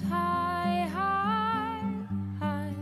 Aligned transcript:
high, 0.00 0.88
high, 0.92 1.82
high. 2.38 2.74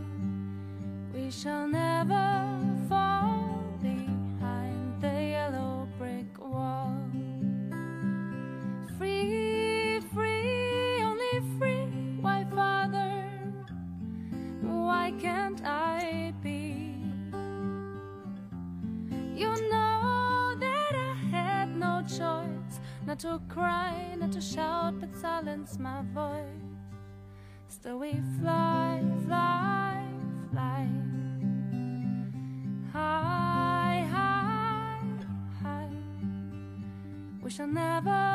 We 1.13 1.31
shall 1.31 1.67
never 1.67 2.59
fall 2.89 3.63
behind 3.81 5.01
the 5.01 5.13
yellow 5.35 5.87
brick 5.97 6.37
wall. 6.39 6.97
Free, 8.97 9.99
free, 10.13 11.01
only 11.01 11.57
free. 11.57 11.87
Why, 12.21 12.45
Father? 12.53 13.23
Why 14.61 15.13
can't 15.19 15.61
I 15.63 16.33
be? 16.41 16.95
You 19.35 19.49
know 19.69 20.55
that 20.59 20.93
I 20.93 21.13
had 21.31 21.75
no 21.75 22.01
choice 22.01 22.79
not 23.05 23.19
to 23.19 23.39
cry, 23.47 24.15
not 24.19 24.31
to 24.33 24.41
shout, 24.41 24.99
but 24.99 25.15
silence 25.15 25.77
my 25.79 26.01
voice. 26.13 26.56
Still, 27.87 27.99
we 27.99 28.19
fly, 28.41 29.01
fly, 29.25 30.03
fly. 30.51 30.89
High, 32.91 34.05
high, 34.11 34.99
high. 35.61 35.87
We 37.41 37.49
shall 37.49 37.67
never 37.67 38.26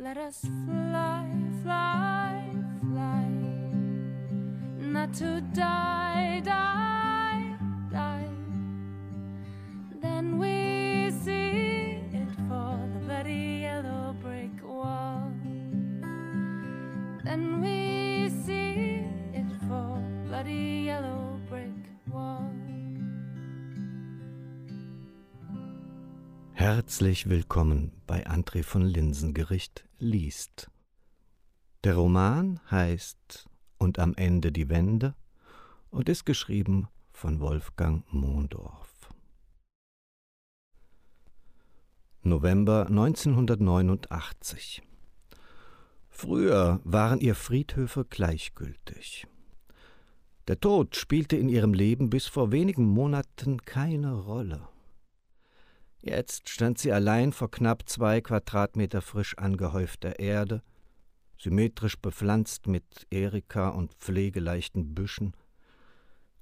Let 0.00 0.16
us 0.16 0.40
fly, 0.40 1.26
fly, 1.64 2.44
fly, 2.80 3.26
not 4.78 5.12
to 5.14 5.40
die, 5.52 6.40
die, 6.44 6.97
Herzlich 26.70 27.30
willkommen 27.30 27.92
bei 28.06 28.26
André 28.26 28.62
von 28.62 28.82
Linsengericht 28.82 29.88
liest. 29.98 30.70
Der 31.82 31.94
Roman 31.94 32.60
heißt 32.70 33.48
Und 33.78 33.98
am 33.98 34.12
Ende 34.16 34.52
die 34.52 34.68
Wende 34.68 35.14
und 35.88 36.10
ist 36.10 36.26
geschrieben 36.26 36.88
von 37.10 37.40
Wolfgang 37.40 38.04
Mondorf. 38.12 39.08
November 42.22 42.88
1989 42.88 44.82
Früher 46.10 46.80
waren 46.84 47.20
ihr 47.20 47.34
Friedhöfe 47.34 48.04
gleichgültig. 48.04 49.26
Der 50.48 50.60
Tod 50.60 50.96
spielte 50.96 51.38
in 51.38 51.48
ihrem 51.48 51.72
Leben 51.72 52.10
bis 52.10 52.26
vor 52.26 52.52
wenigen 52.52 52.84
Monaten 52.84 53.64
keine 53.64 54.12
Rolle. 54.12 54.68
Jetzt 56.00 56.48
stand 56.48 56.78
sie 56.78 56.92
allein 56.92 57.32
vor 57.32 57.50
knapp 57.50 57.88
zwei 57.88 58.20
Quadratmeter 58.20 59.02
frisch 59.02 59.36
angehäufter 59.36 60.18
Erde, 60.18 60.62
symmetrisch 61.38 61.98
bepflanzt 61.98 62.66
mit 62.66 63.06
Erika 63.10 63.70
und 63.70 63.94
pflegeleichten 63.94 64.94
Büschen, 64.94 65.34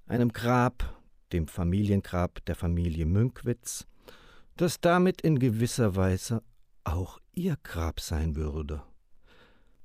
einem 0.06 0.32
Grab, 0.32 0.94
dem 1.32 1.48
Familiengrab 1.48 2.44
der 2.44 2.54
Familie 2.54 3.06
Münkwitz, 3.06 3.86
das 4.56 4.80
damit 4.80 5.20
in 5.22 5.38
gewisser 5.38 5.96
Weise 5.96 6.42
auch 6.84 7.18
ihr 7.32 7.56
Grab 7.62 8.00
sein 8.00 8.36
würde. 8.36 8.82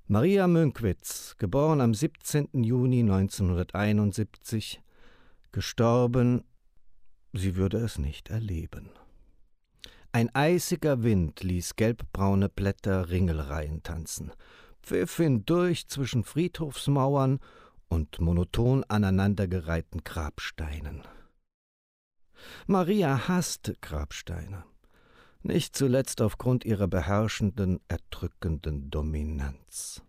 Maria 0.08 0.48
Münkwitz, 0.48 1.36
geboren 1.38 1.82
am 1.82 1.94
17. 1.94 2.50
Juni 2.64 3.00
1971, 3.00 4.82
gestorben, 5.52 6.44
sie 7.34 7.56
würde 7.56 7.78
es 7.78 7.98
nicht 7.98 8.30
erleben. 8.30 8.90
Ein 10.14 10.30
eisiger 10.36 11.04
Wind 11.04 11.42
ließ 11.42 11.78
gelbbraune 11.78 12.50
Blätter 12.50 13.10
Ringelreihen 13.10 13.82
tanzen, 13.82 14.34
pfiff 14.84 15.16
hindurch 15.16 15.88
zwischen 15.88 16.26
Friedhofsmauern 16.26 17.40
und 17.88 18.20
monoton 18.20 18.84
aneinandergereihten 18.90 20.04
Grabsteinen. 20.04 21.04
Maria 22.68 23.30
hasste 23.30 23.76
Grabsteine, 23.80 24.66
nicht 25.44 25.78
zuletzt 25.78 26.22
aufgrund 26.22 26.66
ihrer 26.66 26.90
beherrschenden, 26.90 27.80
erdrückenden 27.88 28.90
Dominanz. 28.90 30.02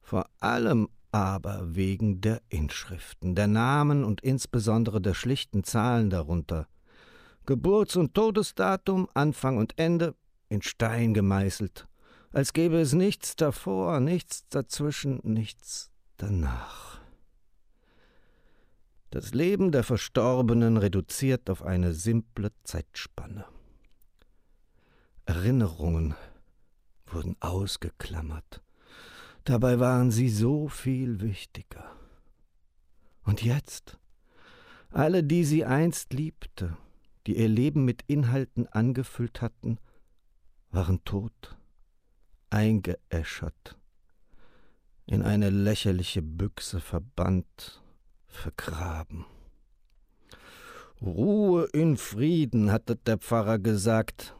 Vor 0.00 0.26
allem 0.38 0.88
aber 1.10 1.74
wegen 1.74 2.20
der 2.20 2.40
Inschriften, 2.48 3.34
der 3.34 3.48
Namen 3.48 4.04
und 4.04 4.20
insbesondere 4.20 5.00
der 5.00 5.14
schlichten 5.14 5.64
Zahlen 5.64 6.08
darunter– 6.08 6.68
Geburts- 7.46 7.96
und 7.96 8.14
Todesdatum, 8.14 9.08
Anfang 9.14 9.58
und 9.58 9.78
Ende 9.78 10.14
in 10.48 10.62
Stein 10.62 11.14
gemeißelt, 11.14 11.88
als 12.32 12.52
gäbe 12.52 12.80
es 12.80 12.92
nichts 12.92 13.36
davor, 13.36 14.00
nichts 14.00 14.46
dazwischen, 14.48 15.20
nichts 15.22 15.90
danach. 16.16 17.00
Das 19.10 19.34
Leben 19.34 19.72
der 19.72 19.82
Verstorbenen 19.82 20.76
reduziert 20.76 21.50
auf 21.50 21.62
eine 21.62 21.92
simple 21.94 22.52
Zeitspanne. 22.62 23.44
Erinnerungen 25.24 26.14
wurden 27.06 27.36
ausgeklammert. 27.40 28.62
Dabei 29.44 29.80
waren 29.80 30.12
sie 30.12 30.28
so 30.28 30.68
viel 30.68 31.20
wichtiger. 31.20 31.90
Und 33.24 33.42
jetzt? 33.42 33.98
Alle, 34.90 35.24
die 35.24 35.44
sie 35.44 35.64
einst 35.64 36.12
liebte, 36.12 36.76
die 37.26 37.36
ihr 37.38 37.48
Leben 37.48 37.84
mit 37.84 38.02
Inhalten 38.06 38.66
angefüllt 38.66 39.42
hatten, 39.42 39.78
waren 40.70 41.04
tot, 41.04 41.56
eingeäschert, 42.50 43.76
in 45.06 45.22
eine 45.22 45.50
lächerliche 45.50 46.22
Büchse 46.22 46.80
verbannt, 46.80 47.82
vergraben. 48.26 49.26
Ruhe 51.02 51.64
in 51.72 51.96
Frieden, 51.96 52.70
hatte 52.70 52.96
der 52.96 53.18
Pfarrer 53.18 53.58
gesagt. 53.58 54.36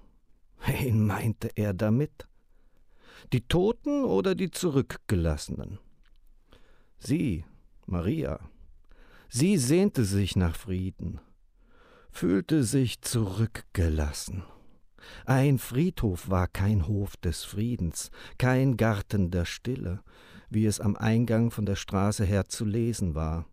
Wen 0.67 1.07
meinte 1.07 1.51
er 1.55 1.73
damit? 1.73 2.29
Die 3.33 3.41
Toten 3.41 4.05
oder 4.05 4.35
die 4.35 4.51
Zurückgelassenen? 4.51 5.79
Sie, 6.99 7.45
Maria, 7.87 8.41
sie 9.29 9.57
sehnte 9.57 10.05
sich 10.05 10.37
nach 10.37 10.55
Frieden, 10.55 11.21
fühlte 12.21 12.65
sich 12.65 13.01
zurückgelassen. 13.01 14.43
Ein 15.25 15.57
Friedhof 15.57 16.29
war 16.29 16.49
kein 16.49 16.87
Hof 16.87 17.17
des 17.17 17.45
Friedens, 17.45 18.11
kein 18.37 18.77
Garten 18.77 19.31
der 19.31 19.47
Stille, 19.47 20.03
wie 20.51 20.67
es 20.67 20.81
am 20.81 20.97
Eingang 20.97 21.51
von 21.51 21.65
der 21.65 21.77
Straße 21.77 22.27
her 22.27 22.45
zu 22.45 22.67
lesen 22.67 23.15
war, 23.15 23.47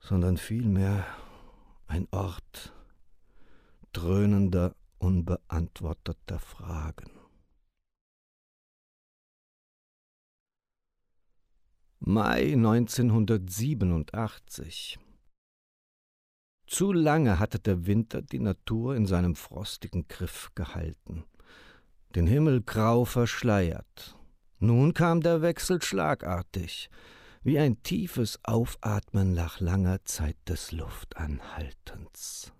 sondern 0.00 0.36
vielmehr 0.36 1.06
ein 1.86 2.06
Ort 2.10 2.74
dröhnender, 3.94 4.76
unbeantworteter 4.98 6.40
Fragen. 6.40 7.10
Mai 12.00 12.52
1987. 12.52 14.98
Zu 16.70 16.92
lange 16.92 17.40
hatte 17.40 17.58
der 17.58 17.86
Winter 17.86 18.22
die 18.22 18.38
Natur 18.38 18.94
in 18.94 19.04
seinem 19.04 19.34
frostigen 19.34 20.06
Griff 20.06 20.52
gehalten, 20.54 21.24
den 22.14 22.28
Himmel 22.28 22.62
grau 22.62 23.04
verschleiert. 23.04 24.16
Nun 24.60 24.94
kam 24.94 25.20
der 25.20 25.42
Wechsel 25.42 25.82
schlagartig, 25.82 26.88
wie 27.42 27.58
ein 27.58 27.82
tiefes 27.82 28.38
Aufatmen 28.44 29.34
nach 29.34 29.58
langer 29.58 30.04
Zeit 30.04 30.36
des 30.48 30.70
Luftanhaltens. 30.70 32.52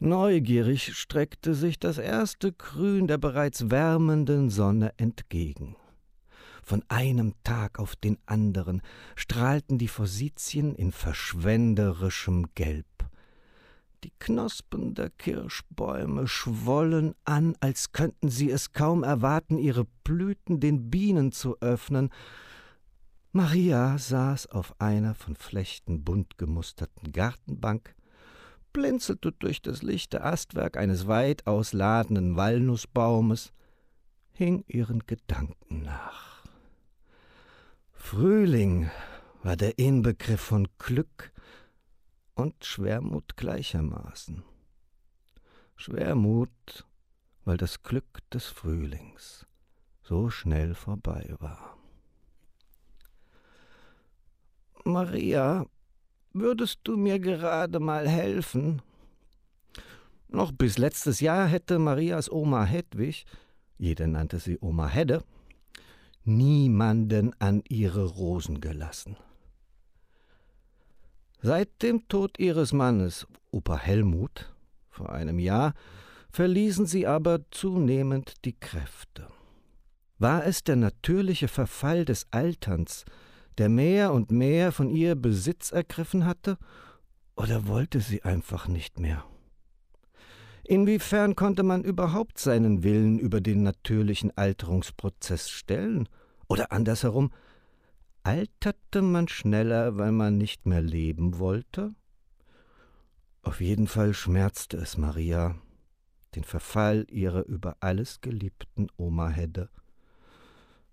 Neugierig 0.00 0.92
streckte 0.92 1.54
sich 1.54 1.78
das 1.78 1.98
erste 1.98 2.52
Grün 2.52 3.06
der 3.06 3.18
bereits 3.18 3.70
wärmenden 3.70 4.50
Sonne 4.50 4.92
entgegen. 4.96 5.76
Von 6.64 6.82
einem 6.88 7.34
Tag 7.44 7.78
auf 7.78 7.94
den 7.94 8.16
anderen 8.24 8.80
strahlten 9.16 9.76
die 9.76 9.88
Forsythien 9.88 10.74
in 10.74 10.92
verschwenderischem 10.92 12.46
Gelb. 12.54 12.86
Die 14.02 14.12
Knospen 14.18 14.94
der 14.94 15.10
Kirschbäume 15.10 16.26
schwollen 16.26 17.14
an, 17.24 17.54
als 17.60 17.92
könnten 17.92 18.30
sie 18.30 18.50
es 18.50 18.72
kaum 18.72 19.02
erwarten, 19.02 19.58
ihre 19.58 19.84
Blüten 20.04 20.58
den 20.60 20.90
Bienen 20.90 21.32
zu 21.32 21.58
öffnen. 21.60 22.08
Maria 23.32 23.98
saß 23.98 24.46
auf 24.46 24.80
einer 24.80 25.14
von 25.14 25.36
Flechten 25.36 26.02
bunt 26.02 26.38
gemusterten 26.38 27.12
Gartenbank, 27.12 27.94
blinzelte 28.72 29.32
durch 29.32 29.60
das 29.60 29.82
lichte 29.82 30.24
Astwerk 30.24 30.78
eines 30.78 31.06
weit 31.06 31.46
ausladenden 31.46 32.36
Walnussbaumes, 32.36 33.52
hing 34.32 34.64
ihren 34.66 35.06
Gedanken 35.06 35.82
nach. 35.82 36.33
Frühling 38.06 38.90
war 39.42 39.56
der 39.56 39.78
Inbegriff 39.78 40.40
von 40.40 40.68
Glück 40.78 41.32
und 42.34 42.62
Schwermut 42.62 43.34
gleichermaßen. 43.38 44.44
Schwermut, 45.74 46.86
weil 47.46 47.56
das 47.56 47.82
Glück 47.82 48.20
des 48.30 48.44
Frühlings 48.44 49.46
so 50.02 50.28
schnell 50.28 50.74
vorbei 50.74 51.34
war. 51.40 51.78
Maria, 54.84 55.64
würdest 56.34 56.80
du 56.84 56.98
mir 56.98 57.18
gerade 57.18 57.80
mal 57.80 58.06
helfen? 58.06 58.82
Noch 60.28 60.52
bis 60.52 60.76
letztes 60.76 61.20
Jahr 61.20 61.46
hätte 61.46 61.78
Marias 61.78 62.30
Oma 62.30 62.64
Hedwig, 62.64 63.24
jeder 63.78 64.06
nannte 64.06 64.38
sie 64.40 64.58
Oma 64.60 64.88
Hedde, 64.88 65.24
niemanden 66.24 67.34
an 67.40 67.62
ihre 67.68 68.04
Rosen 68.04 68.60
gelassen. 68.60 69.16
Seit 71.42 71.82
dem 71.82 72.08
Tod 72.08 72.38
ihres 72.38 72.72
Mannes, 72.72 73.26
Opa 73.50 73.76
Helmut, 73.76 74.54
vor 74.88 75.12
einem 75.12 75.38
Jahr, 75.38 75.74
verließen 76.30 76.86
sie 76.86 77.06
aber 77.06 77.40
zunehmend 77.50 78.44
die 78.44 78.58
Kräfte. 78.58 79.28
War 80.18 80.46
es 80.46 80.64
der 80.64 80.76
natürliche 80.76 81.48
Verfall 81.48 82.04
des 82.04 82.26
Alterns, 82.30 83.04
der 83.58 83.68
mehr 83.68 84.12
und 84.12 84.30
mehr 84.30 84.72
von 84.72 84.88
ihr 84.88 85.14
Besitz 85.14 85.70
ergriffen 85.70 86.24
hatte, 86.24 86.58
oder 87.36 87.66
wollte 87.66 88.00
sie 88.00 88.22
einfach 88.22 88.68
nicht 88.68 88.98
mehr? 88.98 89.24
Inwiefern 90.64 91.36
konnte 91.36 91.62
man 91.62 91.84
überhaupt 91.84 92.38
seinen 92.38 92.82
Willen 92.82 93.18
über 93.18 93.40
den 93.40 93.62
natürlichen 93.62 94.36
Alterungsprozess 94.36 95.50
stellen? 95.50 96.08
Oder 96.48 96.72
andersherum, 96.72 97.32
alterte 98.22 99.02
man 99.02 99.28
schneller, 99.28 99.98
weil 99.98 100.12
man 100.12 100.38
nicht 100.38 100.66
mehr 100.66 100.82
leben 100.82 101.38
wollte? 101.38 101.94
Auf 103.42 103.60
jeden 103.60 103.86
Fall 103.86 104.14
schmerzte 104.14 104.78
es 104.78 104.96
Maria, 104.96 105.54
den 106.34 106.44
Verfall 106.44 107.06
ihrer 107.10 107.44
über 107.44 107.76
alles 107.80 108.22
geliebten 108.22 108.88
Oma 108.96 109.28
Hedde 109.28 109.68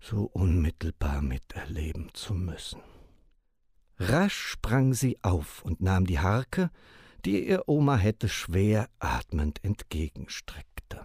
so 0.02 0.24
unmittelbar 0.24 1.22
miterleben 1.22 2.10
zu 2.12 2.34
müssen. 2.34 2.80
Rasch 3.98 4.36
sprang 4.36 4.94
sie 4.94 5.18
auf 5.22 5.64
und 5.64 5.80
nahm 5.80 6.06
die 6.06 6.18
Harke, 6.18 6.70
die 7.24 7.46
ihr 7.48 7.68
Oma 7.68 7.96
hätte 7.96 8.28
schwer 8.28 8.88
atmend 8.98 9.62
entgegenstreckte. 9.64 11.04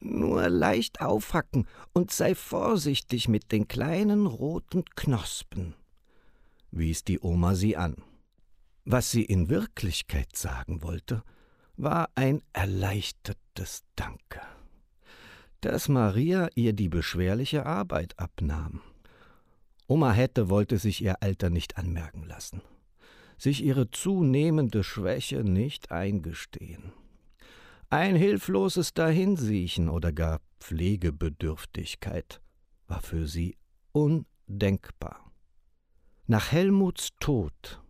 Nur 0.00 0.48
leicht 0.48 1.00
aufhacken 1.00 1.66
und 1.92 2.10
sei 2.10 2.34
vorsichtig 2.34 3.28
mit 3.28 3.50
den 3.50 3.66
kleinen 3.66 4.26
roten 4.26 4.84
Knospen, 4.94 5.74
wies 6.70 7.04
die 7.04 7.20
Oma 7.20 7.54
sie 7.54 7.76
an. 7.76 7.96
Was 8.84 9.10
sie 9.10 9.24
in 9.24 9.48
Wirklichkeit 9.48 10.36
sagen 10.36 10.82
wollte, 10.82 11.22
war 11.76 12.10
ein 12.14 12.42
erleichtertes 12.52 13.84
Danke, 13.96 14.40
dass 15.60 15.88
Maria 15.88 16.48
ihr 16.54 16.72
die 16.72 16.88
beschwerliche 16.88 17.66
Arbeit 17.66 18.18
abnahm. 18.18 18.80
Oma 19.88 20.12
Hette 20.12 20.48
wollte 20.48 20.78
sich 20.78 21.02
ihr 21.02 21.22
Alter 21.22 21.50
nicht 21.50 21.76
anmerken 21.76 22.24
lassen 22.24 22.62
sich 23.38 23.62
ihre 23.62 23.90
zunehmende 23.90 24.82
Schwäche 24.84 25.44
nicht 25.44 25.92
eingestehen. 25.92 26.92
Ein 27.88 28.16
hilfloses 28.16 28.92
Dahinsiechen 28.92 29.88
oder 29.88 30.12
gar 30.12 30.40
Pflegebedürftigkeit 30.60 32.40
war 32.86 33.00
für 33.00 33.26
sie 33.26 33.56
undenkbar. 33.92 35.32
Nach 36.26 36.52
Helmuts 36.52 37.10
Tod 37.20 37.80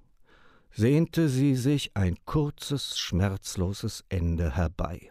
sehnte 0.70 1.28
sie 1.28 1.56
sich 1.56 1.96
ein 1.96 2.16
kurzes, 2.24 2.98
schmerzloses 2.98 4.04
Ende 4.08 4.54
herbei. 4.54 5.08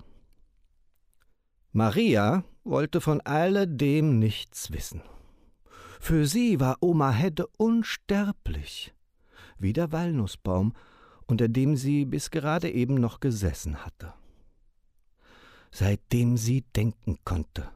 Maria 1.73 2.45
wollte 2.63 3.01
von 3.01 3.19
alledem 3.21 4.19
nichts 4.19 4.71
wissen. 4.71 5.01
Für 5.99 6.25
sie 6.25 6.59
war 6.59 6.77
Oma 6.79 7.11
Hedde 7.11 7.47
unsterblich 7.57 8.93
wie 9.59 9.73
der 9.73 9.91
Walnussbaum, 9.91 10.73
unter 11.25 11.47
dem 11.47 11.75
sie 11.75 12.05
bis 12.05 12.31
gerade 12.31 12.71
eben 12.71 12.95
noch 12.95 13.19
gesessen 13.19 13.85
hatte. 13.85 14.13
Seitdem 15.71 16.37
sie 16.37 16.61
denken 16.75 17.17
konnte, 17.25 17.69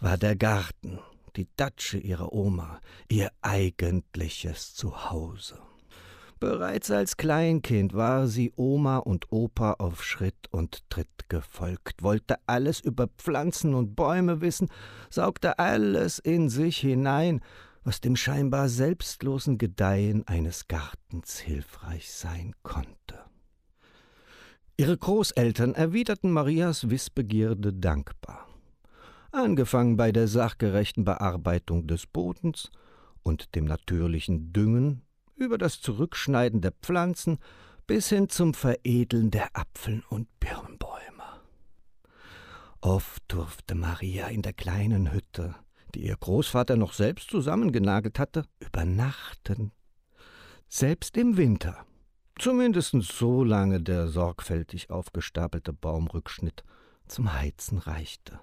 war 0.00 0.18
der 0.18 0.36
Garten, 0.36 0.98
die 1.36 1.48
Datsche 1.56 1.98
ihrer 1.98 2.32
Oma, 2.32 2.80
ihr 3.08 3.30
eigentliches 3.42 4.74
Zuhause. 4.74 5.58
Bereits 6.40 6.90
als 6.90 7.16
Kleinkind 7.16 7.94
war 7.94 8.26
sie 8.26 8.52
Oma 8.56 8.98
und 8.98 9.32
Opa 9.32 9.76
auf 9.78 10.04
Schritt 10.04 10.48
und 10.50 10.88
Tritt 10.90 11.28
gefolgt, 11.28 12.02
wollte 12.02 12.36
alles 12.46 12.80
über 12.80 13.08
Pflanzen 13.16 13.74
und 13.74 13.96
Bäume 13.96 14.42
wissen, 14.42 14.68
saugte 15.08 15.58
alles 15.58 16.18
in 16.18 16.50
sich 16.50 16.78
hinein 16.78 17.40
was 17.84 18.00
dem 18.00 18.16
scheinbar 18.16 18.68
selbstlosen 18.68 19.58
Gedeihen 19.58 20.26
eines 20.26 20.68
Gartens 20.68 21.38
hilfreich 21.38 22.10
sein 22.10 22.54
konnte. 22.62 23.20
Ihre 24.76 24.96
Großeltern 24.96 25.74
erwiderten 25.74 26.32
Marias 26.32 26.90
Wissbegierde 26.90 27.72
dankbar, 27.72 28.48
angefangen 29.30 29.96
bei 29.96 30.10
der 30.10 30.26
sachgerechten 30.26 31.04
Bearbeitung 31.04 31.86
des 31.86 32.06
Bodens 32.06 32.70
und 33.22 33.54
dem 33.54 33.66
natürlichen 33.66 34.52
Düngen 34.52 35.02
über 35.36 35.58
das 35.58 35.80
Zurückschneiden 35.80 36.60
der 36.60 36.72
Pflanzen 36.72 37.38
bis 37.86 38.08
hin 38.08 38.28
zum 38.30 38.54
Veredeln 38.54 39.30
der 39.30 39.54
Apfeln 39.54 40.02
und 40.08 40.26
Birnbäume. 40.40 41.22
Oft 42.80 43.22
durfte 43.28 43.74
Maria 43.74 44.28
in 44.28 44.42
der 44.42 44.54
kleinen 44.54 45.12
Hütte 45.12 45.54
die 45.94 46.06
ihr 46.06 46.16
Großvater 46.16 46.76
noch 46.76 46.92
selbst 46.92 47.30
zusammengenagelt 47.30 48.18
hatte, 48.18 48.44
übernachten. 48.58 49.72
Selbst 50.68 51.16
im 51.16 51.36
Winter. 51.36 51.86
Zumindest 52.36 52.96
so 53.00 53.44
lange 53.44 53.80
der 53.80 54.08
sorgfältig 54.08 54.90
aufgestapelte 54.90 55.72
Baumrückschnitt 55.72 56.64
zum 57.06 57.32
Heizen 57.32 57.78
reichte. 57.78 58.40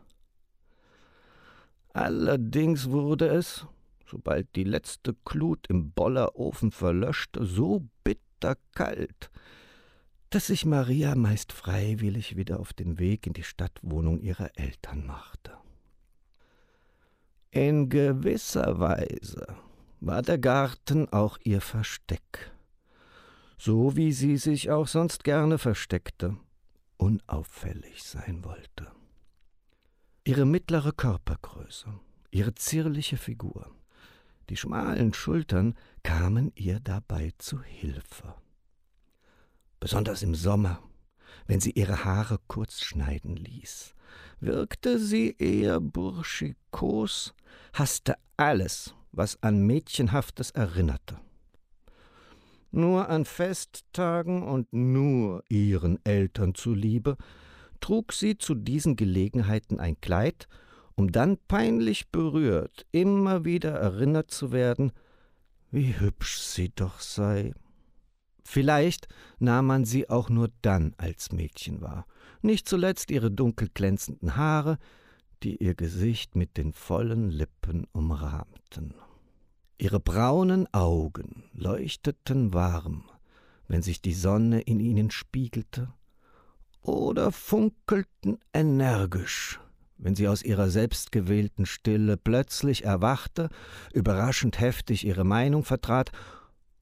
Allerdings 1.94 2.90
wurde 2.90 3.28
es, 3.28 3.66
sobald 4.08 4.56
die 4.56 4.64
letzte 4.64 5.14
Glut 5.26 5.68
im 5.68 5.92
Bollerofen 5.92 6.72
verlöschte, 6.72 7.46
so 7.46 7.86
bitterkalt, 8.06 9.30
dass 10.30 10.48
sich 10.48 10.66
Maria 10.66 11.16
meist 11.16 11.52
freiwillig 11.52 12.38
wieder 12.38 12.62
auf 12.62 12.72
den 12.72 12.98
Weg 12.98 13.28
in 13.28 13.34
die 13.34 13.44
Stadtwohnung 13.44 14.22
ihrer 14.22 14.58
Eltern 14.58 15.06
machte. 15.06 15.61
In 17.54 17.90
gewisser 17.90 18.80
Weise 18.80 19.46
war 20.00 20.22
der 20.22 20.38
Garten 20.38 21.10
auch 21.12 21.38
ihr 21.44 21.60
Versteck, 21.60 22.50
so 23.58 23.98
wie 23.98 24.14
sie 24.14 24.38
sich 24.38 24.72
auch 24.72 24.88
sonst 24.88 25.26
gerne 25.26 25.58
versteckte, 25.58 26.38
unauffällig 26.96 28.04
sein 28.04 28.46
wollte. 28.46 28.90
Ihre 30.24 30.46
mittlere 30.46 30.94
Körpergröße, 30.94 31.88
ihre 32.32 32.56
zierliche 32.56 33.18
Figur, 33.18 33.70
Die 34.50 34.58
schmalen 34.58 35.14
Schultern 35.14 35.76
kamen 36.04 36.52
ihr 36.56 36.80
dabei 36.80 37.32
zu 37.38 37.62
Hilfe. 37.62 38.34
Besonders 39.80 40.24
im 40.24 40.36
Sommer, 40.36 40.82
wenn 41.48 41.60
sie 41.60 41.72
ihre 41.72 42.06
Haare 42.06 42.40
kurz 42.48 42.82
schneiden 42.82 43.36
ließ, 43.36 43.94
wirkte 44.40 45.00
sie 45.00 45.36
eher 45.38 45.80
burschikos, 45.80 47.34
hasste 47.74 48.16
alles, 48.38 48.94
was 49.12 49.42
an 49.42 49.66
Mädchenhaftes 49.66 50.52
erinnerte. 50.52 51.20
Nur 52.72 53.10
an 53.10 53.26
Festtagen 53.26 54.44
und 54.44 54.72
nur 54.72 55.44
ihren 55.50 56.00
Eltern 56.06 56.56
zuliebe 56.56 57.18
trug 57.82 58.14
sie 58.14 58.38
zu 58.38 58.56
diesen 58.56 58.96
Gelegenheiten 58.96 59.80
ein 59.80 60.00
Kleid, 60.00 60.48
um 60.96 61.12
dann 61.12 61.38
peinlich 61.48 62.10
berührt 62.10 62.86
immer 62.92 63.44
wieder 63.44 63.72
erinnert 63.72 64.32
zu 64.32 64.52
werden, 64.52 64.94
wie 65.72 66.00
hübsch 66.00 66.40
sie 66.40 66.70
doch 66.70 67.00
sei. 67.00 67.54
Vielleicht 68.44 69.08
nahm 69.40 69.68
man 69.68 69.86
sie 69.86 70.10
auch 70.10 70.30
nur 70.30 70.50
dann 70.62 70.94
als 70.98 71.32
Mädchen 71.32 71.82
wahr, 71.82 72.06
nicht 72.42 72.68
zuletzt 72.68 73.12
ihre 73.12 73.32
dunkel 73.32 73.70
glänzenden 73.74 74.36
Haare, 74.36 74.78
die 75.44 75.58
ihr 75.58 75.76
Gesicht 75.76 76.36
mit 76.36 76.58
den 76.58 76.74
vollen 76.74 77.30
Lippen 77.30 77.88
umrahmten. 77.92 78.94
Ihre 79.78 80.00
braunen 80.00 80.72
Augen 80.74 81.44
leuchteten 81.54 82.54
warm, 82.54 83.10
wenn 83.68 83.82
sich 83.82 84.02
die 84.02 84.14
Sonne 84.14 84.62
in 84.62 84.80
ihnen 84.80 85.12
spiegelte, 85.12 85.94
oder 86.82 87.32
funkelten 87.32 88.40
energisch, 88.54 89.60
wenn 89.98 90.16
sie 90.16 90.28
aus 90.28 90.44
ihrer 90.44 90.70
selbstgewählten 90.70 91.66
Stille 91.66 92.18
plötzlich 92.18 92.86
erwachte, 92.86 93.50
überraschend 93.94 94.60
heftig 94.60 95.06
ihre 95.06 95.24
Meinung 95.24 95.64
vertrat, 95.64 96.12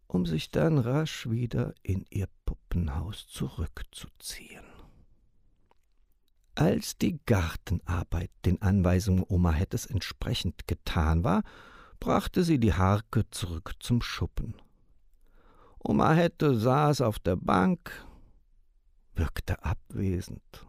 um 0.09 0.25
sich 0.25 0.49
dann 0.49 0.79
rasch 0.79 1.29
wieder 1.29 1.75
in 1.83 2.03
ihr 2.09 2.27
Puppenhaus 2.45 3.27
zurückzuziehen. 3.27 4.65
Als 6.55 6.97
die 6.97 7.19
Gartenarbeit 7.25 8.31
den 8.43 8.61
Anweisungen 8.61 9.23
Oma 9.27 9.51
Hettes 9.51 9.85
entsprechend 9.85 10.67
getan 10.67 11.23
war, 11.23 11.43
brachte 11.99 12.43
sie 12.43 12.59
die 12.59 12.73
Harke 12.73 13.29
zurück 13.29 13.75
zum 13.79 14.01
Schuppen. 14.01 14.55
Oma 15.77 16.13
Hette 16.13 16.55
saß 16.55 17.01
auf 17.01 17.19
der 17.19 17.35
Bank, 17.35 17.91
wirkte 19.13 19.63
abwesend. 19.63 20.65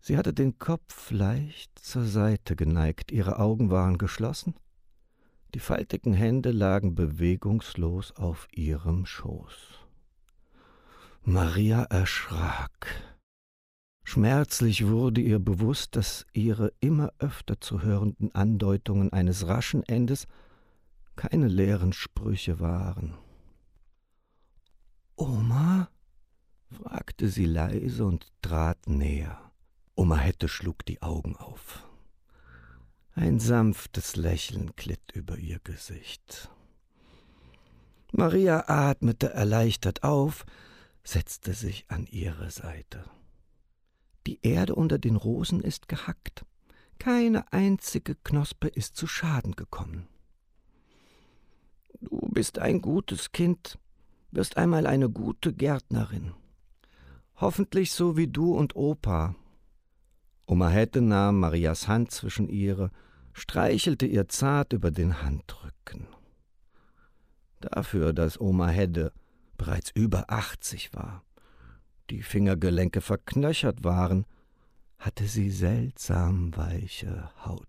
Sie 0.00 0.16
hatte 0.16 0.32
den 0.32 0.58
Kopf 0.58 1.10
leicht 1.10 1.78
zur 1.78 2.04
Seite 2.06 2.56
geneigt, 2.56 3.12
ihre 3.12 3.38
Augen 3.38 3.70
waren 3.70 3.98
geschlossen, 3.98 4.54
die 5.54 5.60
faltigen 5.60 6.14
Hände 6.14 6.50
lagen 6.50 6.96
bewegungslos 6.96 8.12
auf 8.16 8.48
ihrem 8.52 9.06
Schoß. 9.06 9.86
Maria 11.22 11.84
erschrak. 11.84 13.14
Schmerzlich 14.02 14.86
wurde 14.86 15.20
ihr 15.20 15.38
bewusst, 15.38 15.96
dass 15.96 16.26
ihre 16.32 16.72
immer 16.80 17.12
öfter 17.18 17.60
zu 17.60 17.82
hörenden 17.82 18.34
Andeutungen 18.34 19.12
eines 19.12 19.46
raschen 19.46 19.82
Endes 19.84 20.26
keine 21.16 21.48
leeren 21.48 21.92
Sprüche 21.92 22.58
waren. 22.60 23.14
Oma? 25.16 25.88
fragte 26.68 27.28
sie 27.28 27.46
leise 27.46 28.04
und 28.04 28.26
trat 28.42 28.88
näher. 28.88 29.52
Oma 29.94 30.16
Hette 30.16 30.48
schlug 30.48 30.84
die 30.84 31.00
Augen 31.00 31.36
auf. 31.36 31.83
Ein 33.16 33.38
sanftes 33.38 34.16
Lächeln 34.16 34.72
glitt 34.74 35.12
über 35.12 35.38
ihr 35.38 35.60
Gesicht. 35.60 36.50
Maria 38.10 38.68
atmete 38.68 39.30
erleichtert 39.30 40.02
auf, 40.02 40.44
setzte 41.04 41.52
sich 41.52 41.84
an 41.88 42.06
ihre 42.06 42.50
Seite. 42.50 43.04
Die 44.26 44.40
Erde 44.42 44.74
unter 44.74 44.98
den 44.98 45.16
Rosen 45.16 45.60
ist 45.60 45.88
gehackt. 45.88 46.44
Keine 46.98 47.52
einzige 47.52 48.16
Knospe 48.16 48.68
ist 48.68 48.96
zu 48.96 49.06
Schaden 49.06 49.52
gekommen. 49.52 50.08
Du 52.00 52.28
bist 52.32 52.58
ein 52.58 52.80
gutes 52.80 53.32
Kind, 53.32 53.78
wirst 54.32 54.56
einmal 54.56 54.86
eine 54.86 55.08
gute 55.08 55.52
Gärtnerin. 55.52 56.34
Hoffentlich 57.36 57.92
so 57.92 58.16
wie 58.16 58.28
du 58.28 58.54
und 58.54 58.74
Opa. 58.74 59.34
Oma 60.46 60.68
Hette 60.68 61.00
nahm 61.00 61.40
Marias 61.40 61.88
Hand 61.88 62.10
zwischen 62.10 62.48
ihre, 62.48 62.90
streichelte 63.34 64.06
ihr 64.06 64.28
zart 64.28 64.72
über 64.72 64.90
den 64.90 65.22
Handrücken. 65.22 66.06
Dafür, 67.60 68.12
dass 68.12 68.40
Oma 68.40 68.68
Hedde 68.68 69.12
bereits 69.58 69.90
über 69.90 70.30
achtzig 70.30 70.94
war, 70.94 71.22
die 72.10 72.22
Fingergelenke 72.22 73.00
verknöchert 73.00 73.84
waren, 73.84 74.24
hatte 74.98 75.26
sie 75.26 75.50
seltsam 75.50 76.56
weiche 76.56 77.30
Haut. 77.44 77.66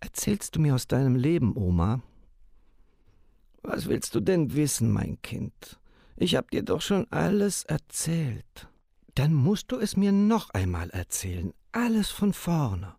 Erzählst 0.00 0.56
du 0.56 0.60
mir 0.60 0.74
aus 0.74 0.86
deinem 0.86 1.16
Leben, 1.16 1.56
Oma? 1.56 2.02
Was 3.62 3.86
willst 3.86 4.14
du 4.14 4.20
denn 4.20 4.54
wissen, 4.54 4.92
mein 4.92 5.20
Kind? 5.22 5.80
Ich 6.16 6.36
hab 6.36 6.50
dir 6.50 6.62
doch 6.62 6.80
schon 6.80 7.10
alles 7.10 7.64
erzählt. 7.64 8.68
Dann 9.14 9.32
musst 9.32 9.72
du 9.72 9.78
es 9.78 9.96
mir 9.96 10.12
noch 10.12 10.50
einmal 10.50 10.90
erzählen, 10.90 11.52
alles 11.72 12.10
von 12.10 12.32
vorne. 12.32 12.94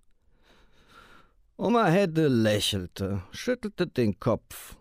Oma 1.57 1.85
Hedde 1.87 2.27
lächelte, 2.27 3.23
schüttelte 3.31 3.87
den 3.87 4.19
Kopf. 4.19 4.75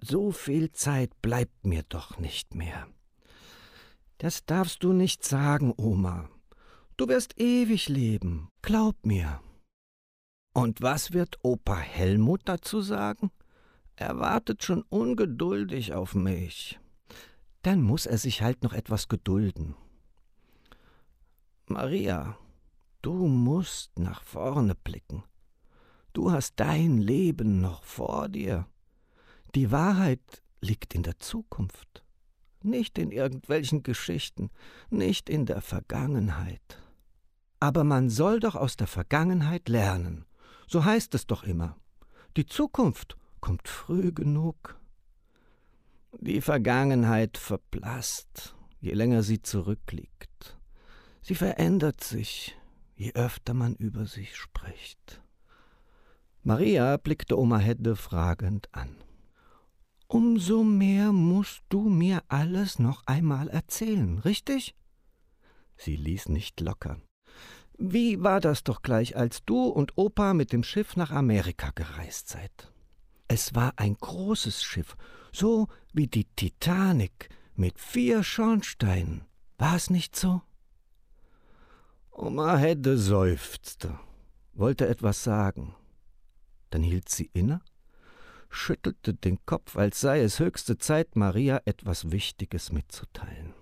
So 0.00 0.30
viel 0.30 0.70
Zeit 0.72 1.10
bleibt 1.22 1.66
mir 1.66 1.82
doch 1.88 2.18
nicht 2.18 2.54
mehr. 2.54 2.86
Das 4.18 4.44
darfst 4.44 4.84
du 4.84 4.92
nicht 4.92 5.24
sagen, 5.24 5.72
Oma. 5.76 6.28
Du 6.96 7.08
wirst 7.08 7.40
ewig 7.40 7.88
leben, 7.88 8.48
glaub 8.62 9.04
mir. 9.04 9.40
Und 10.54 10.82
was 10.82 11.12
wird 11.12 11.38
Opa 11.42 11.76
Helmut 11.76 12.42
dazu 12.44 12.80
sagen? 12.80 13.30
Er 13.96 14.18
wartet 14.18 14.62
schon 14.62 14.82
ungeduldig 14.82 15.94
auf 15.94 16.14
mich 16.14 16.78
dann 17.62 17.82
muss 17.82 18.06
er 18.06 18.18
sich 18.18 18.42
halt 18.42 18.62
noch 18.62 18.72
etwas 18.72 19.08
gedulden. 19.08 19.74
Maria, 21.66 22.38
du 23.02 23.26
musst 23.26 23.98
nach 23.98 24.22
vorne 24.22 24.74
blicken. 24.74 25.22
Du 26.18 26.32
hast 26.32 26.54
dein 26.56 26.98
Leben 26.98 27.60
noch 27.60 27.84
vor 27.84 28.28
dir. 28.28 28.66
Die 29.54 29.70
Wahrheit 29.70 30.42
liegt 30.60 30.92
in 30.96 31.04
der 31.04 31.20
Zukunft, 31.20 32.02
nicht 32.60 32.98
in 32.98 33.12
irgendwelchen 33.12 33.84
Geschichten, 33.84 34.50
nicht 34.90 35.30
in 35.30 35.46
der 35.46 35.60
Vergangenheit. 35.60 36.82
Aber 37.60 37.84
man 37.84 38.10
soll 38.10 38.40
doch 38.40 38.56
aus 38.56 38.76
der 38.76 38.88
Vergangenheit 38.88 39.68
lernen. 39.68 40.24
So 40.66 40.84
heißt 40.84 41.14
es 41.14 41.28
doch 41.28 41.44
immer. 41.44 41.76
Die 42.36 42.46
Zukunft 42.46 43.16
kommt 43.40 43.68
früh 43.68 44.10
genug. 44.10 44.76
Die 46.18 46.40
Vergangenheit 46.40 47.38
verblasst, 47.38 48.56
je 48.80 48.92
länger 48.92 49.22
sie 49.22 49.40
zurückliegt. 49.40 50.58
Sie 51.22 51.36
verändert 51.36 52.02
sich, 52.02 52.58
je 52.96 53.12
öfter 53.12 53.54
man 53.54 53.76
über 53.76 54.04
sie 54.06 54.26
spricht. 54.26 55.22
Maria 56.42 56.96
blickte 56.96 57.38
Oma 57.38 57.58
Hedde 57.58 57.96
fragend 57.96 58.68
an. 58.72 58.96
Umso 60.06 60.62
mehr 60.62 61.12
musst 61.12 61.62
du 61.68 61.88
mir 61.88 62.22
alles 62.28 62.78
noch 62.78 63.02
einmal 63.06 63.48
erzählen, 63.48 64.18
richtig? 64.18 64.74
Sie 65.76 65.96
ließ 65.96 66.30
nicht 66.30 66.60
locker. 66.60 67.00
Wie 67.76 68.22
war 68.22 68.40
das 68.40 68.64
doch 68.64 68.82
gleich, 68.82 69.16
als 69.16 69.44
du 69.44 69.66
und 69.66 69.96
Opa 69.96 70.34
mit 70.34 70.52
dem 70.52 70.64
Schiff 70.64 70.96
nach 70.96 71.10
Amerika 71.10 71.70
gereist 71.74 72.28
seid? 72.28 72.72
Es 73.28 73.54
war 73.54 73.74
ein 73.76 73.94
großes 73.94 74.62
Schiff, 74.62 74.96
so 75.32 75.68
wie 75.92 76.06
die 76.06 76.24
Titanic 76.24 77.28
mit 77.54 77.78
vier 77.78 78.24
Schornsteinen. 78.24 79.26
War 79.58 79.76
es 79.76 79.90
nicht 79.90 80.16
so? 80.16 80.40
Oma 82.10 82.56
Hedde 82.56 82.96
seufzte, 82.96 84.00
wollte 84.54 84.88
etwas 84.88 85.22
sagen. 85.22 85.74
Dann 86.70 86.82
hielt 86.82 87.08
sie 87.08 87.30
inne, 87.32 87.60
schüttelte 88.50 89.14
den 89.14 89.38
Kopf, 89.46 89.76
als 89.76 90.00
sei 90.00 90.20
es 90.20 90.38
höchste 90.38 90.78
Zeit, 90.78 91.16
Maria 91.16 91.60
etwas 91.64 92.10
Wichtiges 92.10 92.72
mitzuteilen. 92.72 93.54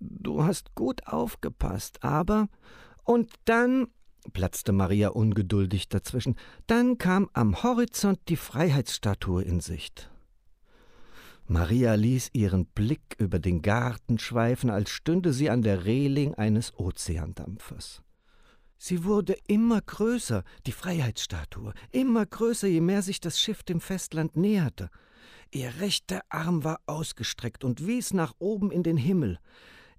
Du 0.00 0.44
hast 0.44 0.74
gut 0.74 1.06
aufgepasst, 1.06 2.02
aber. 2.02 2.48
Und 3.04 3.32
dann 3.44 3.88
platzte 4.32 4.72
Maria 4.72 5.08
ungeduldig 5.08 5.88
dazwischen. 5.88 6.36
Dann 6.66 6.98
kam 6.98 7.28
am 7.32 7.62
Horizont 7.62 8.18
die 8.28 8.36
Freiheitsstatue 8.36 9.42
in 9.42 9.60
Sicht. 9.60 10.10
Maria 11.46 11.94
ließ 11.94 12.30
ihren 12.32 12.64
Blick 12.66 13.16
über 13.18 13.38
den 13.38 13.60
Garten 13.60 14.18
schweifen, 14.18 14.70
als 14.70 14.90
stünde 14.90 15.34
sie 15.34 15.50
an 15.50 15.60
der 15.60 15.84
Reling 15.84 16.34
eines 16.34 16.78
Ozeandampfers. 16.78 18.03
Sie 18.78 19.04
wurde 19.04 19.36
immer 19.46 19.80
größer, 19.80 20.44
die 20.66 20.72
Freiheitsstatue, 20.72 21.74
immer 21.90 22.26
größer, 22.26 22.68
je 22.68 22.80
mehr 22.80 23.02
sich 23.02 23.20
das 23.20 23.40
Schiff 23.40 23.62
dem 23.62 23.80
Festland 23.80 24.36
näherte. 24.36 24.90
Ihr 25.50 25.72
rechter 25.80 26.22
Arm 26.28 26.64
war 26.64 26.80
ausgestreckt 26.86 27.64
und 27.64 27.86
wies 27.86 28.12
nach 28.12 28.34
oben 28.38 28.70
in 28.70 28.82
den 28.82 28.96
Himmel. 28.96 29.38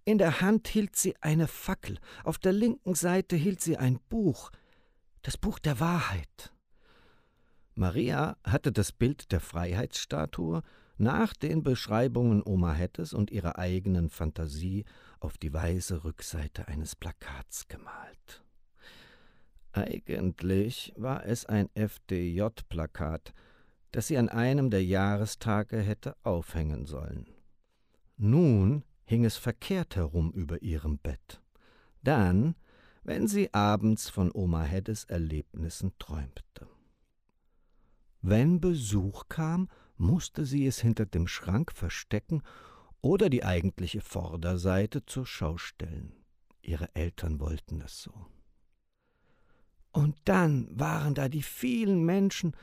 In 0.04 0.18
der 0.18 0.42
Hand 0.42 0.68
hielt 0.68 0.96
sie 0.96 1.16
eine 1.22 1.48
Fackel, 1.48 1.98
auf 2.24 2.38
der 2.38 2.54
linken 2.54 2.94
Seite 2.94 3.36
hielt 3.36 3.62
sie 3.62 3.78
ein 3.78 4.00
Buch, 4.10 4.52
das 5.24 5.38
Buch 5.38 5.58
der 5.58 5.80
Wahrheit. 5.80 6.54
Maria 7.74 8.38
hatte 8.44 8.72
das 8.72 8.92
Bild 8.92 9.32
der 9.32 9.40
Freiheitsstatue 9.40 10.62
nach 10.98 11.34
den 11.34 11.64
Beschreibungen 11.64 12.44
Oma 12.46 12.74
Hettes 12.74 13.14
und 13.14 13.32
ihrer 13.32 13.58
eigenen 13.58 14.10
Fantasie 14.10 14.86
auf 15.20 15.38
die 15.38 15.52
weiße 15.52 16.04
Rückseite 16.04 16.68
eines 16.68 16.96
Plakats 16.96 17.68
gemalt. 17.68 18.45
Eigentlich 19.76 20.94
war 20.96 21.26
es 21.26 21.46
ein 21.48 21.70
FDJ-Plakat, 21.76 23.34
das 23.92 24.08
sie 24.08 24.18
an 24.18 24.30
einem 24.30 24.70
der 24.70 24.86
Jahrestage 24.86 25.82
hätte 25.82 26.16
aufhängen 26.24 26.86
sollen. 26.86 27.28
Nun 28.16 28.86
hing 29.04 29.26
es 29.26 29.36
verkehrt 29.36 29.98
herum 29.98 30.32
über 30.32 30.62
ihrem 30.62 30.98
Bett. 30.98 31.42
Dann, 32.04 32.56
wenn 33.04 33.28
sie 33.28 33.54
abends 33.54 34.10
von 34.10 34.32
Oma 34.34 34.64
Heddes 34.64 35.04
Erlebnissen 35.04 35.92
träumte. 36.00 36.70
Wenn 38.22 38.62
Besuch 38.62 39.26
kam, 39.28 39.68
musste 39.98 40.46
sie 40.46 40.66
es 40.66 40.80
hinter 40.80 41.06
dem 41.06 41.28
Schrank 41.28 41.74
verstecken 41.74 42.44
oder 43.02 43.30
die 43.30 43.44
eigentliche 43.44 44.00
Vorderseite 44.00 45.06
zur 45.06 45.26
Schau 45.26 45.58
stellen. 45.58 46.14
Ihre 46.62 46.96
Eltern 46.96 47.42
wollten 47.42 47.82
es 47.82 48.02
so. 48.02 48.26
Und 49.96 50.18
dann 50.26 50.68
waren 50.78 51.16
da 51.16 51.30
die 51.30 51.42
vielen 51.42 52.04
Menschen 52.04 52.54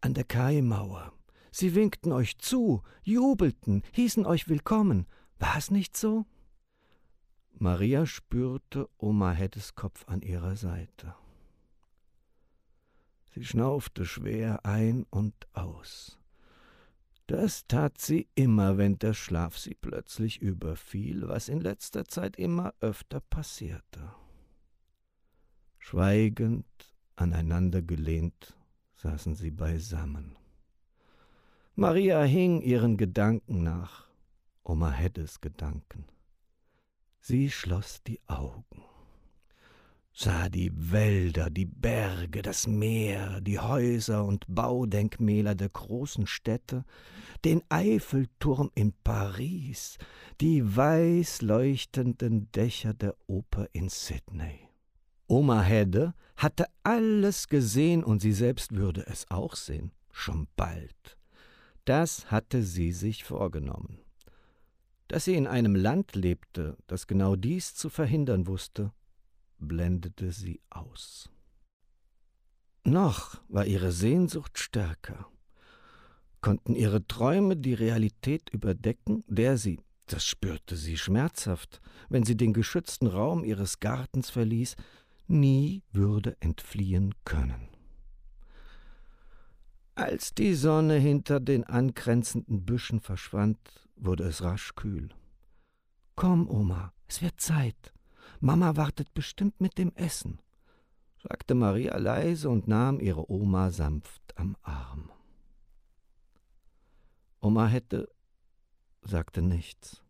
an 0.00 0.14
der 0.14 0.24
Kaimauer. 0.24 1.12
Sie 1.52 1.74
winkten 1.74 2.10
euch 2.10 2.38
zu, 2.38 2.82
jubelten, 3.02 3.82
hießen 3.92 4.24
euch 4.24 4.48
willkommen. 4.48 5.06
War 5.38 5.58
es 5.58 5.70
nicht 5.70 5.94
so? 5.94 6.24
Maria 7.52 8.06
spürte 8.06 8.88
Oma 8.96 9.32
Heddes 9.32 9.74
Kopf 9.74 10.08
an 10.08 10.22
ihrer 10.22 10.56
Seite. 10.56 11.14
Sie 13.34 13.44
schnaufte 13.44 14.06
schwer 14.06 14.64
ein 14.64 15.04
und 15.10 15.34
aus. 15.52 16.18
Das 17.26 17.66
tat 17.66 18.00
sie 18.00 18.26
immer, 18.34 18.78
wenn 18.78 18.98
der 18.98 19.12
Schlaf 19.12 19.58
sie 19.58 19.74
plötzlich 19.74 20.40
überfiel, 20.40 21.28
was 21.28 21.50
in 21.50 21.60
letzter 21.60 22.06
Zeit 22.06 22.36
immer 22.36 22.72
öfter 22.80 23.20
passierte. 23.20 24.14
Schweigend, 25.80 26.64
aneinandergelehnt, 27.16 28.56
saßen 28.94 29.34
sie 29.34 29.50
beisammen. 29.50 30.36
Maria 31.74 32.22
hing 32.22 32.60
ihren 32.62 32.96
Gedanken 32.96 33.64
nach, 33.64 34.06
Oma 34.62 34.92
Heddes 34.92 35.40
Gedanken. 35.40 36.04
Sie 37.18 37.50
schloss 37.50 38.02
die 38.04 38.20
Augen 38.28 38.84
sah 40.12 40.48
die 40.48 40.70
Wälder, 40.74 41.50
die 41.50 41.64
Berge, 41.64 42.42
das 42.42 42.66
Meer, 42.66 43.40
die 43.40 43.58
Häuser 43.58 44.24
und 44.24 44.44
Baudenkmäler 44.48 45.54
der 45.54 45.70
großen 45.70 46.26
Städte, 46.26 46.84
den 47.44 47.62
Eiffelturm 47.70 48.70
in 48.74 48.92
Paris, 49.04 49.98
die 50.40 50.76
weiß 50.76 51.42
leuchtenden 51.42 52.50
Dächer 52.52 52.92
der 52.92 53.14
Oper 53.26 53.68
in 53.72 53.88
Sydney. 53.88 54.69
Oma 55.30 55.62
Hedde 55.62 56.12
hatte 56.36 56.66
alles 56.82 57.46
gesehen 57.46 58.02
und 58.02 58.20
sie 58.20 58.32
selbst 58.32 58.74
würde 58.74 59.06
es 59.06 59.30
auch 59.30 59.54
sehen, 59.54 59.92
schon 60.10 60.48
bald. 60.56 61.16
Das 61.84 62.32
hatte 62.32 62.64
sie 62.64 62.90
sich 62.90 63.22
vorgenommen. 63.22 64.00
Dass 65.06 65.26
sie 65.26 65.36
in 65.36 65.46
einem 65.46 65.76
Land 65.76 66.16
lebte, 66.16 66.76
das 66.88 67.06
genau 67.06 67.36
dies 67.36 67.76
zu 67.76 67.90
verhindern 67.90 68.48
wusste, 68.48 68.92
blendete 69.58 70.32
sie 70.32 70.60
aus. 70.68 71.30
Noch 72.82 73.40
war 73.48 73.66
ihre 73.66 73.92
Sehnsucht 73.92 74.58
stärker. 74.58 75.28
Konnten 76.40 76.74
ihre 76.74 77.06
Träume 77.06 77.56
die 77.56 77.74
Realität 77.74 78.50
überdecken, 78.50 79.22
der 79.28 79.58
sie, 79.58 79.78
das 80.06 80.24
spürte 80.24 80.74
sie 80.74 80.96
schmerzhaft, 80.96 81.80
wenn 82.08 82.24
sie 82.24 82.36
den 82.36 82.52
geschützten 82.52 83.06
Raum 83.06 83.44
ihres 83.44 83.78
Gartens 83.78 84.30
verließ, 84.30 84.74
nie 85.30 85.82
würde 85.92 86.36
entfliehen 86.40 87.14
können. 87.24 87.68
Als 89.94 90.34
die 90.34 90.54
Sonne 90.54 90.94
hinter 90.94 91.40
den 91.40 91.64
angrenzenden 91.64 92.64
Büschen 92.64 93.00
verschwand, 93.00 93.58
wurde 93.96 94.24
es 94.24 94.42
rasch 94.42 94.74
kühl. 94.74 95.10
Komm, 96.16 96.48
Oma, 96.48 96.92
es 97.06 97.22
wird 97.22 97.40
Zeit. 97.40 97.92
Mama 98.40 98.76
wartet 98.76 99.12
bestimmt 99.12 99.60
mit 99.60 99.76
dem 99.76 99.92
Essen, 99.94 100.40
sagte 101.22 101.54
Maria 101.54 101.96
leise 101.98 102.48
und 102.48 102.68
nahm 102.68 102.98
ihre 103.00 103.30
Oma 103.30 103.70
sanft 103.70 104.22
am 104.36 104.56
Arm. 104.62 105.10
Oma 107.40 107.66
hätte, 107.66 108.08
sagte 109.02 109.42
nichts, 109.42 110.02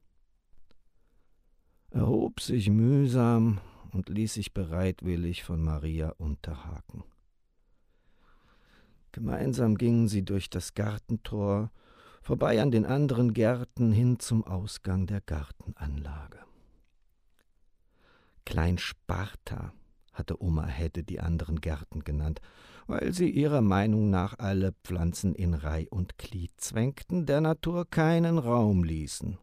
erhob 1.90 2.40
sich 2.40 2.70
mühsam 2.70 3.60
und 3.92 4.08
ließ 4.08 4.34
sich 4.34 4.54
bereitwillig 4.54 5.44
von 5.44 5.62
Maria 5.62 6.10
unterhaken. 6.18 7.04
Gemeinsam 9.12 9.76
gingen 9.76 10.08
sie 10.08 10.24
durch 10.24 10.50
das 10.50 10.74
Gartentor, 10.74 11.70
vorbei 12.22 12.62
an 12.62 12.70
den 12.70 12.86
anderen 12.86 13.34
Gärten 13.34 13.92
hin 13.92 14.18
zum 14.20 14.44
Ausgang 14.44 15.06
der 15.06 15.20
Gartenanlage. 15.20 16.38
Klein 18.44 18.78
Sparta 18.78 19.72
hatte 20.12 20.42
Oma 20.42 20.66
Hedde 20.66 21.02
die 21.02 21.20
anderen 21.20 21.60
Gärten 21.60 22.04
genannt, 22.04 22.40
weil 22.86 23.12
sie 23.12 23.30
ihrer 23.30 23.60
Meinung 23.60 24.10
nach 24.10 24.38
alle 24.38 24.72
Pflanzen 24.84 25.34
in 25.34 25.54
Reih 25.54 25.86
und 25.90 26.18
Glied 26.18 26.52
zwängten, 26.58 27.26
der 27.26 27.40
Natur 27.40 27.88
keinen 27.88 28.38
Raum 28.38 28.84
ließen. 28.84 29.38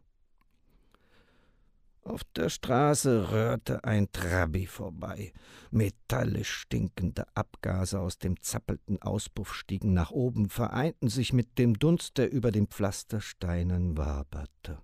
Auf 2.08 2.24
der 2.24 2.48
Straße 2.48 3.30
rührte 3.32 3.84
ein 3.84 4.10
Trabi 4.10 4.66
vorbei. 4.66 5.34
Metallisch 5.70 6.50
stinkende 6.50 7.26
Abgase 7.36 8.00
aus 8.00 8.18
dem 8.18 8.40
zappelten 8.40 9.02
Auspuff 9.02 9.54
stiegen 9.54 9.92
nach 9.92 10.10
oben, 10.10 10.48
vereinten 10.48 11.10
sich 11.10 11.34
mit 11.34 11.58
dem 11.58 11.78
Dunst, 11.78 12.16
der 12.16 12.32
über 12.32 12.50
den 12.50 12.66
Pflastersteinen 12.66 13.98
waberte. 13.98 14.80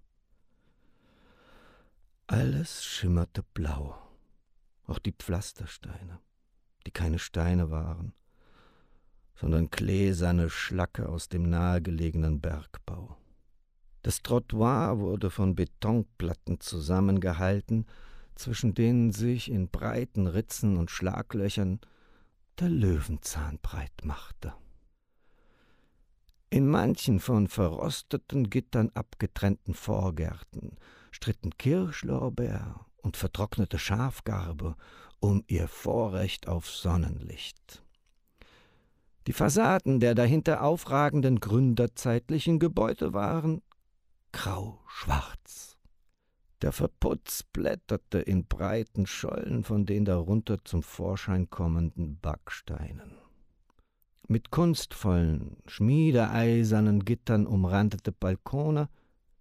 Alles 2.27 2.85
schimmerte 2.85 3.43
blau 3.55 3.99
auch 4.87 4.99
die 4.99 5.13
Pflastersteine, 5.13 6.21
die 6.87 6.91
keine 6.91 7.19
Steine 7.19 7.71
waren, 7.71 8.13
sondern 9.35 9.71
gläserne 9.71 10.51
Schlacke 10.51 11.09
aus 11.09 11.31
dem 11.31 11.49
nahegelegenen 11.49 12.43
Bergbau. 12.43 13.17
Das 14.05 14.23
Trottoir 14.23 14.99
wurde 14.99 15.31
von 15.31 15.55
Betonplatten 15.55 16.61
zusammengehalten, 16.61 17.87
zwischen 18.35 18.75
denen 18.75 19.13
sich 19.13 19.51
in 19.51 19.71
breiten 19.71 20.27
Ritzen 20.27 20.77
und 20.77 20.91
Schlaglöchern 20.91 21.81
der 22.61 22.69
Löwenzahn 22.69 23.59
breit 23.63 24.05
machte. 24.05 24.53
In 26.51 26.69
manchen 26.69 27.19
von 27.19 27.49
verrosteten 27.49 28.51
Gittern 28.51 28.91
abgetrennten 28.93 29.73
Vorgärten 29.73 30.77
stritten 31.11 31.57
Kirschlorbeer 31.57 32.85
und 32.99 33.17
vertrocknete 33.17 33.79
Schafgarbe 33.79 34.77
um 35.19 35.45
ihr 35.47 35.67
Vorrecht 35.67 36.47
auf 36.47 36.69
Sonnenlicht. 36.69 37.83
Die 39.29 39.33
Fassaden 39.33 39.99
der 39.99 40.15
dahinter 40.15 40.63
aufragenden 40.63 41.41
gründerzeitlichen 41.41 42.59
Gebäude 42.59 43.15
waren 43.15 43.63
grau-schwarz. 44.35 45.79
Der 46.61 46.73
Verputz 46.73 47.45
blätterte 47.45 48.19
in 48.19 48.47
breiten 48.47 49.07
Schollen 49.07 49.63
von 49.63 49.87
den 49.87 50.05
darunter 50.05 50.65
zum 50.65 50.83
Vorschein 50.83 51.51
kommenden 51.51 52.19
Backsteinen. 52.19 53.13
Mit 54.27 54.51
kunstvollen, 54.51 55.59
schmiedeeisernen 55.67 57.05
Gittern 57.05 57.47
umrandete 57.47 58.11
Balkone 58.11 58.89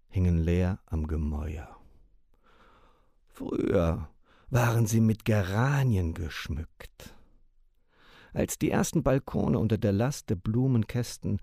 hingen 0.09 0.37
leer 0.37 0.79
am 0.85 1.07
Gemäuer. 1.07 1.75
Früher 3.29 4.09
waren 4.51 4.85
sie 4.85 5.01
mit 5.01 5.25
Geranien 5.25 6.13
geschmückt. 6.13 7.15
Als 8.31 8.59
die 8.59 8.69
ersten 8.69 9.01
Balkone 9.01 9.57
unter 9.57 9.79
der 9.79 9.91
Last 9.91 10.29
der 10.29 10.35
Blumenkästen 10.35 11.39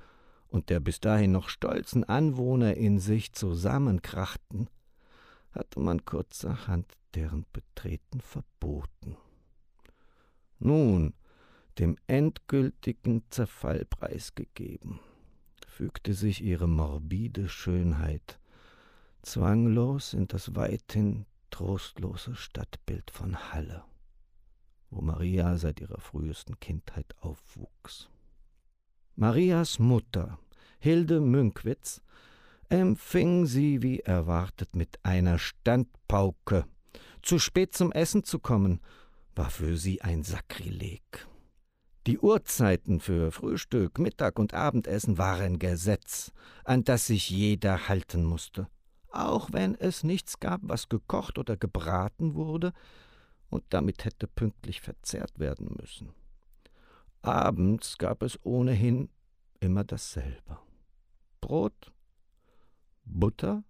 und 0.51 0.69
der 0.69 0.81
bis 0.81 1.01
dahin 1.01 1.33
noch 1.33 1.49
stolzen 1.49 2.05
Anwohner 2.05 2.77
in 2.77 2.99
sich 2.99 3.33
zusammenkrachten, 3.33 4.69
hatte 5.53 5.81
man 5.81 6.05
kurzerhand 6.05 6.87
deren 7.15 7.47
Betreten 7.53 8.21
verboten. 8.21 9.17
nun 10.59 11.15
dem 11.79 11.97
endgültigen 12.07 13.23
Zerfall 13.31 13.87
preisgegeben, 13.87 15.01
fügte 15.67 16.13
sich 16.13 16.43
ihre 16.43 16.69
morbide 16.69 17.49
Schönheit 17.49 18.39
zwanglos 19.23 20.13
in 20.13 20.29
das 20.29 20.55
weithin 20.55 21.27
trostlose 21.51 22.35
Stadtbild 22.35 23.11
von 23.11 23.53
Halle, 23.53 23.85
wo 24.91 25.01
Maria 25.01 25.57
seit 25.57 25.81
ihrer 25.81 26.01
frühesten 26.01 26.61
Kindheit 26.61 27.15
aufwuchs. 27.21 28.11
Marias 29.21 29.79
Mutter, 29.79 30.39
Hilde 30.79 31.21
Münkwitz, 31.21 32.01
empfing 32.69 33.47
sie 33.47 33.83
wie 33.83 34.01
erwartet 34.01 34.75
mit 34.75 34.99
einer 35.05 35.39
Standpauke. 35.39 36.65
Zu 37.23 37.39
spät 37.39 37.75
zum 37.75 37.93
Essen 37.93 38.25
zu 38.25 38.39
kommen, 38.39 38.81
war 39.35 39.51
für 39.51 39.77
sie 39.77 40.01
ein 40.03 40.23
Sakrileg. 40.23 41.29
Die 42.07 42.19
Uhrzeiten 42.19 42.99
für 42.99 43.31
Frühstück, 43.31 43.99
Mittag 43.99 44.39
und 44.39 44.55
Abendessen 44.55 45.19
waren 45.19 45.59
Gesetz, 45.59 46.33
an 46.65 46.83
das 46.85 47.07
sich 47.07 47.31
jeder 47.31 47.89
halten 47.89 48.25
musste 48.25 48.69
auch 49.11 49.53
wenn 49.53 49.75
es 49.75 50.05
nichts 50.05 50.41
gab, 50.41 50.61
was 50.63 50.89
gekocht 50.89 51.39
oder 51.39 51.57
gebraten 51.57 52.35
wurde 52.35 52.73
und 53.49 53.65
damit 53.71 54.05
hätte 54.05 54.27
pünktlich 54.27 54.81
verzehrt 54.81 55.39
werden 55.39 55.77
müssen. 55.79 56.11
Abends 57.23 57.99
gab 57.99 58.23
es 58.23 58.39
ohnehin 58.45 59.11
immer 59.61 59.85
dasselbe. 59.85 60.59
Brot, 61.41 61.93
Butter, 63.05 63.63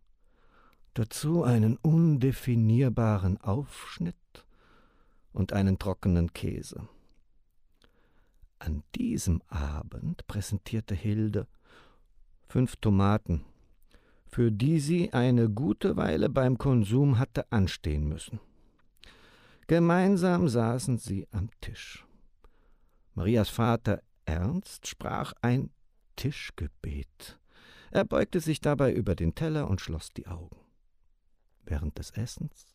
dazu 0.94 1.42
einen 1.42 1.76
undefinierbaren 1.76 3.40
Aufschnitt 3.40 4.16
und 5.32 5.52
einen 5.52 5.78
trockenen 5.78 6.32
Käse. 6.32 6.88
An 8.58 8.82
diesem 8.94 9.42
Abend 9.48 10.26
präsentierte 10.26 10.94
Hilde 10.94 11.46
fünf 12.46 12.76
Tomaten, 12.76 13.44
für 14.26 14.52
die 14.52 14.80
sie 14.80 15.12
eine 15.12 15.48
gute 15.48 15.96
Weile 15.96 16.28
beim 16.28 16.58
Konsum 16.58 17.18
hatte 17.18 17.50
anstehen 17.50 18.08
müssen. 18.08 18.40
Gemeinsam 19.66 20.48
saßen 20.48 20.98
sie 20.98 21.26
am 21.30 21.48
Tisch. 21.60 22.04
Marias 23.20 23.50
Vater 23.50 24.02
Ernst 24.24 24.86
sprach 24.86 25.34
ein 25.42 25.68
Tischgebet. 26.16 27.38
Er 27.90 28.06
beugte 28.06 28.40
sich 28.40 28.62
dabei 28.62 28.94
über 28.94 29.14
den 29.14 29.34
Teller 29.34 29.68
und 29.68 29.82
schloss 29.82 30.08
die 30.08 30.26
Augen. 30.26 30.56
Während 31.62 31.98
des 31.98 32.12
Essens 32.12 32.74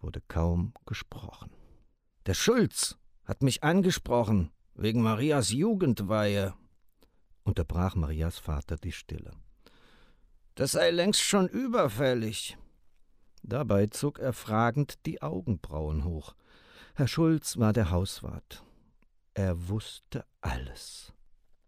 wurde 0.00 0.20
kaum 0.26 0.74
gesprochen. 0.84 1.52
Der 2.26 2.34
Schulz 2.34 2.98
hat 3.24 3.44
mich 3.44 3.62
angesprochen, 3.62 4.50
wegen 4.74 5.00
Marias 5.00 5.52
Jugendweihe, 5.52 6.54
unterbrach 7.44 7.94
Marias 7.94 8.38
Vater 8.38 8.76
die 8.78 8.90
Stille. 8.90 9.30
Das 10.56 10.72
sei 10.72 10.90
längst 10.90 11.22
schon 11.22 11.46
überfällig. 11.46 12.58
Dabei 13.44 13.86
zog 13.86 14.18
er 14.18 14.32
fragend 14.32 15.06
die 15.06 15.22
Augenbrauen 15.22 16.02
hoch. 16.02 16.34
Herr 16.96 17.06
Schulz 17.06 17.58
war 17.58 17.72
der 17.72 17.92
Hauswart. 17.92 18.64
Er 19.34 19.68
wusste 19.68 20.26
alles, 20.42 21.12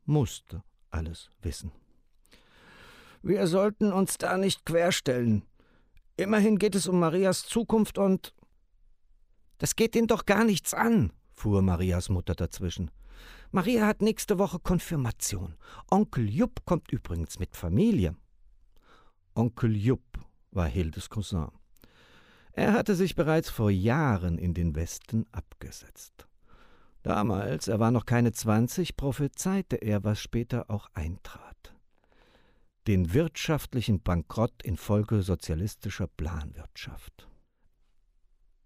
musste 0.04 0.62
alles 0.90 1.30
wissen. 1.40 1.72
Wir 3.22 3.46
sollten 3.46 3.90
uns 3.90 4.18
da 4.18 4.36
nicht 4.36 4.66
querstellen. 4.66 5.44
Immerhin 6.16 6.58
geht 6.58 6.74
es 6.74 6.86
um 6.86 7.00
Marias 7.00 7.46
Zukunft 7.46 7.96
und. 7.96 8.34
Das 9.58 9.76
geht 9.76 9.96
ihn 9.96 10.06
doch 10.06 10.26
gar 10.26 10.44
nichts 10.44 10.74
an, 10.74 11.10
fuhr 11.32 11.62
Marias 11.62 12.10
Mutter 12.10 12.34
dazwischen. 12.34 12.90
Maria 13.50 13.86
hat 13.86 14.02
nächste 14.02 14.38
Woche 14.38 14.58
Konfirmation. 14.58 15.56
Onkel 15.90 16.28
Jupp 16.28 16.66
kommt 16.66 16.92
übrigens 16.92 17.38
mit 17.38 17.56
Familie. 17.56 18.14
Onkel 19.34 19.74
Jupp 19.74 20.18
war 20.50 20.66
Hildes 20.66 21.08
Cousin. 21.08 21.48
Er 22.52 22.74
hatte 22.74 22.94
sich 22.94 23.14
bereits 23.14 23.48
vor 23.48 23.70
Jahren 23.70 24.38
in 24.38 24.54
den 24.54 24.74
Westen 24.74 25.24
abgesetzt. 25.32 26.26
Damals, 27.04 27.68
er 27.68 27.78
war 27.80 27.90
noch 27.90 28.06
keine 28.06 28.32
zwanzig, 28.32 28.96
prophezeite 28.96 29.76
er, 29.76 30.04
was 30.04 30.18
später 30.18 30.70
auch 30.70 30.88
eintrat. 30.94 31.74
Den 32.86 33.12
wirtschaftlichen 33.12 34.02
Bankrott 34.02 34.62
infolge 34.62 35.22
sozialistischer 35.22 36.06
Planwirtschaft. 36.06 37.28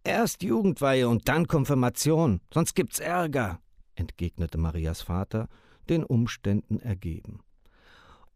Erst 0.05 0.45
Jugendweihe 0.45 1.09
und 1.09 1.29
dann 1.29 1.49
Konfirmation, 1.49 2.41
sonst 2.55 2.75
gibt's 2.75 3.01
Ärger, 3.01 3.61
entgegnete 3.97 4.57
Marias 4.57 5.03
Vater, 5.03 5.49
den 5.89 6.05
Umständen 6.05 6.79
ergeben. 6.79 7.41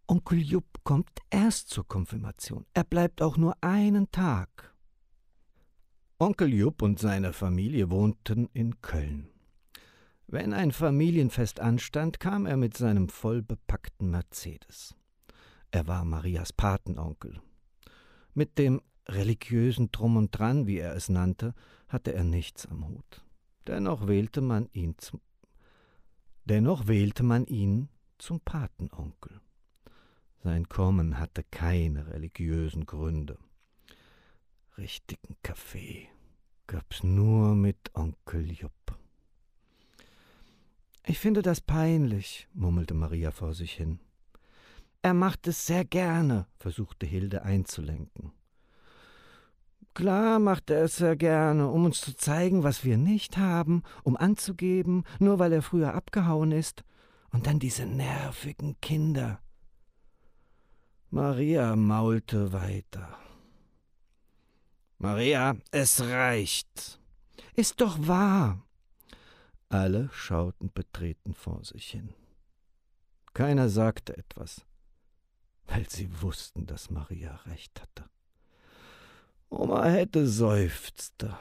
Onkel 0.08 0.40
Jupp 0.40 0.82
kommt 0.82 1.10
erst 1.30 1.68
zur 1.70 1.86
Konfirmation. 1.86 2.66
Er 2.74 2.84
bleibt 2.84 3.22
auch 3.22 3.36
nur 3.36 3.56
einen 3.60 4.10
Tag. 4.10 4.74
Onkel 6.18 6.52
Jupp 6.52 6.82
und 6.82 6.98
seine 6.98 7.32
Familie 7.32 7.88
wohnten 7.90 8.48
in 8.52 8.80
Köln. 8.80 9.31
Wenn 10.32 10.54
ein 10.54 10.72
Familienfest 10.72 11.60
anstand, 11.60 12.18
kam 12.18 12.46
er 12.46 12.56
mit 12.56 12.74
seinem 12.74 13.10
vollbepackten 13.10 14.10
Mercedes. 14.10 14.94
Er 15.70 15.86
war 15.86 16.06
Marias 16.06 16.54
Patenonkel. 16.54 17.42
Mit 18.32 18.56
dem 18.56 18.80
religiösen 19.06 19.92
Drum 19.92 20.16
und 20.16 20.30
Dran, 20.30 20.66
wie 20.66 20.78
er 20.78 20.96
es 20.96 21.10
nannte, 21.10 21.52
hatte 21.86 22.14
er 22.14 22.24
nichts 22.24 22.64
am 22.64 22.88
Hut. 22.88 23.22
Dennoch 23.66 24.06
wählte 24.06 24.40
man 24.40 24.70
ihn 24.72 24.96
zum, 24.96 25.20
dennoch 26.46 26.86
wählte 26.86 27.24
man 27.24 27.44
ihn 27.44 27.90
zum 28.16 28.40
Patenonkel. 28.40 29.38
Sein 30.42 30.66
Kommen 30.66 31.18
hatte 31.18 31.44
keine 31.50 32.06
religiösen 32.06 32.86
Gründe. 32.86 33.36
Richtigen 34.78 35.36
Kaffee 35.42 36.08
gab's 36.66 37.02
nur 37.02 37.54
mit 37.54 37.90
Onkel 37.92 38.50
Jupp. 38.50 39.01
Ich 41.04 41.18
finde 41.18 41.42
das 41.42 41.60
peinlich, 41.60 42.46
murmelte 42.54 42.94
Maria 42.94 43.32
vor 43.32 43.54
sich 43.54 43.72
hin. 43.72 43.98
Er 45.02 45.14
macht 45.14 45.48
es 45.48 45.66
sehr 45.66 45.84
gerne, 45.84 46.46
versuchte 46.58 47.06
Hilde 47.06 47.42
einzulenken. 47.42 48.32
Klar 49.94 50.38
macht 50.38 50.70
er 50.70 50.84
es 50.84 50.96
sehr 50.96 51.16
gerne, 51.16 51.68
um 51.68 51.84
uns 51.84 52.00
zu 52.00 52.16
zeigen, 52.16 52.62
was 52.62 52.84
wir 52.84 52.96
nicht 52.96 53.36
haben, 53.36 53.82
um 54.04 54.16
anzugeben, 54.16 55.04
nur 55.18 55.38
weil 55.38 55.52
er 55.52 55.62
früher 55.62 55.94
abgehauen 55.94 56.52
ist. 56.52 56.84
Und 57.30 57.46
dann 57.46 57.58
diese 57.58 57.84
nervigen 57.84 58.80
Kinder. 58.80 59.40
Maria 61.10 61.76
maulte 61.76 62.52
weiter. 62.52 63.18
Maria, 64.98 65.56
es 65.72 66.00
reicht. 66.00 67.00
Ist 67.54 67.80
doch 67.80 68.06
wahr. 68.06 68.64
Alle 69.72 70.10
schauten 70.12 70.70
betreten 70.70 71.32
vor 71.32 71.64
sich 71.64 71.86
hin. 71.86 72.10
Keiner 73.32 73.70
sagte 73.70 74.14
etwas, 74.14 74.66
weil 75.66 75.88
sie 75.88 76.10
wussten, 76.20 76.66
dass 76.66 76.90
Maria 76.90 77.36
recht 77.46 77.80
hatte. 77.80 78.04
Oma 79.48 79.86
hätte 79.86 80.28
seufzte, 80.28 81.38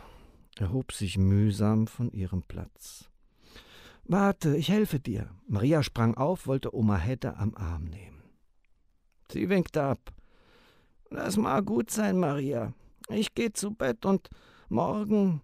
erhob 0.55 0.93
sich 0.93 1.17
mühsam 1.17 1.87
von 1.87 2.09
ihrem 2.13 2.41
Platz. 2.41 3.09
Warte, 4.05 4.55
ich 4.55 4.69
helfe 4.69 5.01
dir. 5.01 5.29
Maria 5.45 5.83
sprang 5.83 6.15
auf, 6.15 6.47
wollte 6.47 6.73
Oma 6.73 6.95
Hedde 6.95 7.35
am 7.35 7.53
Arm 7.55 7.83
nehmen. 7.83 8.23
Sie 9.29 9.49
winkte 9.49 9.83
ab. 9.83 10.13
Lass 11.09 11.35
mal 11.35 11.61
gut 11.63 11.91
sein, 11.91 12.17
Maria. 12.17 12.71
Ich 13.09 13.35
geh 13.35 13.51
zu 13.51 13.71
Bett 13.71 14.05
und 14.05 14.29
morgen, 14.69 15.41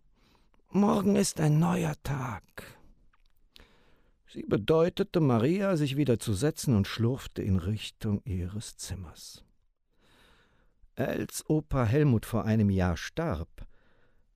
morgen 0.69 1.17
ist 1.17 1.41
ein 1.41 1.59
neuer 1.59 1.95
Tag. 2.03 2.76
Sie 4.29 4.43
bedeutete 4.43 5.21
Maria, 5.21 5.77
sich 5.77 5.95
wieder 5.95 6.19
zu 6.19 6.33
setzen 6.33 6.75
und 6.75 6.87
schlurfte 6.87 7.41
in 7.41 7.57
Richtung 7.57 8.21
ihres 8.25 8.75
Zimmers. 8.75 9.45
Als 10.95 11.49
Opa 11.49 11.85
Helmut 11.85 12.25
vor 12.25 12.43
einem 12.43 12.69
Jahr 12.69 12.97
starb, 12.97 13.67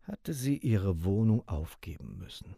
hatte 0.04 0.34
sie 0.34 0.58
ihre 0.58 1.04
Wohnung 1.04 1.45
aufgeben 1.47 2.17
müssen. 2.17 2.56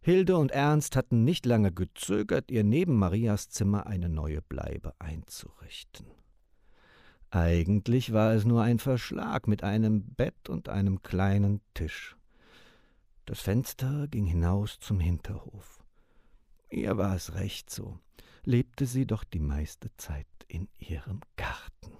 Hilde 0.00 0.36
und 0.36 0.50
Ernst 0.50 0.96
hatten 0.96 1.24
nicht 1.24 1.46
lange 1.46 1.72
gezögert, 1.72 2.50
ihr 2.50 2.64
neben 2.64 2.98
Marias 2.98 3.48
Zimmer 3.48 3.86
eine 3.86 4.10
neue 4.10 4.42
Bleibe 4.42 4.92
einzurichten. 4.98 6.06
Eigentlich 7.30 8.12
war 8.12 8.34
es 8.34 8.44
nur 8.44 8.62
ein 8.62 8.78
Verschlag 8.78 9.48
mit 9.48 9.64
einem 9.64 10.04
Bett 10.04 10.48
und 10.48 10.68
einem 10.68 11.02
kleinen 11.02 11.62
Tisch. 11.72 12.16
Das 13.24 13.40
Fenster 13.40 14.06
ging 14.08 14.26
hinaus 14.26 14.78
zum 14.78 15.00
Hinterhof. 15.00 15.83
Ihr 16.74 16.96
war 16.96 17.14
es 17.14 17.34
recht 17.34 17.70
so, 17.70 18.00
lebte 18.42 18.86
sie 18.86 19.06
doch 19.06 19.22
die 19.22 19.38
meiste 19.38 19.96
Zeit 19.96 20.26
in 20.48 20.68
ihrem 20.76 21.20
Garten. 21.36 21.92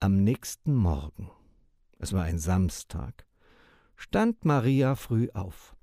Am 0.00 0.24
nächsten 0.24 0.74
Morgen, 0.74 1.30
es 2.00 2.12
war 2.12 2.24
ein 2.24 2.40
Samstag, 2.40 3.26
stand 3.94 4.44
Maria 4.44 4.96
früh 4.96 5.28
auf. 5.34 5.76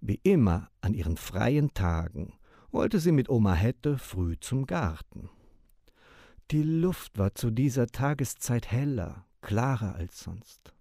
Wie 0.00 0.18
immer 0.22 0.70
an 0.80 0.94
ihren 0.94 1.18
freien 1.18 1.74
Tagen 1.74 2.32
wollte 2.70 3.00
sie 3.00 3.12
mit 3.12 3.28
Oma 3.28 3.52
Hette 3.52 3.98
früh 3.98 4.38
zum 4.40 4.64
Garten. 4.64 5.28
Die 6.52 6.62
Luft 6.62 7.18
war 7.18 7.34
zu 7.34 7.50
dieser 7.50 7.86
Tageszeit 7.86 8.70
heller, 8.70 9.26
klarer 9.42 9.94
als 9.96 10.20
sonst. 10.20 10.72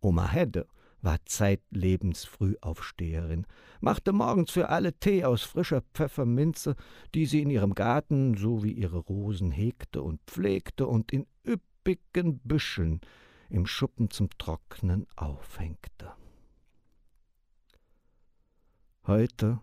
Oma 0.00 0.28
Hedde 0.28 0.66
war 1.02 1.18
zeitlebens 1.24 2.24
Frühaufsteherin, 2.24 3.46
machte 3.80 4.12
morgens 4.12 4.50
für 4.50 4.68
alle 4.68 4.92
Tee 4.94 5.24
aus 5.24 5.42
frischer 5.42 5.82
Pfefferminze, 5.94 6.76
die 7.14 7.26
sie 7.26 7.42
in 7.42 7.50
ihrem 7.50 7.74
Garten 7.74 8.36
so 8.36 8.64
wie 8.64 8.72
ihre 8.72 8.98
Rosen 8.98 9.50
hegte 9.50 10.02
und 10.02 10.20
pflegte 10.26 10.86
und 10.86 11.12
in 11.12 11.26
üppigen 11.46 12.38
Büscheln 12.40 13.00
im 13.48 13.66
Schuppen 13.66 14.10
zum 14.10 14.30
Trocknen 14.38 15.06
aufhängte. 15.16 16.12
Heute 19.06 19.60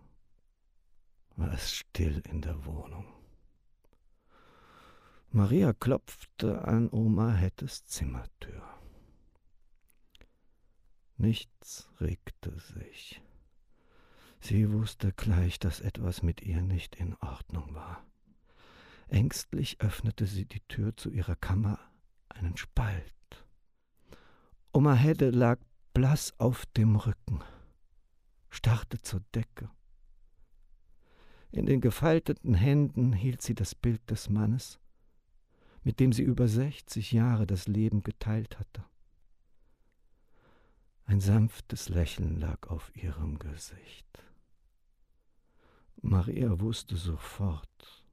war 1.36 1.52
es 1.52 1.72
still 1.72 2.22
in 2.30 2.40
der 2.40 2.64
Wohnung. 2.64 3.06
Maria 5.30 5.72
klopfte 5.72 6.64
an 6.64 6.88
Oma 6.90 7.32
Hettes 7.32 7.84
Zimmertür. 7.84 8.73
Nichts 11.16 11.88
regte 12.00 12.58
sich. 12.58 13.22
Sie 14.40 14.70
wusste 14.72 15.12
gleich, 15.12 15.58
dass 15.58 15.80
etwas 15.80 16.22
mit 16.22 16.42
ihr 16.42 16.60
nicht 16.60 16.96
in 16.96 17.14
Ordnung 17.20 17.74
war. 17.74 18.04
Ängstlich 19.08 19.80
öffnete 19.80 20.26
sie 20.26 20.44
die 20.44 20.60
Tür 20.68 20.96
zu 20.96 21.10
ihrer 21.10 21.36
Kammer, 21.36 21.78
einen 22.28 22.56
Spalt. 22.56 23.12
Oma 24.72 24.94
Hedde 24.94 25.30
lag 25.30 25.60
blass 25.92 26.34
auf 26.38 26.66
dem 26.66 26.96
Rücken, 26.96 27.42
starrte 28.50 29.00
zur 29.00 29.20
Decke. 29.34 29.70
In 31.52 31.66
den 31.66 31.80
gefalteten 31.80 32.54
Händen 32.54 33.12
hielt 33.12 33.40
sie 33.40 33.54
das 33.54 33.76
Bild 33.76 34.10
des 34.10 34.28
Mannes, 34.28 34.80
mit 35.84 36.00
dem 36.00 36.12
sie 36.12 36.24
über 36.24 36.48
sechzig 36.48 37.12
Jahre 37.12 37.46
das 37.46 37.68
Leben 37.68 38.02
geteilt 38.02 38.58
hatte. 38.58 38.84
Ein 41.06 41.20
sanftes 41.20 41.90
Lächeln 41.90 42.40
lag 42.40 42.66
auf 42.68 42.94
ihrem 42.96 43.38
Gesicht. 43.38 44.06
Maria 46.00 46.60
wusste 46.60 46.96
sofort, 46.96 48.04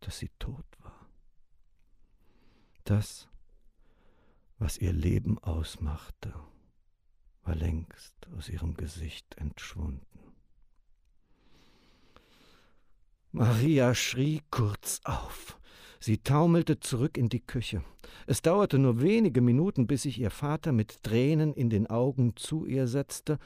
dass 0.00 0.18
sie 0.18 0.30
tot 0.38 0.66
war. 0.80 1.08
Das, 2.84 3.28
was 4.58 4.78
ihr 4.78 4.92
Leben 4.92 5.38
ausmachte, 5.38 6.34
war 7.42 7.54
längst 7.54 8.14
aus 8.36 8.48
ihrem 8.48 8.74
Gesicht 8.74 9.36
entschwunden. 9.36 10.06
Maria 13.30 13.94
schrie 13.94 14.42
kurz 14.50 15.00
auf. 15.04 15.59
Sie 16.00 16.18
taumelte 16.18 16.80
zurück 16.80 17.18
in 17.18 17.28
die 17.28 17.40
Küche. 17.40 17.84
Es 18.26 18.40
dauerte 18.40 18.78
nur 18.78 19.02
wenige 19.02 19.42
Minuten, 19.42 19.86
bis 19.86 20.02
sich 20.02 20.18
ihr 20.18 20.30
Vater 20.30 20.72
mit 20.72 21.02
Tränen 21.02 21.52
in 21.52 21.68
den 21.68 21.86
Augen 21.86 22.36
zu 22.36 22.64
ihr 22.64 22.88
setzte 22.88 23.38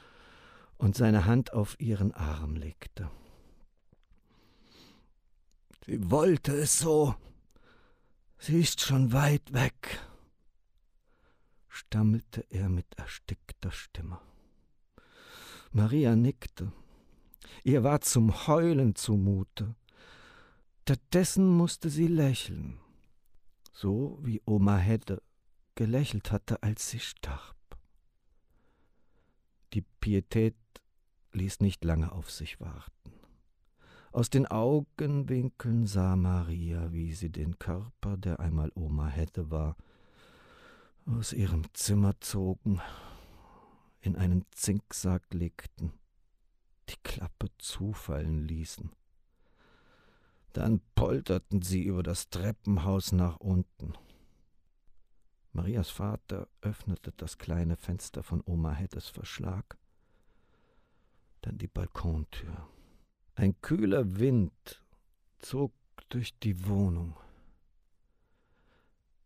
und 0.78 0.96
seine 0.96 1.24
Hand 1.24 1.52
auf 1.52 1.78
ihren 1.80 2.12
Arm 2.12 2.54
legte. 2.54 3.10
Sie 5.84 6.10
wollte 6.10 6.52
es 6.52 6.78
so. 6.78 7.14
Sie 8.38 8.60
ist 8.60 8.80
schon 8.80 9.12
weit 9.12 9.52
weg, 9.52 10.00
stammelte 11.68 12.44
er 12.50 12.68
mit 12.68 12.86
erstickter 12.96 13.70
Stimme. 13.70 14.20
Maria 15.72 16.14
nickte. 16.14 16.72
Ihr 17.64 17.82
war 17.82 18.00
zum 18.00 18.46
Heulen 18.46 18.94
zumute. 18.94 19.74
Stattdessen 20.86 21.48
musste 21.48 21.88
sie 21.88 22.08
lächeln, 22.08 22.78
so 23.72 24.18
wie 24.20 24.42
Oma 24.44 24.76
Hedde 24.76 25.22
gelächelt 25.76 26.30
hatte, 26.30 26.62
als 26.62 26.90
sie 26.90 26.98
starb. 26.98 27.56
Die 29.72 29.80
Pietät 29.80 30.58
ließ 31.32 31.60
nicht 31.60 31.82
lange 31.84 32.12
auf 32.12 32.30
sich 32.30 32.60
warten. 32.60 33.14
Aus 34.12 34.28
den 34.28 34.46
Augenwinkeln 34.46 35.86
sah 35.86 36.16
Maria, 36.16 36.92
wie 36.92 37.14
sie 37.14 37.30
den 37.30 37.58
Körper, 37.58 38.18
der 38.18 38.38
einmal 38.38 38.70
Oma 38.74 39.06
Hedde 39.06 39.50
war, 39.50 39.78
aus 41.06 41.32
ihrem 41.32 41.64
Zimmer 41.72 42.20
zogen, 42.20 42.82
in 44.02 44.16
einen 44.16 44.44
Zinksack 44.50 45.32
legten, 45.32 45.94
die 46.90 46.98
Klappe 47.02 47.48
zufallen 47.56 48.46
ließen 48.46 48.90
dann 50.54 50.80
polterten 50.94 51.62
sie 51.62 51.82
über 51.82 52.02
das 52.02 52.30
Treppenhaus 52.30 53.12
nach 53.12 53.36
unten. 53.36 53.92
Marias 55.52 55.90
Vater 55.90 56.48
öffnete 56.62 57.12
das 57.16 57.38
kleine 57.38 57.76
Fenster 57.76 58.22
von 58.22 58.42
Oma 58.46 58.72
Hettes 58.72 59.08
Verschlag, 59.08 59.76
dann 61.42 61.58
die 61.58 61.66
Balkontür. 61.66 62.68
Ein 63.34 63.60
kühler 63.60 64.18
Wind 64.18 64.82
zog 65.40 65.72
durch 66.08 66.38
die 66.38 66.66
Wohnung. 66.66 67.16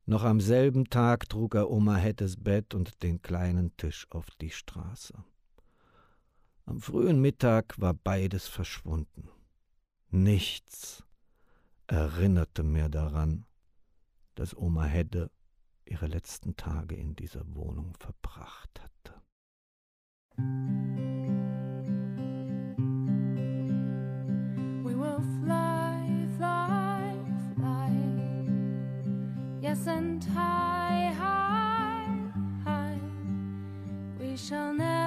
Noch 0.07 0.25
am 0.25 0.41
selben 0.41 0.89
Tag 0.89 1.29
trug 1.29 1.55
er 1.55 1.71
Oma 1.71 1.97
Hettes 1.97 2.43
Bett 2.43 2.75
und 2.75 3.03
den 3.03 3.21
kleinen 3.21 3.77
Tisch 3.77 4.07
auf 4.11 4.31
die 4.41 4.51
Straße. 4.51 5.13
Am 6.65 6.81
frühen 6.81 7.21
Mittag 7.21 7.79
war 7.79 7.93
beides 7.93 8.49
verschwunden. 8.49 9.29
Nichts 10.11 11.05
erinnerte 11.89 12.63
mir 12.63 12.89
daran, 12.89 13.45
dass 14.35 14.57
Oma 14.57 14.85
Hedde 14.85 15.31
ihre 15.87 16.07
letzten 16.07 16.55
Tage 16.55 16.95
in 16.95 17.17
dieser 17.17 17.43
Wohnung 17.55 17.95
verbracht 17.99 18.81
hatte. 18.81 19.23
We 24.85 24.95
will 24.95 25.21
fly, 25.43 26.29
fly, 26.37 27.15
fly. 27.57 27.91
Yes, 29.61 29.89
and 29.89 30.23
high, 30.25 31.13
high, 31.13 32.33
high. 32.65 33.01
We 34.21 34.37
shall 34.37 34.75
never 34.75 34.98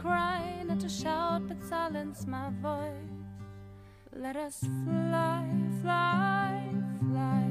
cry, 0.00 0.62
not 0.64 0.80
to 0.80 0.88
shout, 0.88 1.46
but 1.46 1.62
silence 1.62 2.26
my 2.26 2.48
voice. 2.62 3.20
Let 4.14 4.36
us 4.36 4.58
fly, 4.84 5.46
fly, 5.82 6.64
fly, 7.00 7.46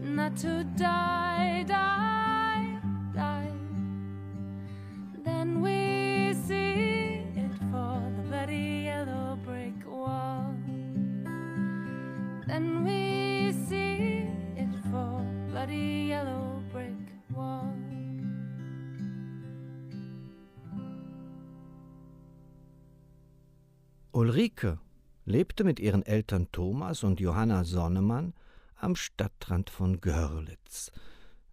not 0.00 0.36
to 0.38 0.64
die, 0.76 1.64
die, 1.66 2.78
die. 3.14 3.52
Then 5.24 5.60
we 5.60 6.34
see 6.46 7.22
it 7.36 7.52
for 7.70 8.00
the 8.16 8.22
bloody 8.28 8.84
yellow 8.88 9.38
brick 9.44 9.86
wall. 9.86 10.54
Then 12.46 12.84
we 12.84 13.52
see 13.68 14.26
it 14.56 14.72
for 14.90 15.20
bloody 15.50 16.03
Ulrike 24.14 24.78
lebte 25.24 25.64
mit 25.64 25.80
ihren 25.80 26.06
Eltern 26.06 26.46
Thomas 26.52 27.02
und 27.02 27.18
Johanna 27.18 27.64
Sonnemann 27.64 28.32
am 28.76 28.94
Stadtrand 28.94 29.70
von 29.70 30.00
Görlitz, 30.00 30.92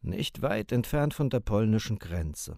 nicht 0.04 0.44
weit 0.44 0.72
entfernt 0.72 1.16
von 1.16 1.32
der 1.32 1.40
polnischen 1.40 1.98
Grenze. 1.98 2.58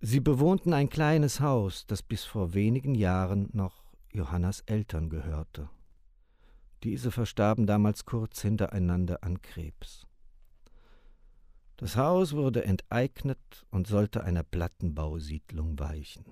Sie 0.00 0.20
bewohnten 0.20 0.74
ein 0.74 0.90
kleines 0.90 1.40
Haus, 1.40 1.86
das 1.86 2.02
bis 2.02 2.24
vor 2.24 2.52
wenigen 2.52 2.94
Jahren 2.94 3.48
noch 3.54 3.82
Johannas 4.12 4.60
Eltern 4.66 5.08
gehörte. 5.08 5.70
Diese 6.82 7.10
verstarben 7.10 7.66
damals 7.66 8.04
kurz 8.04 8.42
hintereinander 8.42 9.24
an 9.24 9.40
Krebs. 9.40 10.06
Das 11.78 11.96
Haus 11.96 12.34
wurde 12.34 12.64
enteignet 12.64 13.66
und 13.70 13.86
sollte 13.86 14.22
einer 14.22 14.42
Plattenbausiedlung 14.42 15.78
weichen. 15.78 16.26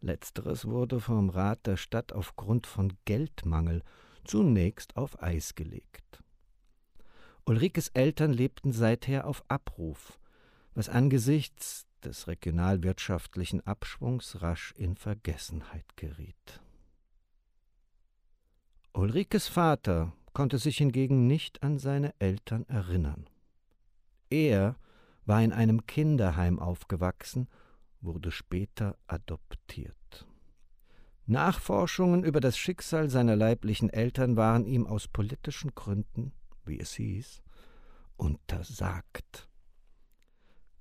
Letzteres 0.00 0.64
wurde 0.66 1.00
vom 1.00 1.28
Rat 1.30 1.66
der 1.66 1.76
Stadt 1.76 2.12
aufgrund 2.12 2.66
von 2.66 2.92
Geldmangel 3.04 3.82
zunächst 4.24 4.96
auf 4.96 5.22
Eis 5.22 5.54
gelegt. 5.54 6.22
Ulrikes 7.44 7.88
Eltern 7.88 8.32
lebten 8.32 8.72
seither 8.72 9.26
auf 9.26 9.42
Abruf, 9.48 10.18
was 10.74 10.88
angesichts 10.88 11.86
des 12.04 12.28
regionalwirtschaftlichen 12.28 13.66
Abschwungs 13.66 14.42
rasch 14.42 14.72
in 14.76 14.96
Vergessenheit 14.96 15.96
geriet. 15.96 16.60
Ulrikes 18.92 19.48
Vater 19.48 20.12
konnte 20.32 20.58
sich 20.58 20.78
hingegen 20.78 21.26
nicht 21.26 21.62
an 21.62 21.78
seine 21.78 22.14
Eltern 22.20 22.64
erinnern. 22.68 23.28
Er 24.30 24.76
war 25.24 25.42
in 25.42 25.52
einem 25.52 25.86
Kinderheim 25.86 26.58
aufgewachsen, 26.58 27.48
wurde 28.00 28.30
später 28.30 28.96
adoptiert. 29.06 30.26
Nachforschungen 31.26 32.24
über 32.24 32.40
das 32.40 32.56
Schicksal 32.56 33.10
seiner 33.10 33.36
leiblichen 33.36 33.90
Eltern 33.90 34.36
waren 34.36 34.64
ihm 34.64 34.86
aus 34.86 35.08
politischen 35.08 35.74
Gründen, 35.74 36.32
wie 36.64 36.80
es 36.80 36.94
hieß, 36.94 37.42
untersagt. 38.16 39.48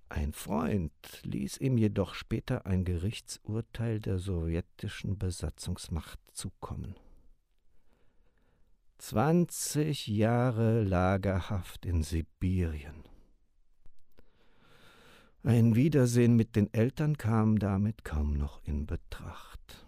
Ein 0.10 0.32
Freund 0.32 0.94
ließ 1.24 1.58
ihm 1.58 1.78
jedoch 1.78 2.14
später 2.14 2.66
ein 2.66 2.86
Gerichtsurteil 2.86 4.00
der 4.00 4.20
sowjetischen 4.20 5.18
Besatzungsmacht 5.18 6.20
zukommen. 6.32 6.96
Zwanzig 9.00 10.08
Jahre 10.08 10.82
Lagerhaft 10.82 11.86
in 11.86 12.04
Sibirien. 12.04 13.04
Ein 15.48 15.76
Wiedersehen 15.76 16.36
mit 16.36 16.58
den 16.58 16.74
Eltern 16.74 17.18
kam 17.18 17.58
damit 17.58 18.04
kaum 18.04 18.34
noch 18.34 18.62
in 18.66 18.86
Betracht. 18.86 19.86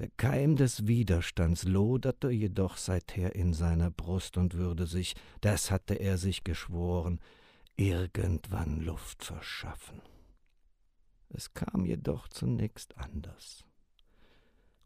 Der 0.00 0.08
Keim 0.16 0.56
des 0.56 0.88
Widerstands 0.88 1.62
loderte 1.62 2.28
jedoch 2.30 2.76
seither 2.76 3.36
in 3.36 3.54
seiner 3.54 3.92
Brust 3.92 4.36
und 4.36 4.54
würde 4.54 4.88
sich, 4.88 5.14
das 5.42 5.70
hatte 5.70 5.94
er 5.94 6.18
sich 6.18 6.42
geschworen, 6.42 7.20
irgendwann 7.76 8.80
Luft 8.80 9.22
verschaffen. 9.22 10.02
Es 11.28 11.54
kam 11.54 11.84
jedoch 11.84 12.26
zunächst 12.26 12.98
anders. 12.98 13.64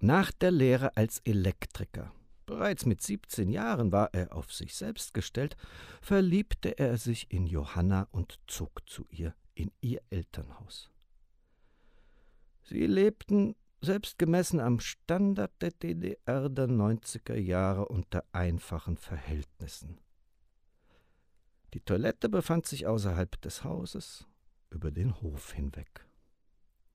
Nach 0.00 0.32
der 0.32 0.50
Lehre 0.50 0.98
als 0.98 1.20
Elektriker, 1.20 2.12
bereits 2.44 2.84
mit 2.84 3.00
17 3.00 3.48
Jahren 3.48 3.90
war 3.90 4.12
er 4.12 4.36
auf 4.36 4.52
sich 4.52 4.74
selbst 4.74 5.14
gestellt, 5.14 5.56
verliebte 6.02 6.78
er 6.78 6.98
sich 6.98 7.30
in 7.30 7.46
Johanna 7.46 8.06
und 8.10 8.38
zog 8.46 8.86
zu 8.86 9.06
ihr 9.08 9.34
in 9.54 9.70
ihr 9.80 10.00
Elternhaus. 10.10 10.90
Sie 12.62 12.86
lebten, 12.86 13.56
selbst 13.80 14.18
gemessen 14.18 14.60
am 14.60 14.80
Standard 14.80 15.52
der 15.60 15.70
DDR 15.70 16.48
der 16.48 16.68
90er 16.68 17.36
Jahre, 17.36 17.86
unter 17.86 18.24
einfachen 18.32 18.96
Verhältnissen. 18.96 19.98
Die 21.74 21.80
Toilette 21.80 22.28
befand 22.28 22.66
sich 22.66 22.86
außerhalb 22.86 23.40
des 23.42 23.64
Hauses, 23.64 24.26
über 24.70 24.90
den 24.90 25.20
Hof 25.20 25.52
hinweg. 25.52 26.06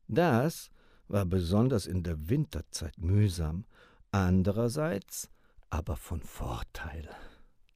Das 0.08 0.72
war 1.08 1.26
besonders 1.26 1.86
in 1.86 2.04
der 2.04 2.30
Winterzeit 2.30 2.98
mühsam, 2.98 3.66
andererseits 4.12 5.30
aber 5.70 5.96
von 5.96 6.22
Vorteil, 6.22 7.10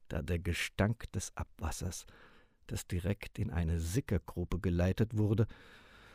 da 0.08 0.22
der 0.22 0.38
Gestank 0.38 1.10
des 1.12 1.36
Abwassers, 1.36 2.06
das 2.66 2.86
direkt 2.86 3.38
in 3.38 3.50
eine 3.50 3.80
Sickergrube 3.80 4.60
geleitet 4.60 5.16
wurde, 5.16 5.46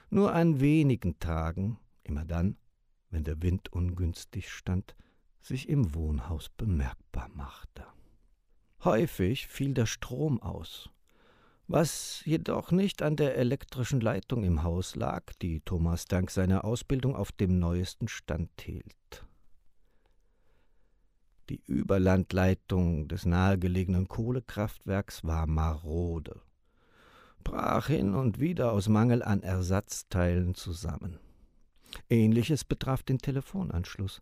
nur 0.09 0.33
an 0.33 0.59
wenigen 0.59 1.19
Tagen, 1.19 1.79
immer 2.03 2.25
dann, 2.25 2.57
wenn 3.09 3.23
der 3.23 3.41
Wind 3.41 3.71
ungünstig 3.71 4.49
stand, 4.49 4.95
sich 5.41 5.69
im 5.69 5.93
Wohnhaus 5.93 6.49
bemerkbar 6.49 7.29
machte. 7.29 7.85
Häufig 8.83 9.47
fiel 9.47 9.73
der 9.73 9.85
Strom 9.85 10.41
aus, 10.41 10.89
was 11.67 12.23
jedoch 12.25 12.71
nicht 12.71 13.01
an 13.01 13.15
der 13.15 13.35
elektrischen 13.37 14.01
Leitung 14.01 14.43
im 14.43 14.63
Haus 14.63 14.95
lag, 14.95 15.33
die 15.41 15.61
Thomas 15.61 16.05
dank 16.05 16.31
seiner 16.31 16.65
Ausbildung 16.65 17.15
auf 17.15 17.31
dem 17.31 17.59
neuesten 17.59 18.07
Stand 18.07 18.49
hielt. 18.61 19.25
Die 21.49 21.61
Überlandleitung 21.65 23.07
des 23.07 23.25
nahegelegenen 23.25 24.07
Kohlekraftwerks 24.07 25.23
war 25.23 25.47
marode, 25.47 26.41
brach 27.43 27.87
hin 27.87 28.13
und 28.13 28.39
wieder 28.39 28.71
aus 28.71 28.87
Mangel 28.87 29.23
an 29.23 29.41
Ersatzteilen 29.41 30.53
zusammen. 30.53 31.19
Ähnliches 32.07 32.63
betraf 32.63 33.01
den 33.01 33.17
Telefonanschluss, 33.17 34.21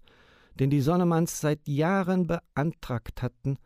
den 0.56 0.70
die 0.70 0.80
Sonnemanns 0.80 1.42
seit 1.42 1.68
Jahren 1.68 2.28
beantragt 2.28 3.22
hatten 3.22 3.58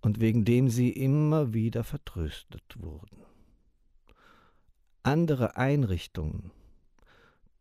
und 0.00 0.18
wegen 0.18 0.44
dem 0.44 0.68
sie 0.68 0.90
immer 0.90 1.54
wieder 1.54 1.84
vertröstet 1.84 2.64
wurden. 2.80 3.22
Andere 5.04 5.56
Einrichtungen, 5.56 6.50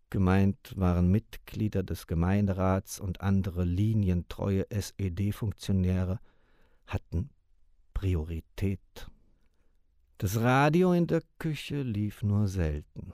gemeint 0.10 0.74
waren 0.76 1.10
Mitglieder 1.10 1.84
des 1.84 2.08
Gemeinderats 2.08 3.00
und 3.00 3.22
andere 3.22 3.64
linientreue 3.64 4.70
SED-Funktionäre, 4.70 6.20
hatten 6.86 7.30
Priorität. 7.94 9.10
Das 10.18 10.40
Radio 10.40 10.94
in 10.94 11.08
der 11.08 11.22
Küche 11.40 11.82
lief 11.82 12.24
nur 12.24 12.48
selten, 12.48 13.14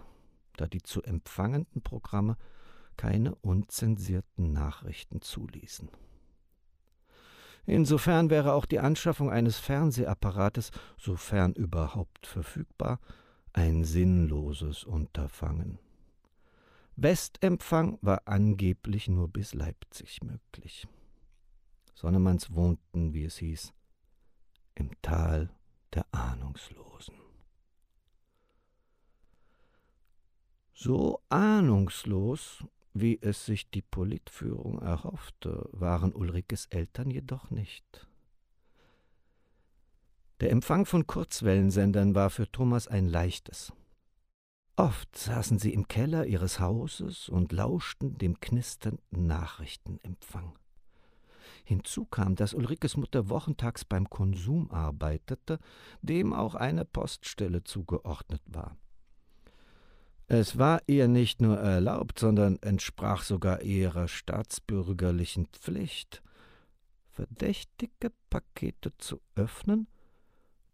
da 0.56 0.68
die 0.68 0.82
zu 0.82 1.02
empfangenden 1.04 1.82
Programme 1.82 2.38
keine 2.96 3.36
unzensierten 3.36 4.54
Nachrichten 4.54 5.22
zuließen. 5.22 5.90
Insofern 7.66 8.30
wäre 8.30 8.54
auch 8.54 8.66
die 8.66 8.80
Anschaffung 8.80 9.32
eines 9.32 9.58
Fernsehapparates, 9.58 10.72
sofern 10.98 11.54
überhaupt 11.54 12.28
verfügbar, 12.28 13.00
ein 13.54 13.84
sinnloses 13.84 14.84
Unterfangen. 14.84 15.80
Westempfang 16.96 17.98
war 18.02 18.22
angeblich 18.26 19.08
nur 19.08 19.28
bis 19.28 19.54
Leipzig 19.54 20.22
möglich. 20.22 20.88
Sonnemanns 21.94 22.54
wohnten, 22.54 23.14
wie 23.14 23.26
es 23.26 23.38
hieß, 23.38 23.74
im 24.76 24.92
Tal 25.02 25.50
der 25.94 26.06
Ahnungslosen. 26.12 27.16
So 30.74 31.22
ahnungslos 31.30 32.64
wie 32.94 33.20
es 33.22 33.46
sich 33.46 33.70
die 33.72 33.82
Politführung 33.82 34.80
erhoffte, 34.80 35.68
waren 35.72 36.14
Ulrikes 36.14 36.68
Eltern 36.68 37.10
jedoch 37.10 37.50
nicht. 37.50 38.08
Der 40.42 40.52
Empfang 40.52 40.86
von 40.86 41.08
Kurzwellensendern 41.08 42.16
war 42.16 42.30
für 42.30 42.52
Thomas 42.52 42.88
ein 42.88 43.08
leichtes. 43.08 43.74
Oft 44.76 45.16
saßen 45.16 45.60
sie 45.60 45.72
im 45.74 45.88
Keller 45.88 46.26
ihres 46.26 46.60
Hauses 46.60 47.30
und 47.30 47.52
lauschten 47.52 48.18
dem 48.18 48.40
knisternden 48.40 49.28
Nachrichtenempfang. 49.28 50.58
Hinzu 51.64 52.06
kam, 52.06 52.36
dass 52.36 52.56
Ulrikes 52.56 52.98
Mutter 52.98 53.30
wochentags 53.30 53.86
beim 53.86 54.10
Konsum 54.10 54.72
arbeitete, 54.72 55.60
dem 56.02 56.34
auch 56.34 56.56
eine 56.56 56.86
Poststelle 56.86 57.64
zugeordnet 57.64 58.42
war. 58.48 58.76
Es 60.28 60.58
war 60.58 60.82
ihr 60.88 61.08
nicht 61.08 61.42
nur 61.42 61.58
erlaubt, 61.60 62.18
sondern 62.18 62.58
entsprach 62.62 63.24
sogar 63.24 63.62
ihrer 63.62 64.08
staatsbürgerlichen 64.08 65.48
Pflicht, 65.48 66.24
verdächtige 67.12 68.12
Pakete 68.32 68.98
zu 68.98 69.22
öffnen, 69.36 69.88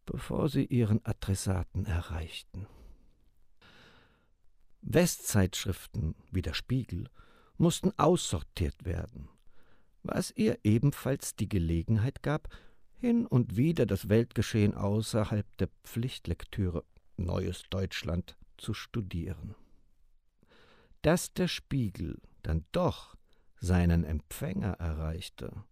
bevor 0.06 0.48
sie 0.48 0.66
ihren 0.66 1.06
Adressaten 1.06 1.86
erreichten. 1.86 2.68
Westzeitschriften 4.82 6.16
wie 6.32 6.42
der 6.42 6.54
Spiegel 6.54 7.10
mussten 7.58 7.92
aussortiert 7.98 8.86
werden, 8.86 9.30
was 10.04 10.32
ihr 10.32 10.60
ebenfalls 10.64 11.36
die 11.36 11.50
Gelegenheit 11.50 12.24
gab, 12.24 12.48
hin 12.96 13.26
und 13.26 13.56
wieder 13.56 13.86
das 13.86 14.10
Weltgeschehen 14.10 14.74
außerhalb 14.74 15.46
der 15.58 15.70
Pflichtlektüre 15.84 16.84
Neues 17.18 17.64
Deutschland 17.70 18.38
zu 18.58 18.74
studieren. 18.74 19.56
Dass 21.02 21.34
der 21.34 21.48
Spiegel 21.48 22.22
dann 22.44 22.66
doch 22.72 23.16
seinen 23.60 24.04
Empfänger 24.04 24.74
erreichte, 24.74 25.64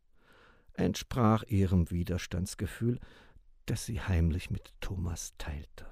entsprach 0.73 1.43
ihrem 1.43 1.89
Widerstandsgefühl, 1.89 2.99
das 3.65 3.85
sie 3.85 3.99
heimlich 3.99 4.49
mit 4.49 4.73
Thomas 4.79 5.33
teilte. 5.37 5.85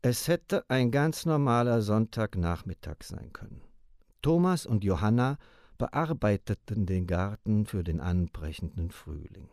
Es 0.00 0.28
hätte 0.28 0.64
ein 0.70 0.92
ganz 0.92 1.26
normaler 1.26 1.82
Sonntagnachmittag 1.82 3.02
sein 3.02 3.32
können. 3.32 3.62
Thomas 4.22 4.64
und 4.64 4.84
Johanna 4.84 5.38
bearbeiteten 5.76 6.86
den 6.86 7.06
Garten 7.06 7.66
für 7.66 7.82
den 7.82 8.00
anbrechenden 8.00 8.90
Frühling. 8.92 9.48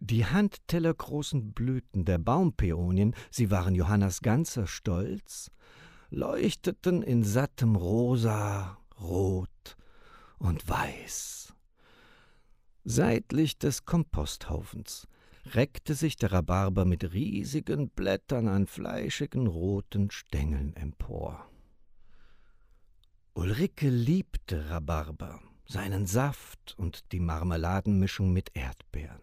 Die 0.00 0.26
handtellergroßen 0.26 1.52
Blüten 1.52 2.04
der 2.04 2.18
Baumpäonien, 2.18 3.14
sie 3.30 3.50
waren 3.50 3.74
Johannas 3.74 4.20
ganzer 4.20 4.66
Stolz, 4.66 5.50
leuchteten 6.10 7.02
in 7.02 7.22
sattem 7.22 7.76
Rosa, 7.76 8.78
Rot 9.00 9.76
und 10.38 10.68
Weiß. 10.68 11.54
Seitlich 12.84 13.58
des 13.58 13.84
Komposthaufens 13.84 15.08
reckte 15.54 15.94
sich 15.94 16.16
der 16.16 16.32
Rhabarber 16.32 16.84
mit 16.84 17.12
riesigen 17.12 17.88
Blättern 17.90 18.48
an 18.48 18.66
fleischigen 18.66 19.46
roten 19.46 20.10
Stängeln 20.10 20.74
empor. 20.74 21.48
Ulrike 23.34 23.88
liebte 23.88 24.70
Rhabarber, 24.70 25.40
seinen 25.66 26.06
Saft 26.06 26.74
und 26.78 27.12
die 27.12 27.20
Marmeladenmischung 27.20 28.32
mit 28.32 28.50
Erdbeeren. 28.54 29.20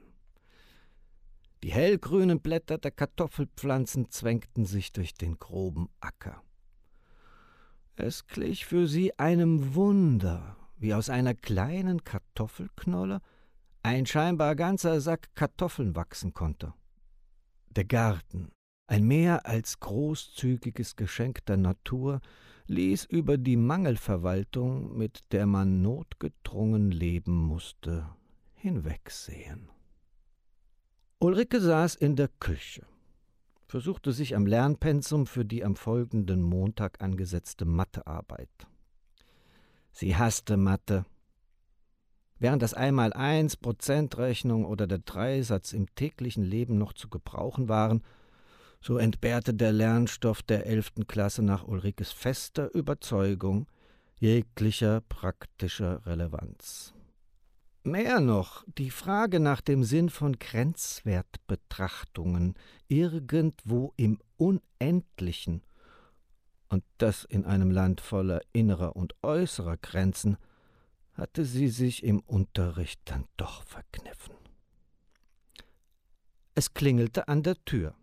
Die 1.63 1.71
hellgrünen 1.71 2.41
Blätter 2.41 2.78
der 2.78 2.91
Kartoffelpflanzen 2.91 4.11
zwängten 4.11 4.65
sich 4.65 4.91
durch 4.91 5.13
den 5.13 5.39
groben 5.39 5.89
Acker. 5.99 6.43
Es 7.95 8.28
glich 8.28 8.65
für 8.65 8.88
sie 8.88 9.17
einem 9.17 9.74
Wunder, 9.76 10.57
wie 10.78 10.93
aus 10.93 11.09
einer 11.09 11.34
kleinen 11.34 12.03
Kartoffelknolle 12.03 13.21
ein 13.84 14.06
scheinbar 14.06 14.56
ganzer 14.56 15.02
Sack 15.02 15.36
Kartoffeln 15.36 15.96
wachsen 15.96 16.34
konnte. 16.34 16.74
Der 17.70 17.86
Garten, 17.86 18.50
ein 18.88 19.04
mehr 19.04 19.46
als 19.46 19.80
großzügiges 19.80 20.96
Geschenk 20.96 21.46
der 21.46 21.58
Natur, 21.58 22.22
ließ 22.68 23.06
über 23.06 23.38
die 23.38 23.58
Mangelverwaltung, 23.58 24.98
mit 24.98 25.32
der 25.32 25.46
man 25.46 25.82
notgedrungen 25.82 26.92
leben 26.92 27.36
musste, 27.36 28.10
hinwegsehen. 28.54 29.70
Ulrike 31.20 31.60
saß 31.60 31.96
in 31.96 32.16
der 32.16 32.30
Küche, 32.40 32.86
versuchte 33.68 34.14
sich 34.14 34.36
am 34.36 34.46
Lernpensum 34.46 35.26
für 35.26 35.46
die 35.46 35.64
am 35.64 35.76
folgenden 35.76 36.42
Montag 36.42 37.02
angesetzte 37.02 37.66
Mathearbeit. 37.66 38.68
Sie 39.92 40.16
hasste 40.16 40.58
Mathe. 40.58 41.06
Während 42.44 42.62
das 42.62 42.74
Einmaleins, 42.74 43.56
Prozentrechnung 43.56 44.66
oder 44.66 44.86
der 44.86 44.98
Dreisatz 44.98 45.72
im 45.72 45.88
täglichen 45.96 46.44
Leben 46.44 46.78
noch 46.78 46.91
zu 46.91 47.08
gebrauchen 47.08 47.70
waren, 47.70 48.04
so 48.82 48.98
entbehrte 48.98 49.54
der 49.54 49.72
Lernstoff 49.72 50.41
der 50.41 50.66
elften 50.66 51.08
Klasse 51.08 51.41
nach 51.41 51.66
Ulrikes 51.66 52.12
fester 52.12 52.70
Überzeugung 52.76 53.68
jeglicher 54.20 55.00
praktischer 55.08 56.06
Relevanz. 56.06 56.94
Mehr 57.84 58.20
noch, 58.20 58.66
die 58.78 58.91
Frage 58.91 59.39
nach 59.39 59.62
dem 59.62 59.86
Sinn 59.86 60.10
von 60.10 60.38
Grenzwertbetrachtungen 60.38 62.56
irgendwo 62.89 63.94
im 63.96 64.20
Unendlichen 64.36 65.62
und 66.68 66.84
das 66.98 67.24
in 67.24 67.46
einem 67.46 67.72
Land 67.72 68.02
voller 68.02 68.41
innerer 68.52 68.98
und 68.98 69.16
äußerer 69.24 69.78
Grenzen, 69.78 70.36
hatte 71.14 71.45
sie 71.45 71.70
sich 71.70 72.03
im 72.03 72.20
Unterricht 72.22 73.01
dann 73.05 73.26
doch 73.38 73.64
verkniffen. 73.64 74.36
Es 76.55 76.74
klingelte 76.74 77.28
an 77.28 77.43
der 77.43 77.64
Tür. 77.66 77.95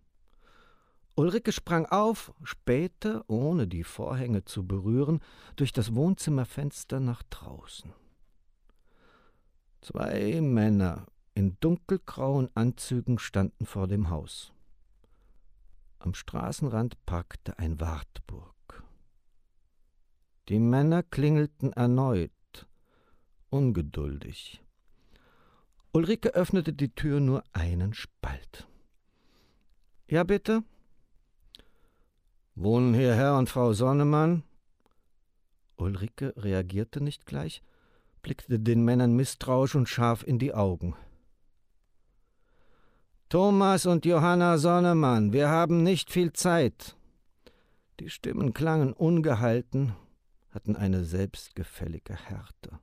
Ulrike 1.14 1.52
sprang 1.52 1.86
auf, 1.86 2.32
spähte, 2.42 3.24
ohne 3.26 3.66
die 3.66 3.84
Vorhänge 3.84 4.44
zu 4.44 4.66
berühren, 4.66 5.20
durch 5.56 5.72
das 5.72 5.94
Wohnzimmerfenster 5.94 6.98
nach 6.98 7.22
draußen. 7.24 7.92
Zwei 9.82 10.40
Männer 10.40 11.06
in 11.34 11.56
dunkelgrauen 11.60 12.48
Anzügen 12.54 13.18
standen 13.18 13.66
vor 13.66 13.86
dem 13.86 14.10
Haus. 14.10 14.52
Am 15.98 16.14
Straßenrand 16.14 17.04
parkte 17.06 17.58
ein 17.58 17.80
Wartburg. 17.80 18.54
Die 20.48 20.58
Männer 20.58 21.02
klingelten 21.02 21.72
erneut, 21.72 22.32
ungeduldig. 23.50 24.62
Ulrike 25.92 26.34
öffnete 26.34 26.72
die 26.72 26.94
Tür 26.94 27.20
nur 27.20 27.44
einen 27.52 27.94
Spalt. 27.94 28.66
Ja, 30.08 30.24
bitte? 30.24 30.64
Wohnen 32.54 32.94
hier 32.94 33.14
Herr 33.14 33.38
und 33.38 33.48
Frau 33.48 33.72
Sonnemann? 33.72 34.42
Ulrike 35.76 36.34
reagierte 36.36 37.00
nicht 37.00 37.26
gleich, 37.26 37.62
blickte 38.22 38.58
den 38.58 38.84
Männern 38.84 39.14
misstrauisch 39.14 39.74
und 39.74 39.88
scharf 39.88 40.26
in 40.26 40.38
die 40.38 40.52
Augen. 40.52 40.94
Thomas 43.28 43.86
und 43.86 44.04
Johanna 44.04 44.58
Sonnemann, 44.58 45.32
wir 45.32 45.48
haben 45.48 45.84
nicht 45.84 46.10
viel 46.10 46.32
Zeit. 46.32 46.96
Die 48.00 48.10
Stimmen 48.10 48.52
klangen 48.52 48.92
ungehalten, 48.92 49.94
hatten 50.50 50.74
eine 50.74 51.04
selbstgefällige 51.04 52.16
Härte. 52.16 52.79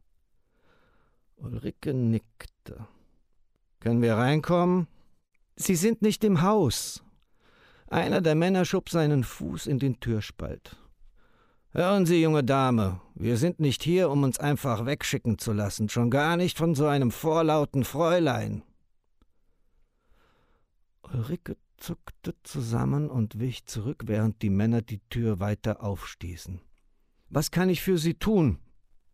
Ulrike 1.37 1.93
nickte. 1.93 2.87
Können 3.79 4.01
wir 4.01 4.15
reinkommen? 4.15 4.87
Sie 5.55 5.75
sind 5.75 6.01
nicht 6.01 6.23
im 6.23 6.41
Haus. 6.41 7.03
Einer 7.87 8.21
der 8.21 8.35
Männer 8.35 8.65
schob 8.65 8.89
seinen 8.89 9.23
Fuß 9.23 9.67
in 9.67 9.79
den 9.79 9.99
Türspalt. 9.99 10.75
Hören 11.71 12.05
Sie, 12.05 12.21
junge 12.21 12.43
Dame, 12.43 13.01
wir 13.13 13.37
sind 13.37 13.59
nicht 13.59 13.83
hier, 13.83 14.09
um 14.09 14.23
uns 14.23 14.39
einfach 14.39 14.85
wegschicken 14.85 15.37
zu 15.37 15.53
lassen, 15.53 15.89
schon 15.89 16.09
gar 16.09 16.35
nicht 16.35 16.57
von 16.57 16.75
so 16.75 16.87
einem 16.87 17.11
vorlauten 17.11 17.83
Fräulein. 17.83 18.63
Ulrike 21.03 21.55
zuckte 21.77 22.35
zusammen 22.43 23.09
und 23.09 23.39
wich 23.39 23.65
zurück, 23.65 24.03
während 24.07 24.41
die 24.41 24.49
Männer 24.49 24.81
die 24.81 24.99
Tür 25.09 25.39
weiter 25.39 25.83
aufstießen. 25.83 26.61
Was 27.29 27.51
kann 27.51 27.69
ich 27.69 27.81
für 27.81 27.97
Sie 27.97 28.15
tun? 28.15 28.59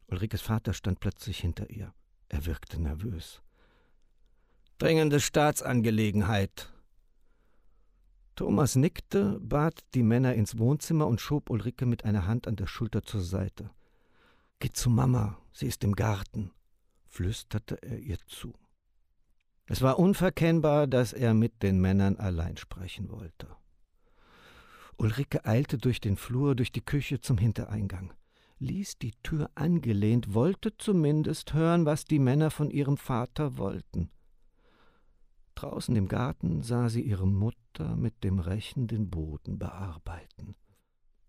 Ulrikes 0.08 0.42
Vater 0.42 0.74
stand 0.74 1.00
plötzlich 1.00 1.40
hinter 1.40 1.70
ihr. 1.70 1.94
Er 2.34 2.48
wirkte 2.48 2.82
nervös. 2.82 3.44
Dringende 4.80 5.20
Staatsangelegenheit, 5.20 6.74
Thomas 8.34 8.76
nickte, 8.76 9.40
bat 9.40 9.82
die 9.94 10.02
Männer 10.02 10.34
ins 10.34 10.58
Wohnzimmer 10.58 11.06
und 11.06 11.22
schob 11.22 11.52
Ulrike 11.52 11.86
mit 11.86 12.06
einer 12.06 12.26
Hand 12.26 12.48
an 12.48 12.56
der 12.56 12.66
Schulter 12.66 13.04
zur 13.04 13.22
Seite. 13.22 13.70
Geh 14.58 14.72
zu 14.72 14.90
Mama, 14.90 15.38
sie 15.54 15.68
ist 15.68 15.84
im 15.84 15.94
Garten, 15.94 16.50
flüsterte 17.06 17.78
er 17.84 18.00
ihr 18.00 18.18
zu. 18.26 18.56
Es 19.68 19.84
war 19.84 20.00
unverkennbar, 20.00 20.88
dass 20.88 21.14
er 21.14 21.36
mit 21.36 21.62
den 21.62 21.80
Männern 21.80 22.18
allein 22.18 22.58
sprechen 22.58 23.12
wollte. 23.12 23.48
Ulrike 24.98 25.46
eilte 25.46 25.78
durch 25.78 26.02
den 26.02 26.18
Flur, 26.18 26.56
durch 26.56 26.72
die 26.72 26.84
Küche 26.84 27.22
zum 27.22 27.38
Hintereingang, 27.38 28.12
ließ 28.60 28.98
die 29.00 29.14
Tür 29.24 29.50
angelehnt, 29.56 30.34
wollte 30.34 30.78
zumindest 30.78 31.54
hören, 31.54 31.86
was 31.86 32.06
die 32.06 32.20
Männer 32.20 32.52
von 32.52 32.70
ihrem 32.70 32.98
Vater 32.98 33.58
wollten. 33.58 34.10
Draußen 35.56 35.96
im 35.96 36.08
Garten 36.08 36.62
sah 36.62 36.90
sie 36.90 37.02
ihre 37.02 37.28
Mutter 37.28 37.96
mit 37.96 38.24
dem 38.24 38.40
Rechen 38.40 38.88
den 38.88 39.10
Boden 39.10 39.60
bearbeiten. 39.60 40.56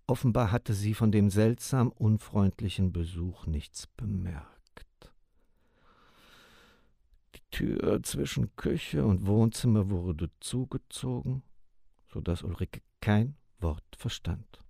Offenbar 0.07 0.51
hatte 0.51 0.75
sie 0.75 0.95
von 0.95 1.13
dem 1.13 1.31
seltsam 1.31 1.91
unfreundlichen 1.91 2.93
Besuch 2.93 3.47
nichts 3.47 3.87
bemerkt. 3.87 5.13
Die 7.35 7.51
Tür 7.51 8.03
zwischen 8.03 8.55
Küche 8.57 9.05
und 9.05 9.27
Wohnzimmer 9.27 9.89
wurde 9.89 10.31
zugezogen, 10.41 11.43
so 12.09 12.21
dass 12.21 12.43
Ulrike 12.43 12.81
kein 13.01 13.37
Wort 13.61 13.85
verstand. 13.97 14.64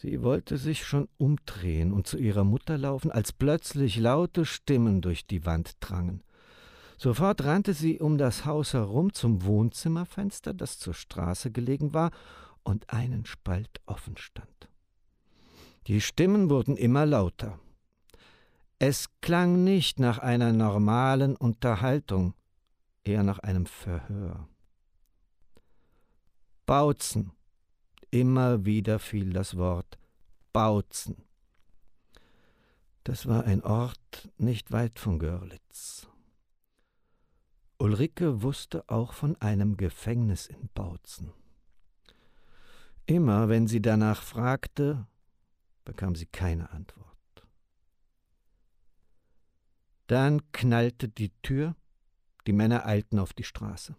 Sie 0.00 0.22
wollte 0.22 0.56
sich 0.56 0.86
schon 0.86 1.10
umdrehen 1.18 1.92
und 1.92 2.06
zu 2.06 2.16
ihrer 2.16 2.42
Mutter 2.42 2.78
laufen, 2.78 3.10
als 3.10 3.34
plötzlich 3.34 3.98
laute 3.98 4.46
Stimmen 4.46 5.02
durch 5.02 5.26
die 5.26 5.44
Wand 5.44 5.76
drangen. 5.80 6.22
Sofort 6.96 7.44
rannte 7.44 7.74
sie 7.74 8.00
um 8.00 8.16
das 8.16 8.46
Haus 8.46 8.72
herum 8.72 9.12
zum 9.12 9.44
Wohnzimmerfenster, 9.44 10.54
das 10.54 10.78
zur 10.78 10.94
Straße 10.94 11.50
gelegen 11.50 11.92
war 11.92 12.12
und 12.62 12.88
einen 12.88 13.26
Spalt 13.26 13.82
offen 13.84 14.16
stand. 14.16 14.70
Die 15.86 16.00
Stimmen 16.00 16.48
wurden 16.48 16.78
immer 16.78 17.04
lauter. 17.04 17.58
Es 18.78 19.10
klang 19.20 19.64
nicht 19.64 19.98
nach 19.98 20.18
einer 20.18 20.54
normalen 20.54 21.36
Unterhaltung, 21.36 22.32
eher 23.04 23.22
nach 23.22 23.40
einem 23.40 23.66
Verhör. 23.66 24.48
Bautzen. 26.64 27.32
Immer 28.10 28.64
wieder 28.64 28.98
fiel 28.98 29.32
das 29.32 29.56
Wort 29.56 29.98
Bautzen. 30.52 31.16
Das 33.04 33.26
war 33.26 33.44
ein 33.44 33.62
Ort 33.62 34.30
nicht 34.36 34.72
weit 34.72 34.98
von 34.98 35.20
Görlitz. 35.20 36.08
Ulrike 37.78 38.42
wusste 38.42 38.88
auch 38.88 39.12
von 39.12 39.36
einem 39.36 39.76
Gefängnis 39.76 40.46
in 40.46 40.68
Bautzen. 40.74 41.32
Immer 43.06 43.48
wenn 43.48 43.68
sie 43.68 43.80
danach 43.80 44.22
fragte, 44.22 45.06
bekam 45.84 46.14
sie 46.14 46.26
keine 46.26 46.70
Antwort. 46.70 47.06
Dann 50.08 50.50
knallte 50.50 51.08
die 51.08 51.30
Tür, 51.42 51.76
die 52.46 52.52
Männer 52.52 52.86
eilten 52.86 53.20
auf 53.20 53.32
die 53.32 53.44
Straße. 53.44 53.94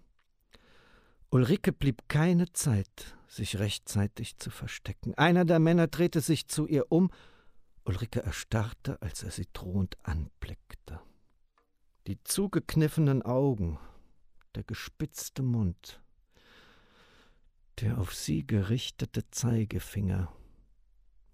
Ulrike 1.31 1.71
blieb 1.71 2.09
keine 2.09 2.51
Zeit, 2.51 3.15
sich 3.27 3.57
rechtzeitig 3.57 4.37
zu 4.37 4.49
verstecken. 4.49 5.15
Einer 5.15 5.45
der 5.45 5.59
Männer 5.59 5.87
drehte 5.87 6.19
sich 6.19 6.47
zu 6.47 6.67
ihr 6.67 6.91
um. 6.91 7.09
Ulrike 7.85 8.21
erstarrte, 8.21 9.01
als 9.01 9.23
er 9.23 9.31
sie 9.31 9.47
drohend 9.53 9.97
anblickte. 10.03 10.99
Die 12.07 12.21
zugekniffenen 12.23 13.21
Augen, 13.21 13.79
der 14.55 14.63
gespitzte 14.63 15.41
Mund, 15.41 16.01
der 17.79 17.97
auf 17.97 18.13
sie 18.13 18.45
gerichtete 18.45 19.29
Zeigefinger. 19.31 20.31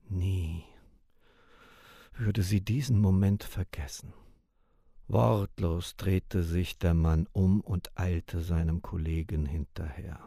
Nie 0.07 0.63
würde 2.19 2.43
sie 2.43 2.61
diesen 2.61 2.99
Moment 2.99 3.43
vergessen. 3.43 4.13
Wortlos 5.07 5.95
drehte 5.95 6.43
sich 6.43 6.77
der 6.79 6.93
Mann 6.93 7.27
um 7.31 7.61
und 7.61 7.97
eilte 7.97 8.41
seinem 8.41 8.81
Kollegen 8.81 9.45
hinterher. 9.45 10.19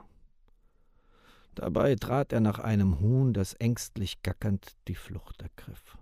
Dabei 1.55 1.97
trat 1.97 2.33
er 2.33 2.41
nach 2.41 2.59
einem 2.59 3.01
Huhn, 3.01 3.35
das 3.35 3.53
ängstlich 3.55 4.23
gackernd 4.23 4.77
die 4.89 4.95
Flucht 4.95 5.43
ergriff. 5.43 5.99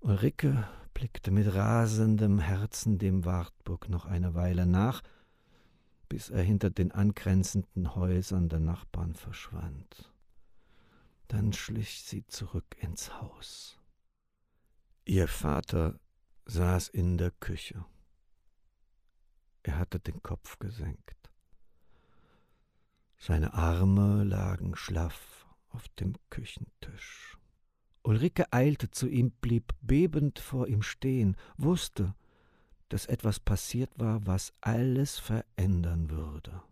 Ulrike 0.00 0.68
blickte 0.92 1.30
mit 1.30 1.54
rasendem 1.54 2.38
Herzen 2.38 2.98
dem 2.98 3.24
Wartburg 3.24 3.88
noch 3.88 4.04
eine 4.04 4.34
Weile 4.34 4.66
nach, 4.66 5.02
bis 6.10 6.28
er 6.28 6.42
hinter 6.42 6.68
den 6.68 6.92
angrenzenden 6.92 7.94
Häusern 7.94 8.50
der 8.50 8.60
Nachbarn 8.60 9.14
verschwand. 9.14 10.12
Dann 11.28 11.54
schlich 11.54 12.02
sie 12.02 12.26
zurück 12.26 12.76
ins 12.80 13.18
Haus. 13.22 13.78
Ihr 15.04 15.26
Vater 15.26 15.98
saß 16.46 16.88
in 16.88 17.18
der 17.18 17.32
Küche. 17.32 17.84
Er 19.64 19.78
hatte 19.78 19.98
den 19.98 20.22
Kopf 20.22 20.60
gesenkt. 20.60 21.30
Seine 23.18 23.54
Arme 23.54 24.22
lagen 24.22 24.76
schlaff 24.76 25.46
auf 25.70 25.88
dem 25.88 26.14
Küchentisch. 26.30 27.36
Ulrike 28.04 28.52
eilte 28.52 28.90
zu 28.90 29.08
ihm, 29.08 29.32
blieb 29.32 29.72
bebend 29.80 30.38
vor 30.38 30.68
ihm 30.68 30.82
stehen, 30.82 31.36
wusste, 31.56 32.14
dass 32.88 33.06
etwas 33.06 33.40
passiert 33.40 33.98
war, 33.98 34.26
was 34.26 34.52
alles 34.60 35.18
verändern 35.18 36.10
würde. 36.10 36.62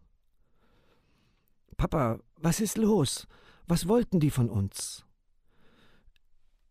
Papa, 1.76 2.20
was 2.36 2.60
ist 2.60 2.78
los? 2.78 3.26
Was 3.66 3.88
wollten 3.88 4.20
die 4.20 4.30
von 4.30 4.50
uns? 4.50 5.04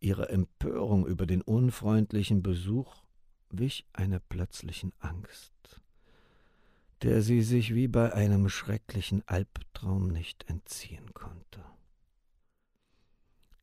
Ihre 0.10 0.30
Empörung 0.30 1.06
über 1.06 1.26
den 1.26 1.42
unfreundlichen 1.42 2.44
Besuch 2.44 3.04
wich 3.50 3.86
einer 3.94 4.20
plötzlichen 4.20 4.92
Angst 5.00 5.54
der 7.02 7.22
sie 7.22 7.42
sich 7.42 7.74
wie 7.74 7.88
bei 7.88 8.14
einem 8.14 8.50
schrecklichen 8.50 9.26
Albtraum 9.28 10.08
nicht 10.08 10.50
entziehen 10.50 11.14
konnte. 11.14 11.64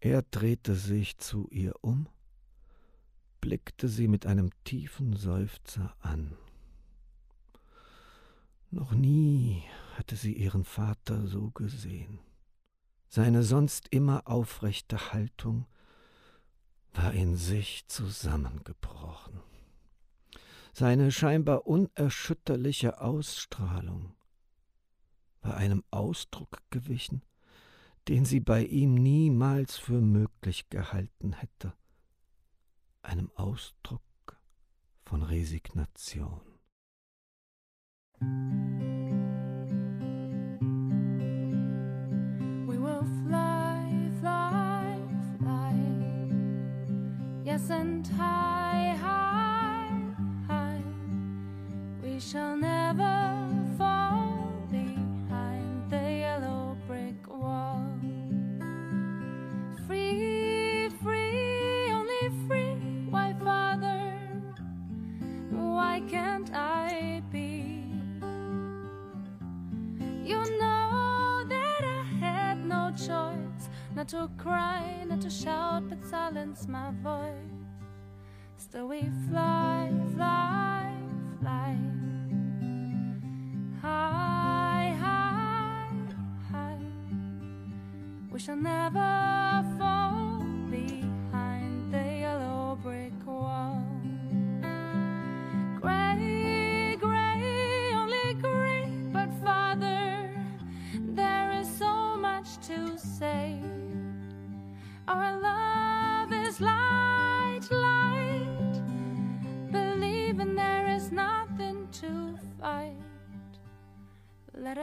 Er 0.00 0.22
drehte 0.22 0.74
sich 0.74 1.18
zu 1.18 1.48
ihr 1.50 1.74
um, 1.82 2.08
blickte 3.40 3.88
sie 3.88 4.08
mit 4.08 4.26
einem 4.26 4.50
tiefen 4.64 5.16
Seufzer 5.16 5.94
an. 6.00 6.36
Noch 8.70 8.92
nie 8.92 9.64
hatte 9.96 10.16
sie 10.16 10.32
ihren 10.32 10.64
Vater 10.64 11.26
so 11.26 11.50
gesehen. 11.50 12.18
Seine 13.08 13.42
sonst 13.42 13.88
immer 13.90 14.22
aufrechte 14.26 15.12
Haltung 15.12 15.66
war 16.96 17.12
in 17.12 17.36
sich 17.36 17.86
zusammengebrochen 17.88 19.40
seine 20.78 21.10
scheinbar 21.10 21.66
unerschütterliche 21.66 23.00
Ausstrahlung 23.00 24.14
war 25.40 25.56
einem 25.56 25.82
Ausdruck 25.90 26.60
gewichen, 26.68 27.22
den 28.08 28.26
sie 28.26 28.40
bei 28.40 28.62
ihm 28.62 28.92
niemals 28.92 29.78
für 29.78 30.02
möglich 30.02 30.68
gehalten 30.68 31.32
hätte, 31.32 31.72
einem 33.00 33.30
Ausdruck 33.36 34.02
von 35.06 35.22
Resignation. 35.22 36.42
We 42.66 42.78
will 42.78 43.02
fly, 43.24 43.45
and 47.56 48.06
high, 48.06 48.94
high. 49.00 50.82
We 52.02 52.20
shall 52.20 52.54
never 52.54 52.75
not 73.96 74.08
to 74.08 74.28
cry, 74.36 75.04
not 75.08 75.22
to 75.22 75.30
shout, 75.30 75.88
but 75.88 76.04
silence 76.04 76.68
my 76.68 76.90
voice. 77.02 77.32
Still, 78.58 78.88
we 78.88 79.08
fly, 79.30 79.90
fly, 80.14 80.92
fly 81.40 81.74
high, 83.80 84.94
high, 85.00 85.88
high. 86.50 86.78
We 88.30 88.38
shall 88.38 88.56
never 88.56 89.64
fall 89.78 90.44
behind 90.70 91.94
the 91.94 92.04
yellow 92.24 92.78
brick 92.82 93.15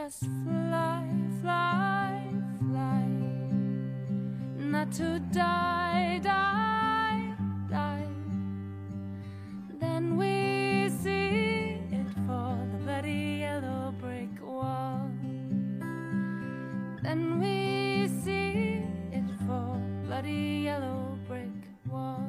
Us 0.04 0.18
fly, 0.18 1.02
fly, 1.40 2.28
fly, 2.58 3.06
not 4.58 4.92
to 4.92 5.18
die, 5.32 6.20
die, 6.22 7.34
die. 7.70 8.06
Then 9.80 10.18
we 10.18 10.90
see 10.90 11.80
it 11.90 12.06
for 12.26 12.52
the 12.72 12.78
bloody 12.84 13.38
yellow 13.40 13.94
brick 13.98 14.28
wall. 14.42 15.08
Then 17.02 17.40
we 17.40 18.06
see 18.22 18.84
it 19.10 19.24
for 19.46 19.80
bloody 20.04 20.64
yellow 20.64 21.16
brick 21.26 21.64
wall. 21.88 22.28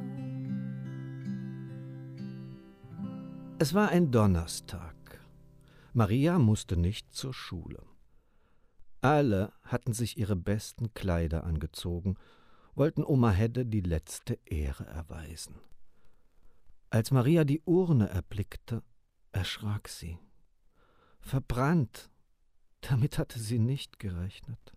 Es 3.59 3.73
war 3.73 3.89
ein 3.89 4.11
Donnerstag. 4.11 4.94
Maria 5.95 6.39
musste 6.39 6.75
nicht 6.75 7.13
zur 7.13 7.33
Schule. 7.33 7.81
Alle 8.99 9.53
hatten 9.63 9.93
sich 9.93 10.17
ihre 10.17 10.35
besten 10.35 10.93
Kleider 10.93 11.45
angezogen, 11.45 12.17
wollten 12.73 13.01
Oma 13.01 13.31
Hedde 13.31 13.65
die 13.65 13.79
letzte 13.79 14.37
Ehre 14.43 14.85
erweisen. 14.87 15.55
Als 16.89 17.11
Maria 17.11 17.45
die 17.45 17.61
Urne 17.63 18.09
erblickte, 18.09 18.83
erschrak 19.31 19.87
sie. 19.87 20.19
Verbrannt, 21.21 22.11
damit 22.81 23.17
hatte 23.17 23.39
sie 23.39 23.59
nicht 23.59 23.97
gerechnet. 23.97 24.75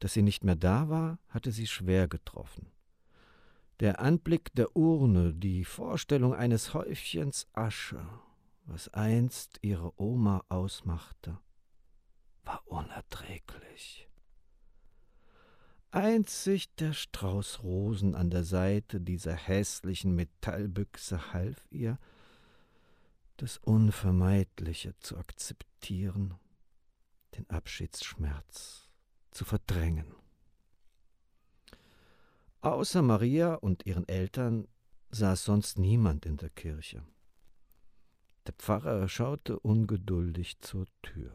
Dass 0.00 0.14
sie 0.14 0.22
nicht 0.22 0.42
mehr 0.42 0.56
da 0.56 0.88
war, 0.88 1.20
hatte 1.28 1.52
sie 1.52 1.68
schwer 1.68 2.08
getroffen. 2.08 2.72
Der 3.78 4.00
Anblick 4.00 4.52
der 4.54 4.74
Urne, 4.74 5.32
die 5.32 5.64
Vorstellung 5.64 6.34
eines 6.34 6.74
Häufchens 6.74 7.46
Asche 7.52 8.04
was 8.72 8.88
einst 8.88 9.58
ihre 9.60 9.92
Oma 10.00 10.44
ausmachte, 10.48 11.38
war 12.42 12.66
unerträglich. 12.66 14.08
Einzig 15.90 16.74
der 16.76 16.94
Strauß 16.94 17.62
Rosen 17.62 18.14
an 18.14 18.30
der 18.30 18.44
Seite 18.44 18.98
dieser 18.98 19.34
hässlichen 19.34 20.14
Metallbüchse 20.14 21.34
half 21.34 21.66
ihr, 21.68 21.98
das 23.36 23.58
Unvermeidliche 23.58 24.98
zu 25.00 25.18
akzeptieren, 25.18 26.34
den 27.36 27.48
Abschiedsschmerz 27.50 28.88
zu 29.32 29.44
verdrängen. 29.44 30.14
Außer 32.62 33.02
Maria 33.02 33.54
und 33.54 33.84
ihren 33.84 34.08
Eltern 34.08 34.66
saß 35.10 35.44
sonst 35.44 35.78
niemand 35.78 36.24
in 36.24 36.38
der 36.38 36.48
Kirche. 36.48 37.04
Der 38.46 38.54
Pfarrer 38.54 39.08
schaute 39.08 39.58
ungeduldig 39.60 40.60
zur 40.60 40.86
Tür. 41.02 41.34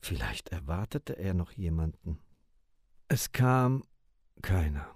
Vielleicht 0.00 0.50
erwartete 0.50 1.18
er 1.18 1.34
noch 1.34 1.52
jemanden. 1.52 2.18
Es 3.08 3.32
kam 3.32 3.84
keiner. 4.40 4.86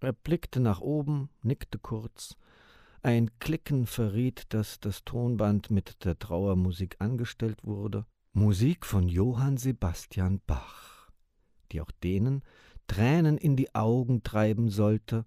Er 0.00 0.12
blickte 0.12 0.60
nach 0.60 0.80
oben, 0.80 1.30
nickte 1.42 1.78
kurz, 1.78 2.36
Ein 3.02 3.30
Klicken 3.38 3.86
verriet, 3.86 4.44
dass 4.50 4.78
das 4.78 5.04
Tonband 5.04 5.70
mit 5.70 6.04
der 6.04 6.18
Trauermusik 6.18 6.96
angestellt 7.00 7.64
wurde. 7.64 8.06
Musik 8.32 8.86
von 8.86 9.08
Johann 9.08 9.56
Sebastian 9.56 10.40
Bach, 10.46 11.10
die 11.70 11.80
auch 11.80 11.90
denen 12.02 12.42
Tränen 12.86 13.38
in 13.38 13.56
die 13.56 13.74
Augen 13.74 14.22
treiben 14.22 14.68
sollte, 14.68 15.24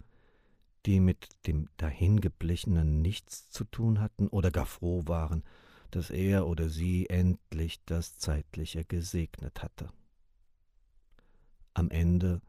die 0.86 1.00
mit 1.00 1.30
dem 1.48 1.68
Dahingeblichenen 1.78 3.02
nichts 3.02 3.50
zu 3.50 3.64
tun 3.64 4.00
hatten 4.00 4.28
oder 4.28 4.52
gar 4.52 4.66
froh 4.66 5.04
waren, 5.06 5.44
dass 5.92 6.10
er 6.10 6.48
oder 6.48 6.70
sie 6.70 7.10
endlich 7.10 7.84
das 7.86 8.18
Zeitliche 8.18 8.86
gesegnet 8.86 9.64
hatte. 9.64 9.90
Am 11.74 11.90
Ende 11.90 12.42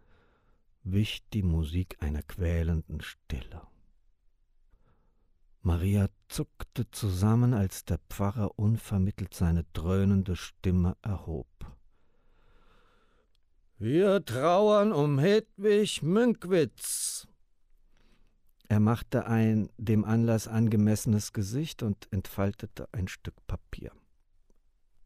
wich 0.82 1.24
die 1.32 1.42
Musik 1.42 1.96
einer 2.00 2.22
quälenden 2.22 3.00
Stille. 3.00 3.62
Maria 5.62 6.08
zuckte 6.28 6.88
zusammen, 6.92 7.52
als 7.52 7.84
der 7.84 7.98
Pfarrer 8.08 8.56
unvermittelt 8.56 9.34
seine 9.34 9.64
dröhnende 9.72 10.36
Stimme 10.36 10.96
erhob. 11.02 11.48
Wir 13.78 14.24
trauern 14.24 14.92
um 14.92 15.18
Hedwig 15.18 16.02
Münkwitz. 16.02 17.26
Er 18.68 18.80
machte 18.80 19.26
ein 19.26 19.68
dem 19.78 20.04
Anlass 20.04 20.48
angemessenes 20.48 21.32
Gesicht 21.32 21.82
und 21.82 22.08
entfaltete 22.10 22.88
ein 22.92 23.06
Stück 23.06 23.34
Papier. 23.46 23.92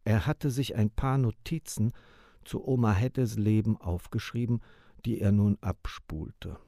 Er 0.04 0.26
hatte 0.26 0.50
sich 0.50 0.76
ein 0.76 0.90
paar 0.90 1.18
Notizen 1.18 1.92
zu 2.44 2.66
Oma 2.66 2.92
Heddes 2.92 3.36
Leben 3.36 3.76
aufgeschrieben, 3.76 4.60
die 5.04 5.20
er 5.20 5.32
nun 5.32 5.58
abspulte. 5.60 6.58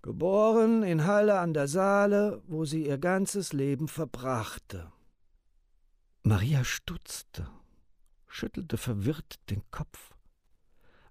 Geboren 0.00 0.82
in 0.82 1.04
Halle 1.04 1.38
an 1.38 1.52
der 1.52 1.68
Saale, 1.68 2.42
wo 2.46 2.64
sie 2.64 2.86
ihr 2.86 2.98
ganzes 2.98 3.52
Leben 3.52 3.88
verbrachte. 3.88 4.90
Maria 6.22 6.64
stutzte, 6.64 7.48
schüttelte 8.26 8.78
verwirrt 8.78 9.38
den 9.50 9.62
Kopf. 9.70 10.14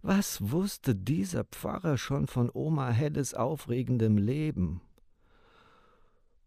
Was 0.09 0.51
wusste 0.53 0.95
dieser 0.95 1.43
Pfarrer 1.43 1.97
schon 1.97 2.27
von 2.27 2.49
Oma 2.53 2.91
Heddes 2.91 3.33
aufregendem 3.33 4.17
Leben? 4.17 4.79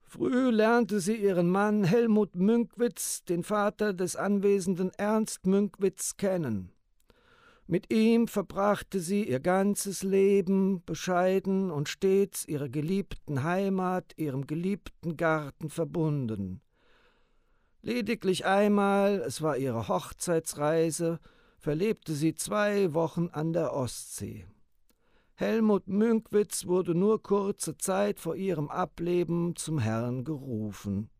Früh 0.00 0.48
lernte 0.48 0.98
sie 0.98 1.16
ihren 1.16 1.50
Mann 1.50 1.84
Helmut 1.84 2.36
Münkwitz, 2.36 3.22
den 3.26 3.42
Vater 3.42 3.92
des 3.92 4.16
anwesenden 4.16 4.90
Ernst 4.96 5.44
Münkwitz, 5.44 6.16
kennen. 6.16 6.72
Mit 7.66 7.92
ihm 7.92 8.28
verbrachte 8.28 8.98
sie 8.98 9.28
ihr 9.28 9.40
ganzes 9.40 10.02
Leben, 10.04 10.82
bescheiden 10.86 11.70
und 11.70 11.90
stets 11.90 12.48
ihrer 12.48 12.70
geliebten 12.70 13.44
Heimat, 13.44 14.14
ihrem 14.16 14.46
geliebten 14.46 15.18
Garten 15.18 15.68
verbunden. 15.68 16.62
Lediglich 17.82 18.46
einmal, 18.46 19.20
es 19.20 19.42
war 19.42 19.58
ihre 19.58 19.86
Hochzeitsreise, 19.86 21.20
verlebte 21.60 22.14
sie 22.14 22.34
zwei 22.34 22.94
Wochen 22.94 23.28
an 23.28 23.52
der 23.52 23.74
Ostsee. 23.74 24.46
Helmut 25.34 25.88
Münkwitz 25.88 26.66
wurde 26.66 26.94
nur 26.94 27.22
kurze 27.22 27.76
Zeit 27.76 28.18
vor 28.18 28.34
ihrem 28.34 28.70
Ableben 28.70 29.54
zum 29.56 29.78
Herrn 29.78 30.24
gerufen. 30.24 31.10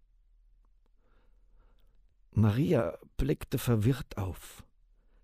Maria 2.33 2.99
blickte 3.17 3.59
verwirrt 3.59 4.17
auf. 4.17 4.65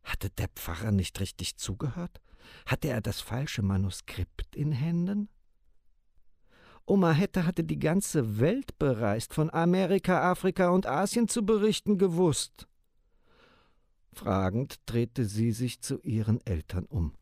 Hatte 0.04 0.30
der 0.30 0.48
Pfarrer 0.48 0.92
nicht 0.92 1.18
richtig 1.20 1.56
zugehört? 1.56 2.20
Hatte 2.66 2.88
er 2.88 3.00
das 3.00 3.20
falsche 3.20 3.62
Manuskript 3.62 4.54
in 4.54 4.72
Händen? 4.72 5.28
Oma 6.84 7.10
Hette 7.12 7.44
hatte 7.46 7.64
die 7.64 7.78
ganze 7.78 8.38
Welt 8.38 8.78
bereist, 8.78 9.34
von 9.34 9.50
Amerika, 9.50 10.30
Afrika 10.30 10.68
und 10.68 10.86
Asien 10.86 11.26
zu 11.26 11.44
berichten 11.44 11.98
gewusst. 11.98 12.68
Fragend 14.12 14.76
drehte 14.86 15.24
sie 15.24 15.52
sich 15.52 15.80
zu 15.80 16.00
ihren 16.00 16.40
Eltern 16.46 16.86
um, 16.86 17.14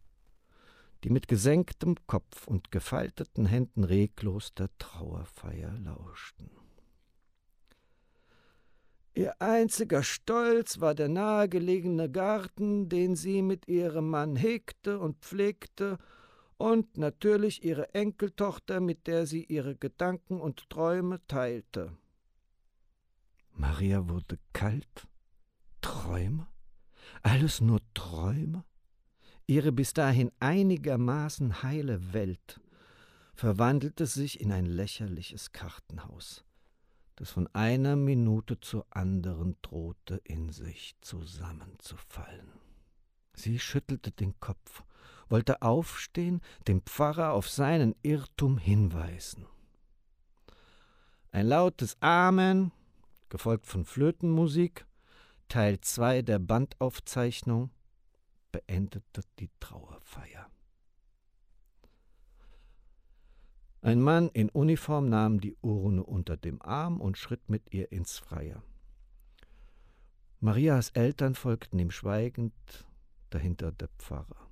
die 1.02 1.10
mit 1.10 1.28
gesenktem 1.28 1.96
Kopf 2.06 2.46
und 2.46 2.70
gefalteten 2.70 3.46
Händen 3.46 3.84
reglos 3.84 4.54
der 4.54 4.68
Trauerfeier 4.78 5.72
lauschten. 5.78 6.50
Ihr 9.16 9.40
einziger 9.40 10.02
Stolz 10.02 10.80
war 10.80 10.94
der 10.94 11.08
nahegelegene 11.08 12.10
Garten, 12.10 12.88
den 12.88 13.14
sie 13.14 13.42
mit 13.42 13.68
ihrem 13.68 14.10
Mann 14.10 14.34
hegte 14.34 14.98
und 14.98 15.18
pflegte, 15.18 15.98
und 16.56 16.96
natürlich 16.98 17.64
ihre 17.64 17.94
Enkeltochter, 17.94 18.80
mit 18.80 19.06
der 19.06 19.26
sie 19.26 19.44
ihre 19.44 19.76
Gedanken 19.76 20.40
und 20.40 20.68
Träume 20.70 21.20
teilte. 21.26 21.96
Maria 23.52 24.08
wurde 24.08 24.38
kalt. 24.52 25.06
Träume? 25.80 26.46
Alles 27.24 27.60
nur 27.60 27.80
Träume? 27.94 28.64
Ihre 29.48 29.72
bis 29.72 29.92
dahin 29.92 30.30
einigermaßen 30.38 31.64
heile 31.64 32.12
Welt 32.12 32.60
verwandelte 33.34 34.06
sich 34.06 34.40
in 34.40 34.52
ein 34.52 34.66
lächerliches 34.66 35.50
Kartenhaus 35.50 36.44
das 37.16 37.30
von 37.30 37.48
einer 37.52 37.96
Minute 37.96 38.60
zur 38.60 38.86
anderen 38.90 39.56
drohte 39.62 40.20
in 40.24 40.50
sich 40.50 40.96
zusammenzufallen. 41.00 42.48
Sie 43.34 43.58
schüttelte 43.58 44.10
den 44.10 44.38
Kopf, 44.40 44.82
wollte 45.28 45.62
aufstehen, 45.62 46.40
den 46.66 46.80
Pfarrer 46.82 47.32
auf 47.32 47.48
seinen 47.48 47.94
Irrtum 48.02 48.58
hinweisen. 48.58 49.46
Ein 51.30 51.48
lautes 51.48 51.96
Amen, 52.00 52.72
gefolgt 53.28 53.66
von 53.66 53.84
Flötenmusik, 53.84 54.86
Teil 55.48 55.80
2 55.80 56.22
der 56.22 56.38
Bandaufzeichnung, 56.38 57.70
beendete 58.52 59.22
die 59.38 59.50
Trauerfeier. 59.60 60.50
Ein 63.82 64.00
Mann 64.00 64.30
in 64.30 64.48
Uniform 64.48 65.08
nahm 65.08 65.40
die 65.40 65.56
Urne 65.60 66.02
unter 66.02 66.36
dem 66.36 66.62
Arm 66.62 67.00
und 67.00 67.18
schritt 67.18 67.50
mit 67.50 67.74
ihr 67.74 67.92
ins 67.92 68.18
Freie. 68.18 68.62
Marias 70.40 70.90
Eltern 70.90 71.34
folgten 71.34 71.78
ihm 71.78 71.90
schweigend, 71.90 72.54
dahinter 73.30 73.72
der 73.72 73.88
Pfarrer. 73.98 74.48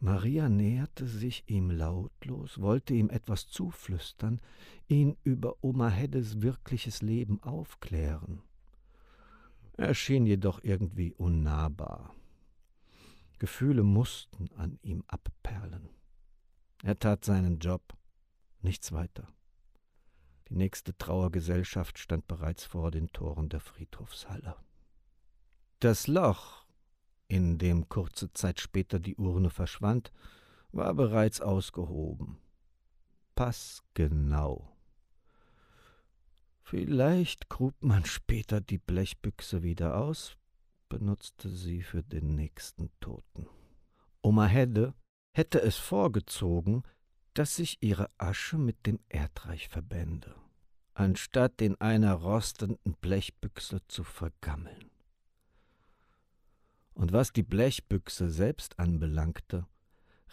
Maria 0.00 0.48
näherte 0.48 1.06
sich 1.06 1.44
ihm 1.48 1.70
lautlos, 1.70 2.60
wollte 2.60 2.94
ihm 2.94 3.10
etwas 3.10 3.48
zuflüstern, 3.48 4.40
ihn 4.86 5.16
über 5.24 5.56
Oma 5.62 5.88
Heddes 5.88 6.40
wirkliches 6.40 7.02
Leben 7.02 7.42
aufklären. 7.42 8.42
Er 9.78 9.94
schien 9.94 10.26
jedoch 10.26 10.58
irgendwie 10.64 11.12
unnahbar. 11.14 12.12
Gefühle 13.38 13.84
mussten 13.84 14.50
an 14.56 14.76
ihm 14.82 15.04
abperlen. 15.06 15.88
Er 16.82 16.98
tat 16.98 17.24
seinen 17.24 17.60
Job, 17.60 17.96
nichts 18.60 18.90
weiter. 18.90 19.28
Die 20.48 20.56
nächste 20.56 20.98
Trauergesellschaft 20.98 22.00
stand 22.00 22.26
bereits 22.26 22.64
vor 22.64 22.90
den 22.90 23.12
Toren 23.12 23.50
der 23.50 23.60
Friedhofshalle. 23.60 24.56
Das 25.78 26.08
Loch, 26.08 26.66
in 27.28 27.58
dem 27.58 27.88
kurze 27.88 28.32
Zeit 28.32 28.60
später 28.60 28.98
die 28.98 29.14
Urne 29.14 29.50
verschwand, 29.50 30.12
war 30.72 30.92
bereits 30.92 31.40
ausgehoben. 31.40 32.38
Passgenau. 33.36 34.76
Vielleicht 36.70 37.48
grub 37.48 37.74
man 37.80 38.04
später 38.04 38.60
die 38.60 38.76
Blechbüchse 38.76 39.62
wieder 39.62 39.96
aus, 39.96 40.36
benutzte 40.90 41.48
sie 41.48 41.80
für 41.80 42.02
den 42.02 42.34
nächsten 42.34 42.90
Toten. 43.00 43.46
Oma 44.20 44.44
Hedde 44.44 44.92
hätte 45.32 45.62
es 45.62 45.78
vorgezogen, 45.78 46.82
dass 47.32 47.56
sich 47.56 47.78
ihre 47.80 48.10
Asche 48.18 48.58
mit 48.58 48.84
dem 48.84 49.00
Erdreich 49.08 49.70
verbände, 49.70 50.34
anstatt 50.92 51.62
in 51.62 51.80
einer 51.80 52.12
rostenden 52.12 52.92
Blechbüchse 53.00 53.80
zu 53.88 54.04
vergammeln. 54.04 54.90
Und 56.92 57.14
was 57.14 57.32
die 57.32 57.44
Blechbüchse 57.44 58.28
selbst 58.28 58.78
anbelangte, 58.78 59.66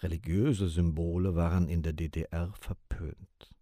religiöse 0.02 0.68
Symbole 0.68 1.36
waren 1.36 1.70
in 1.70 1.82
der 1.82 1.94
DDR 1.94 2.52
verpönt. 2.60 3.55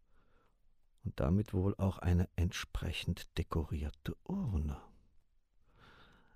Und 1.04 1.20
damit 1.20 1.54
wohl 1.54 1.76
auch 1.76 2.00
eine 2.00 2.30
entsprechend 2.36 3.28
dekorierte 3.38 4.16
Urne. 4.24 4.78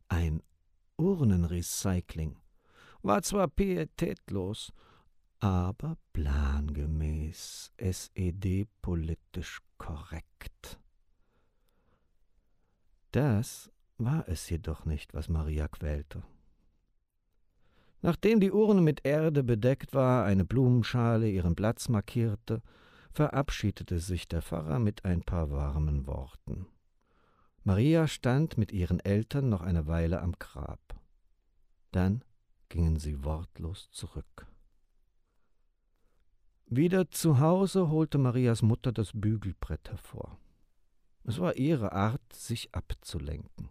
Ein 0.10 0.44
Urnenrecycling 0.98 2.38
war 3.02 3.22
zwar 3.22 3.48
pietätlos, 3.48 4.74
aber 5.40 5.98
plangemäß, 6.14 7.72
SED-politisch 7.78 9.60
korrekt. 9.78 10.80
Das 13.12 13.72
war 13.98 14.28
es 14.28 14.50
jedoch 14.50 14.86
nicht, 14.86 15.14
was 15.14 15.30
Maria 15.30 15.68
quälte. 15.68 16.24
Nachdem 18.02 18.40
die 18.40 18.52
Urne 18.52 18.82
mit 18.82 19.06
Erde 19.06 19.44
bedeckt 19.44 19.94
war, 19.94 20.26
eine 20.26 20.46
Blumenschale 20.46 21.30
ihren 21.30 21.56
Platz 21.56 21.90
markierte, 21.90 22.62
verabschiedete 23.12 24.00
sich 24.00 24.28
der 24.28 24.42
Pfarrer 24.42 24.80
mit 24.80 25.06
ein 25.06 25.22
paar 25.22 25.52
warmen 25.52 26.08
Worten. 26.08 26.68
Maria 27.64 28.08
stand 28.08 28.58
mit 28.58 28.72
ihren 28.72 29.00
Eltern 29.00 29.50
noch 29.50 29.62
eine 29.62 29.88
Weile 29.88 30.22
am 30.22 30.34
Grab. 30.40 31.00
Dann 31.92 32.24
gingen 32.70 32.98
sie 32.98 33.24
wortlos 33.24 33.90
zurück. 33.92 34.48
Wieder 36.68 37.10
zu 37.12 37.40
Hause 37.40 37.90
holte 37.90 38.18
Marias 38.18 38.62
Mutter 38.62 38.92
das 38.92 39.12
Bügelbrett 39.14 39.90
hervor. 39.90 40.38
Es 41.24 41.40
war 41.40 41.56
ihre 41.56 41.92
Art, 41.92 42.22
sich 42.34 42.74
abzulenken. 42.74 43.70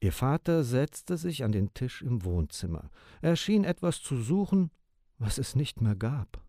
Ihr 0.00 0.12
Vater 0.12 0.62
setzte 0.62 1.16
sich 1.16 1.42
an 1.42 1.50
den 1.50 1.74
Tisch 1.74 2.02
im 2.02 2.24
Wohnzimmer. 2.24 2.90
Er 3.20 3.34
schien 3.34 3.64
etwas 3.64 4.00
zu 4.00 4.16
suchen, 4.16 4.70
was 5.18 5.38
es 5.38 5.56
nicht 5.56 5.80
mehr 5.80 5.96
gab. 5.96 6.40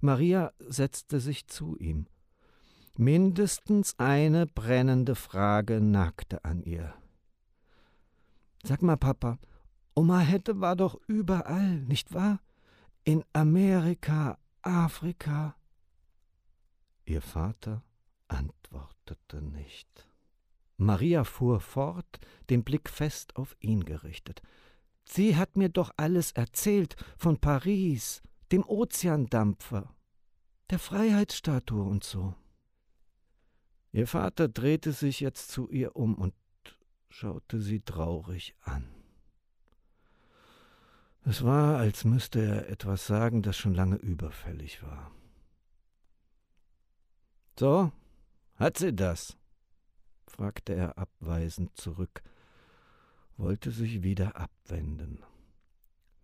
Maria 0.00 0.52
setzte 0.58 1.20
sich 1.20 1.46
zu 1.46 1.76
ihm. 1.76 2.06
Mindestens 2.96 3.98
eine 3.98 4.46
brennende 4.46 5.14
Frage 5.14 5.80
nagte 5.80 6.44
an 6.44 6.62
ihr. 6.62 6.94
Sag 8.62 8.82
mal, 8.82 8.96
Papa, 8.96 9.38
Oma 9.94 10.20
Hette 10.20 10.60
war 10.60 10.76
doch 10.76 10.98
überall, 11.06 11.80
nicht 11.82 12.12
wahr? 12.14 12.40
In 13.04 13.24
Amerika, 13.32 14.38
Afrika. 14.62 15.56
Ihr 17.04 17.22
Vater 17.22 17.82
antwortete 18.28 19.42
nicht. 19.42 20.08
Maria 20.76 21.24
fuhr 21.24 21.60
fort, 21.60 22.20
den 22.48 22.64
Blick 22.64 22.88
fest 22.88 23.36
auf 23.36 23.56
ihn 23.60 23.84
gerichtet. 23.84 24.42
Sie 25.04 25.36
hat 25.36 25.56
mir 25.56 25.68
doch 25.68 25.90
alles 25.96 26.32
erzählt 26.32 26.96
von 27.16 27.38
Paris, 27.38 28.22
dem 28.52 28.64
Ozeandampfer, 28.64 29.94
der 30.70 30.78
Freiheitsstatue 30.78 31.82
und 31.82 32.04
so. 32.04 32.34
Ihr 33.92 34.06
Vater 34.06 34.48
drehte 34.48 34.92
sich 34.92 35.20
jetzt 35.20 35.50
zu 35.50 35.68
ihr 35.68 35.96
um 35.96 36.14
und 36.14 36.34
schaute 37.08 37.60
sie 37.60 37.80
traurig 37.80 38.54
an. 38.62 38.88
Es 41.24 41.44
war, 41.44 41.78
als 41.78 42.04
müsste 42.04 42.40
er 42.40 42.68
etwas 42.68 43.06
sagen, 43.06 43.42
das 43.42 43.56
schon 43.56 43.74
lange 43.74 43.96
überfällig 43.96 44.82
war. 44.82 45.10
So, 47.58 47.92
hat 48.56 48.78
sie 48.78 48.94
das? 48.94 49.36
fragte 50.26 50.74
er 50.74 50.96
abweisend 50.96 51.76
zurück, 51.76 52.22
wollte 53.36 53.70
sich 53.70 54.02
wieder 54.02 54.36
abwenden. 54.36 55.22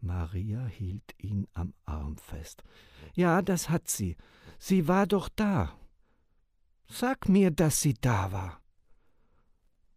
Maria 0.07 0.66
hielt 0.66 1.14
ihn 1.18 1.46
am 1.52 1.74
Arm 1.84 2.16
fest. 2.16 2.62
Ja, 3.14 3.42
das 3.42 3.68
hat 3.68 3.88
sie. 3.88 4.16
Sie 4.59 4.88
war 4.88 5.07
doch 5.07 5.28
da. 5.28 5.76
Sag 6.88 7.28
mir, 7.28 7.50
dass 7.50 7.82
sie 7.82 7.94
da 7.94 8.32
war. 8.32 8.62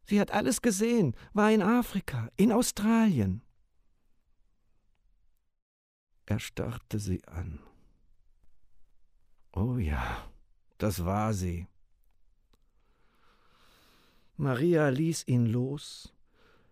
Sie 0.06 0.20
hat 0.20 0.32
alles 0.32 0.62
gesehen, 0.62 1.16
war 1.34 1.52
in 1.52 1.62
Afrika, 1.62 2.30
in 2.36 2.52
Australien. 2.52 3.44
Er 6.26 6.40
starrte 6.40 7.00
sie 7.00 7.24
an. 7.26 7.60
Oh 9.54 9.78
ja, 9.78 10.32
das 10.80 11.06
war 11.06 11.34
sie. 11.34 11.68
Maria 14.38 14.90
ließ 14.90 15.28
ihn 15.28 15.46
los, 15.46 16.14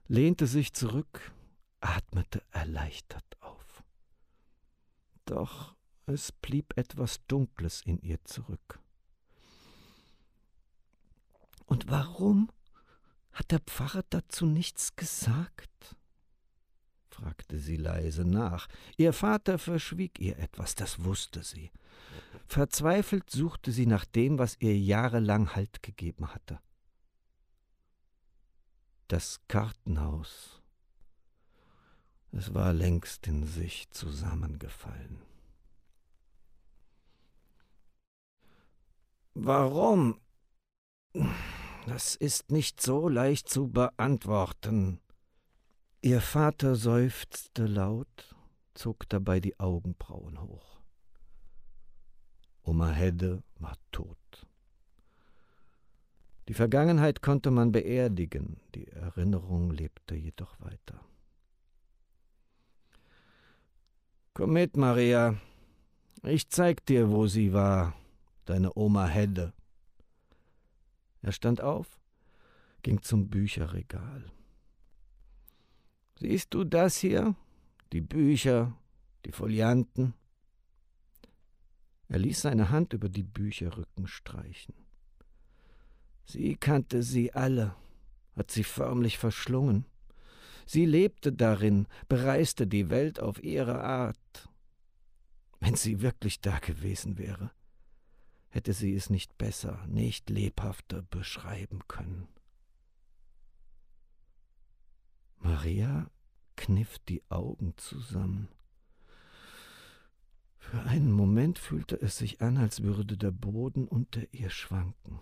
lehnte 0.08 0.48
sich 0.48 0.74
zurück, 0.74 1.34
atmete 1.80 2.42
erleichtert 2.52 3.38
auf. 3.42 3.84
Doch 5.26 5.76
es 6.06 6.32
blieb 6.32 6.78
etwas 6.78 7.26
Dunkles 7.28 7.82
in 7.82 8.00
ihr 8.02 8.24
zurück. 8.24 8.80
Und 11.66 11.90
warum 11.90 12.50
hat 13.34 13.52
der 13.52 13.60
Pfarrer 13.60 14.04
dazu 14.10 14.46
nichts 14.46 14.96
gesagt? 14.96 15.96
fragte 17.10 17.60
sie 17.60 17.78
leise 17.78 18.26
nach. 18.26 18.68
Ihr 18.96 19.12
Vater 19.12 19.58
verschwieg 19.58 20.20
ihr 20.20 20.38
etwas, 20.38 20.76
das 20.76 21.04
wusste 21.04 21.44
sie. 21.44 21.72
Verzweifelt 22.48 23.30
suchte 23.30 23.72
sie 23.72 23.86
nach 23.86 24.06
dem, 24.06 24.40
was 24.40 24.56
ihr 24.60 24.78
jahrelang 24.78 25.56
Halt 25.56 25.84
gegeben 25.84 26.34
hatte. 26.34 26.60
Das 29.08 29.42
Kartenhaus. 29.48 30.57
Es 32.32 32.54
war 32.54 32.74
längst 32.74 33.28
in 33.28 33.46
sich 33.46 33.90
zusammengefallen. 33.90 35.22
Warum? 39.34 40.20
Das 41.86 42.16
ist 42.16 42.52
nicht 42.52 42.82
so 42.82 43.08
leicht 43.08 43.50
zu 43.50 43.70
beantworten. 43.70 45.00
Ihr 46.02 46.22
Vater 46.22 46.76
seufzte 46.76 47.66
laut, 47.66 48.36
zog 48.74 49.08
dabei 49.10 49.40
die 49.40 49.60
Augenbrauen 49.60 50.42
hoch. 50.42 50.80
Oma 52.64 52.90
Hedde 52.92 53.42
war 53.56 53.78
tot. 53.92 54.18
Die 56.48 56.54
Vergangenheit 56.54 57.22
konnte 57.22 57.52
man 57.52 57.72
beerdigen, 57.72 58.60
die 58.74 58.88
Erinnerung 58.88 59.72
lebte 59.72 60.16
jedoch 60.16 60.60
weiter. 60.60 61.00
Komm 64.38 64.54
mit, 64.54 64.78
Maria. 64.78 65.36
Ich 66.22 66.48
zeig 66.50 66.86
dir, 66.86 67.10
wo 67.10 67.26
sie 67.26 67.54
war, 67.54 67.96
deine 68.46 68.78
Oma 68.78 69.08
Hedde. 69.08 69.52
Er 71.24 71.32
stand 71.32 71.60
auf, 71.60 71.88
ging 72.84 73.02
zum 73.02 73.30
Bücherregal. 73.30 74.32
Siehst 76.20 76.54
du 76.54 76.66
das 76.66 76.98
hier? 76.98 77.36
Die 77.92 78.02
Bücher, 78.02 78.78
die 79.26 79.32
Folianten. 79.32 80.14
Er 82.08 82.20
ließ 82.20 82.40
seine 82.40 82.70
Hand 82.70 82.94
über 82.94 83.10
die 83.10 83.24
Bücherrücken 83.24 84.06
streichen. 84.06 84.76
Sie 86.26 86.58
kannte 86.58 87.02
sie 87.02 87.34
alle, 87.34 87.74
hat 88.36 88.52
sie 88.52 88.64
förmlich 88.64 89.18
verschlungen. 89.18 89.86
Sie 90.68 90.86
lebte 90.86 91.32
darin, 91.32 91.88
bereiste 92.10 92.68
die 92.68 92.90
Welt 92.90 93.22
auf 93.22 93.42
ihre 93.42 93.82
Art. 93.82 94.50
Wenn 95.62 95.76
sie 95.76 96.02
wirklich 96.02 96.42
da 96.42 96.60
gewesen 96.60 97.18
wäre, 97.18 97.52
hätte 98.50 98.74
sie 98.74 98.94
es 98.94 99.10
nicht 99.10 99.38
besser, 99.38 99.86
nicht 99.88 100.30
lebhafter 100.30 101.04
beschreiben 101.04 101.88
können. 101.88 102.28
Maria 105.38 106.12
kniff 106.58 107.00
die 107.00 107.24
Augen 107.30 107.74
zusammen. 107.78 108.50
Für 110.58 110.84
einen 110.84 111.14
Moment 111.14 111.60
fühlte 111.60 111.96
es 111.96 112.18
sich 112.18 112.42
an, 112.42 112.58
als 112.58 112.84
würde 112.84 113.16
der 113.16 113.32
Boden 113.32 113.88
unter 113.88 114.22
ihr 114.34 114.50
schwanken. 114.50 115.22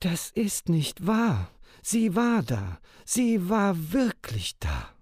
Das 0.00 0.30
ist 0.30 0.68
nicht 0.68 1.06
wahr. 1.06 1.50
Sie 1.82 2.14
war 2.14 2.42
da. 2.42 2.80
Sie 3.04 3.48
war 3.48 3.92
wirklich 3.92 4.58
da. 4.58 4.94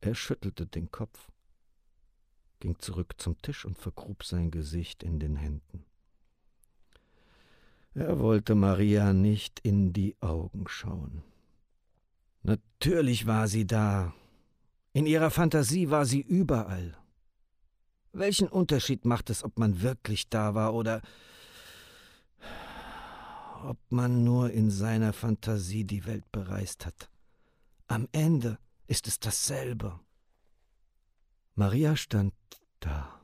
Er 0.00 0.14
schüttelte 0.14 0.66
den 0.66 0.90
Kopf, 0.90 1.30
ging 2.58 2.78
zurück 2.80 3.14
zum 3.18 3.40
Tisch 3.40 3.64
und 3.64 3.78
vergrub 3.78 4.24
sein 4.24 4.50
Gesicht 4.50 5.02
in 5.02 5.20
den 5.20 5.36
Händen. 5.36 5.84
Er 7.94 8.18
wollte 8.18 8.54
Maria 8.54 9.12
nicht 9.12 9.60
in 9.60 9.92
die 9.92 10.16
Augen 10.20 10.66
schauen. 10.66 11.22
Natürlich 12.42 13.26
war 13.26 13.48
sie 13.48 13.66
da. 13.66 14.12
In 14.92 15.06
ihrer 15.06 15.30
Fantasie 15.30 15.90
war 15.90 16.04
sie 16.04 16.20
überall. 16.20 16.96
Welchen 18.12 18.48
Unterschied 18.48 19.04
macht 19.04 19.30
es, 19.30 19.44
ob 19.44 19.58
man 19.58 19.82
wirklich 19.82 20.28
da 20.28 20.54
war 20.54 20.74
oder 20.74 21.00
ob 23.64 23.78
man 23.90 24.24
nur 24.24 24.50
in 24.50 24.70
seiner 24.70 25.12
Fantasie 25.12 25.84
die 25.84 26.04
Welt 26.04 26.30
bereist 26.32 26.86
hat. 26.86 27.10
Am 27.86 28.08
Ende 28.12 28.58
ist 28.86 29.06
es 29.06 29.20
dasselbe. 29.20 29.98
Maria 31.54 31.96
stand 31.96 32.34
da, 32.80 33.20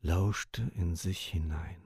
lauschte 0.00 0.70
in 0.74 0.96
sich 0.96 1.26
hinein. 1.26 1.82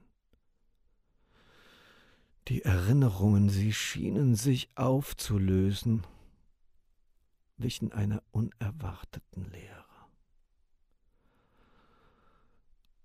Die 2.47 2.63
Erinnerungen, 2.63 3.49
sie 3.49 3.71
schienen 3.71 4.35
sich 4.35 4.69
aufzulösen, 4.75 6.05
wichen 7.57 7.91
einer 7.93 8.21
unerwarteten 8.31 9.49
Leere. 9.51 9.85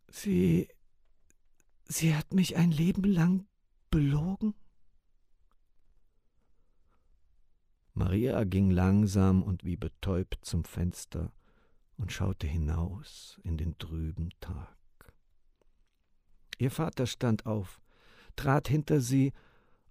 Sie, 0.08 0.68
sie 1.84 2.16
hat 2.16 2.34
mich 2.34 2.56
ein 2.56 2.72
Leben 2.72 3.04
lang 3.04 3.46
belogen? 3.90 4.54
Maria 7.98 8.44
ging 8.44 8.70
langsam 8.70 9.42
und 9.42 9.64
wie 9.64 9.76
betäubt 9.76 10.44
zum 10.44 10.62
Fenster 10.62 11.32
und 11.96 12.12
schaute 12.12 12.46
hinaus 12.46 13.40
in 13.42 13.56
den 13.56 13.76
trüben 13.76 14.30
Tag. 14.38 14.76
Ihr 16.58 16.70
Vater 16.70 17.06
stand 17.06 17.44
auf, 17.44 17.80
trat 18.36 18.68
hinter 18.68 19.00
sie 19.00 19.32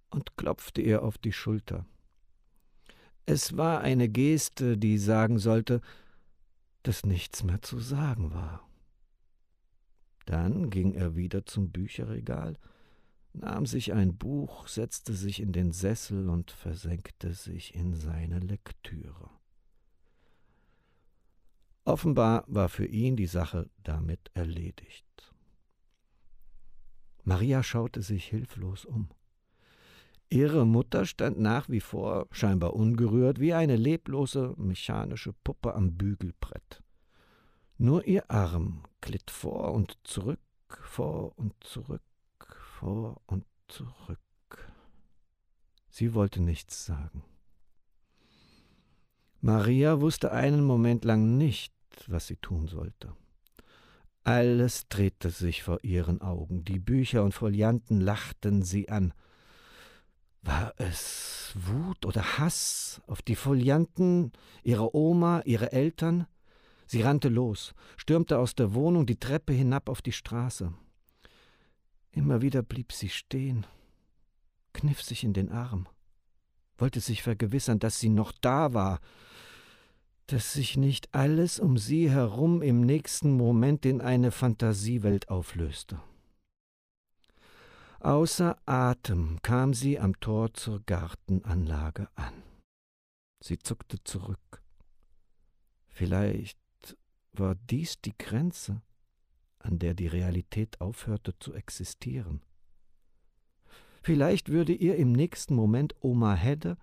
und 0.08 0.38
klopfte 0.38 0.80
ihr 0.80 1.02
auf 1.02 1.18
die 1.18 1.34
Schulter. 1.34 1.84
Es 3.26 3.58
war 3.58 3.82
eine 3.82 4.08
Geste, 4.08 4.78
die 4.78 4.96
sagen 4.96 5.38
sollte, 5.38 5.82
dass 6.84 7.04
nichts 7.04 7.44
mehr 7.44 7.60
zu 7.60 7.78
sagen 7.78 8.32
war. 8.32 8.66
Dann 10.24 10.70
ging 10.70 10.94
er 10.94 11.14
wieder 11.14 11.44
zum 11.44 11.72
Bücherregal, 11.72 12.56
nahm 13.40 13.66
sich 13.66 13.92
ein 13.92 14.16
Buch, 14.16 14.68
setzte 14.68 15.14
sich 15.14 15.40
in 15.40 15.52
den 15.52 15.72
Sessel 15.72 16.28
und 16.28 16.50
versenkte 16.50 17.34
sich 17.34 17.74
in 17.74 17.94
seine 17.94 18.38
Lektüre. 18.38 19.30
Offenbar 21.84 22.44
war 22.46 22.68
für 22.68 22.86
ihn 22.86 23.16
die 23.16 23.26
Sache 23.26 23.70
damit 23.82 24.30
erledigt. 24.34 25.06
Maria 27.24 27.62
schaute 27.62 28.02
sich 28.02 28.26
hilflos 28.26 28.84
um. 28.84 29.08
Ihre 30.30 30.66
Mutter 30.66 31.06
stand 31.06 31.38
nach 31.40 31.70
wie 31.70 31.80
vor, 31.80 32.26
scheinbar 32.30 32.74
ungerührt, 32.74 33.40
wie 33.40 33.54
eine 33.54 33.76
leblose 33.76 34.54
mechanische 34.58 35.32
Puppe 35.32 35.74
am 35.74 35.96
Bügelbrett. 35.96 36.82
Nur 37.78 38.06
ihr 38.06 38.30
Arm 38.30 38.82
glitt 39.00 39.30
vor 39.30 39.72
und 39.72 39.96
zurück, 40.04 40.40
vor 40.68 41.38
und 41.38 41.54
zurück, 41.64 42.02
vor 42.78 43.20
und 43.26 43.44
zurück. 43.66 44.18
Sie 45.88 46.14
wollte 46.14 46.40
nichts 46.40 46.86
sagen. 46.86 47.24
Maria 49.40 50.00
wusste 50.00 50.30
einen 50.30 50.62
Moment 50.62 51.04
lang 51.04 51.36
nicht, 51.36 51.74
was 52.06 52.28
sie 52.28 52.36
tun 52.36 52.68
sollte. 52.68 53.16
Alles 54.22 54.88
drehte 54.88 55.30
sich 55.30 55.62
vor 55.62 55.82
ihren 55.82 56.20
Augen, 56.20 56.64
die 56.64 56.78
Bücher 56.78 57.24
und 57.24 57.34
Folianten 57.34 58.00
lachten 58.00 58.62
sie 58.62 58.88
an. 58.88 59.12
War 60.42 60.72
es 60.76 61.56
Wut 61.56 62.06
oder 62.06 62.38
Hass 62.38 63.00
auf 63.06 63.22
die 63.22 63.36
Folianten, 63.36 64.32
ihre 64.62 64.94
Oma, 64.94 65.42
ihre 65.44 65.72
Eltern? 65.72 66.26
Sie 66.86 67.02
rannte 67.02 67.28
los, 67.28 67.74
stürmte 67.96 68.38
aus 68.38 68.54
der 68.54 68.72
Wohnung 68.72 69.04
die 69.04 69.18
Treppe 69.18 69.52
hinab 69.52 69.88
auf 69.88 70.00
die 70.00 70.12
Straße. 70.12 70.72
Immer 72.10 72.42
wieder 72.42 72.62
blieb 72.62 72.92
sie 72.92 73.08
stehen, 73.08 73.66
kniff 74.72 75.02
sich 75.02 75.24
in 75.24 75.32
den 75.32 75.50
Arm, 75.50 75.88
wollte 76.76 77.00
sich 77.00 77.22
vergewissern, 77.22 77.78
dass 77.78 78.00
sie 78.00 78.08
noch 78.08 78.32
da 78.32 78.72
war, 78.74 79.00
dass 80.26 80.52
sich 80.52 80.76
nicht 80.76 81.14
alles 81.14 81.58
um 81.58 81.78
sie 81.78 82.10
herum 82.10 82.60
im 82.62 82.82
nächsten 82.82 83.36
Moment 83.36 83.86
in 83.86 84.00
eine 84.00 84.30
Fantasiewelt 84.30 85.28
auflöste. 85.30 86.00
Außer 88.00 88.56
Atem 88.64 89.38
kam 89.42 89.74
sie 89.74 89.98
am 89.98 90.20
Tor 90.20 90.54
zur 90.54 90.80
Gartenanlage 90.86 92.08
an. 92.14 92.42
Sie 93.40 93.58
zuckte 93.58 94.02
zurück. 94.04 94.62
Vielleicht 95.88 96.58
war 97.32 97.54
dies 97.54 98.00
die 98.00 98.16
Grenze, 98.16 98.82
an 99.58 99.78
der 99.78 99.94
die 99.94 100.06
Realität 100.06 100.80
aufhörte 100.80 101.38
zu 101.38 101.54
existieren. 101.54 102.42
Vielleicht 104.02 104.48
würde 104.48 104.72
ihr 104.72 104.96
im 104.96 105.12
nächsten 105.12 105.54
Moment 105.54 105.94
Oma 106.00 106.34
Hedde 106.34 106.76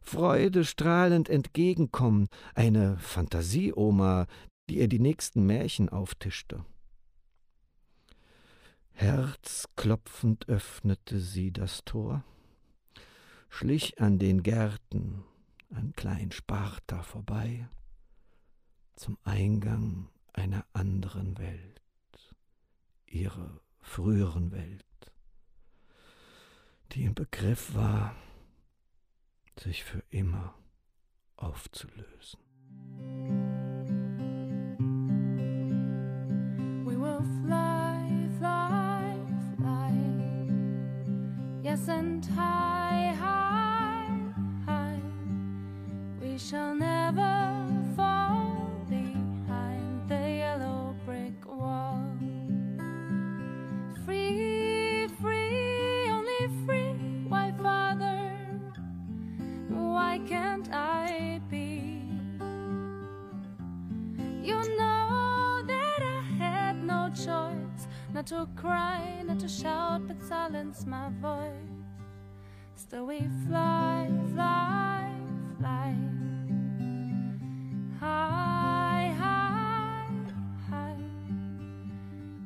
freudestrahlend 0.00 1.28
entgegenkommen, 1.28 2.28
eine 2.54 2.96
Fantasieoma, 2.98 4.26
die 4.68 4.78
ihr 4.78 4.88
die 4.88 5.00
nächsten 5.00 5.46
Märchen 5.46 5.88
auftischte. 5.88 6.64
Herzklopfend 8.92 10.48
öffnete 10.48 11.18
sie 11.18 11.52
das 11.52 11.84
Tor, 11.84 12.24
schlich 13.48 14.00
an 14.00 14.18
den 14.18 14.42
Gärten 14.42 15.24
an 15.70 15.92
Klein 15.96 16.32
Sparta 16.32 17.02
vorbei, 17.02 17.68
zum 18.94 19.18
Eingang 19.24 20.08
einer 20.32 20.64
anderen 20.72 21.36
Welt, 21.38 21.82
ihrer 23.06 23.60
früheren 23.80 24.52
Welt, 24.52 24.84
die 26.92 27.04
im 27.04 27.14
Begriff 27.14 27.74
war, 27.74 28.14
sich 29.58 29.84
für 29.84 30.02
immer 30.10 30.54
aufzulösen. 31.36 32.40
We 36.84 36.96
will 36.96 37.22
fly, 37.44 38.28
fly, 38.38 39.18
fly. 39.56 39.92
Yes, 41.62 41.88
and 41.88 42.24
high, 42.36 43.14
high, 43.14 44.34
high. 44.66 45.00
We 46.20 46.38
shall 46.38 46.74
never 46.74 47.65
not 68.16 68.26
to 68.28 68.48
cry, 68.56 69.22
not 69.26 69.38
to 69.38 69.46
shout, 69.46 70.08
but 70.08 70.16
silence 70.22 70.86
my 70.86 71.10
voice. 71.20 71.52
Still, 72.74 73.04
we 73.08 73.20
fly, 73.46 74.08
fly, 74.32 75.12
fly. 75.58 75.94
High, 78.00 79.14
high, 79.18 80.08
high. 80.70 80.96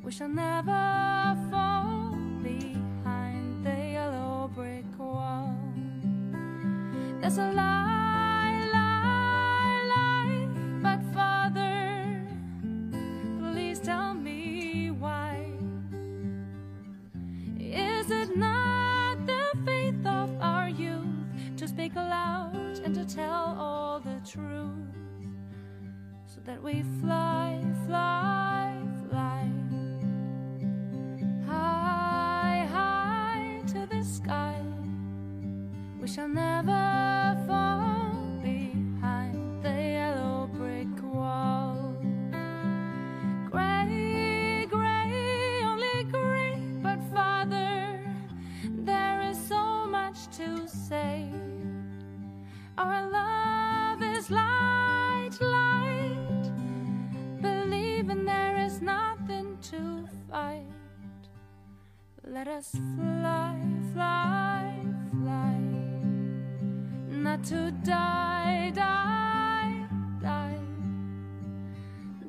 We 0.02 0.10
shall 0.10 0.28
never 0.28 1.38
fall 1.52 2.16
behind 2.42 3.64
the 3.64 3.76
yellow 3.92 4.50
brick 4.52 4.98
wall. 4.98 5.54
There's 7.20 7.38
a 7.38 7.52
that 26.50 26.60
we 26.64 26.82
fly, 27.00 27.60
fly, 27.86 28.76
fly 29.08 29.48
high, 31.46 32.66
high 32.72 33.62
to 33.68 33.86
the 33.86 34.02
sky? 34.02 34.60
We 36.00 36.08
shall 36.08 36.26
never 36.26 36.99
Let 62.40 62.56
us 62.56 62.70
fly, 62.70 63.54
fly, 63.92 64.72
fly. 65.10 65.58
Not 67.10 67.44
to 67.44 67.70
die, 67.84 68.72
die, 68.74 69.86
die. 70.22 70.58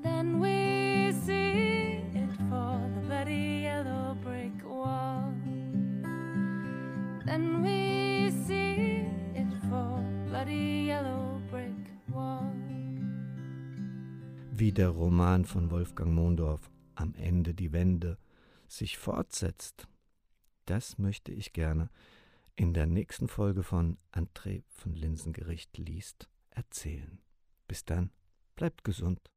Then 0.03 0.41
we 0.41 1.13
see 1.13 2.03
it 2.13 2.29
for 2.49 2.75
the 2.93 3.01
bloody 3.07 3.61
yellow 3.63 4.17
brick 4.21 4.51
wall. 4.65 5.31
Then 7.25 7.63
we 7.63 8.31
see 8.45 9.07
it 9.33 9.53
for 9.69 10.03
bloody 10.27 10.87
yellow 10.87 11.39
brick 11.49 11.87
wall. 12.09 12.51
Wie 14.51 14.73
der 14.73 14.89
Roman 14.89 15.45
von 15.45 15.71
Wolfgang 15.71 16.13
Mondorf 16.13 16.69
am 16.95 17.13
Ende 17.15 17.53
die 17.53 17.71
Wende 17.71 18.17
sich 18.67 18.97
fortsetzt, 18.97 19.87
das 20.71 20.97
möchte 20.97 21.33
ich 21.33 21.51
gerne 21.51 21.89
in 22.55 22.73
der 22.73 22.85
nächsten 22.85 23.27
Folge 23.27 23.61
von 23.61 23.97
André 24.13 24.63
von 24.69 24.93
Linsengericht 24.93 25.77
liest 25.77 26.29
erzählen. 26.49 27.19
Bis 27.67 27.83
dann, 27.83 28.09
bleibt 28.55 28.85
gesund. 28.85 29.31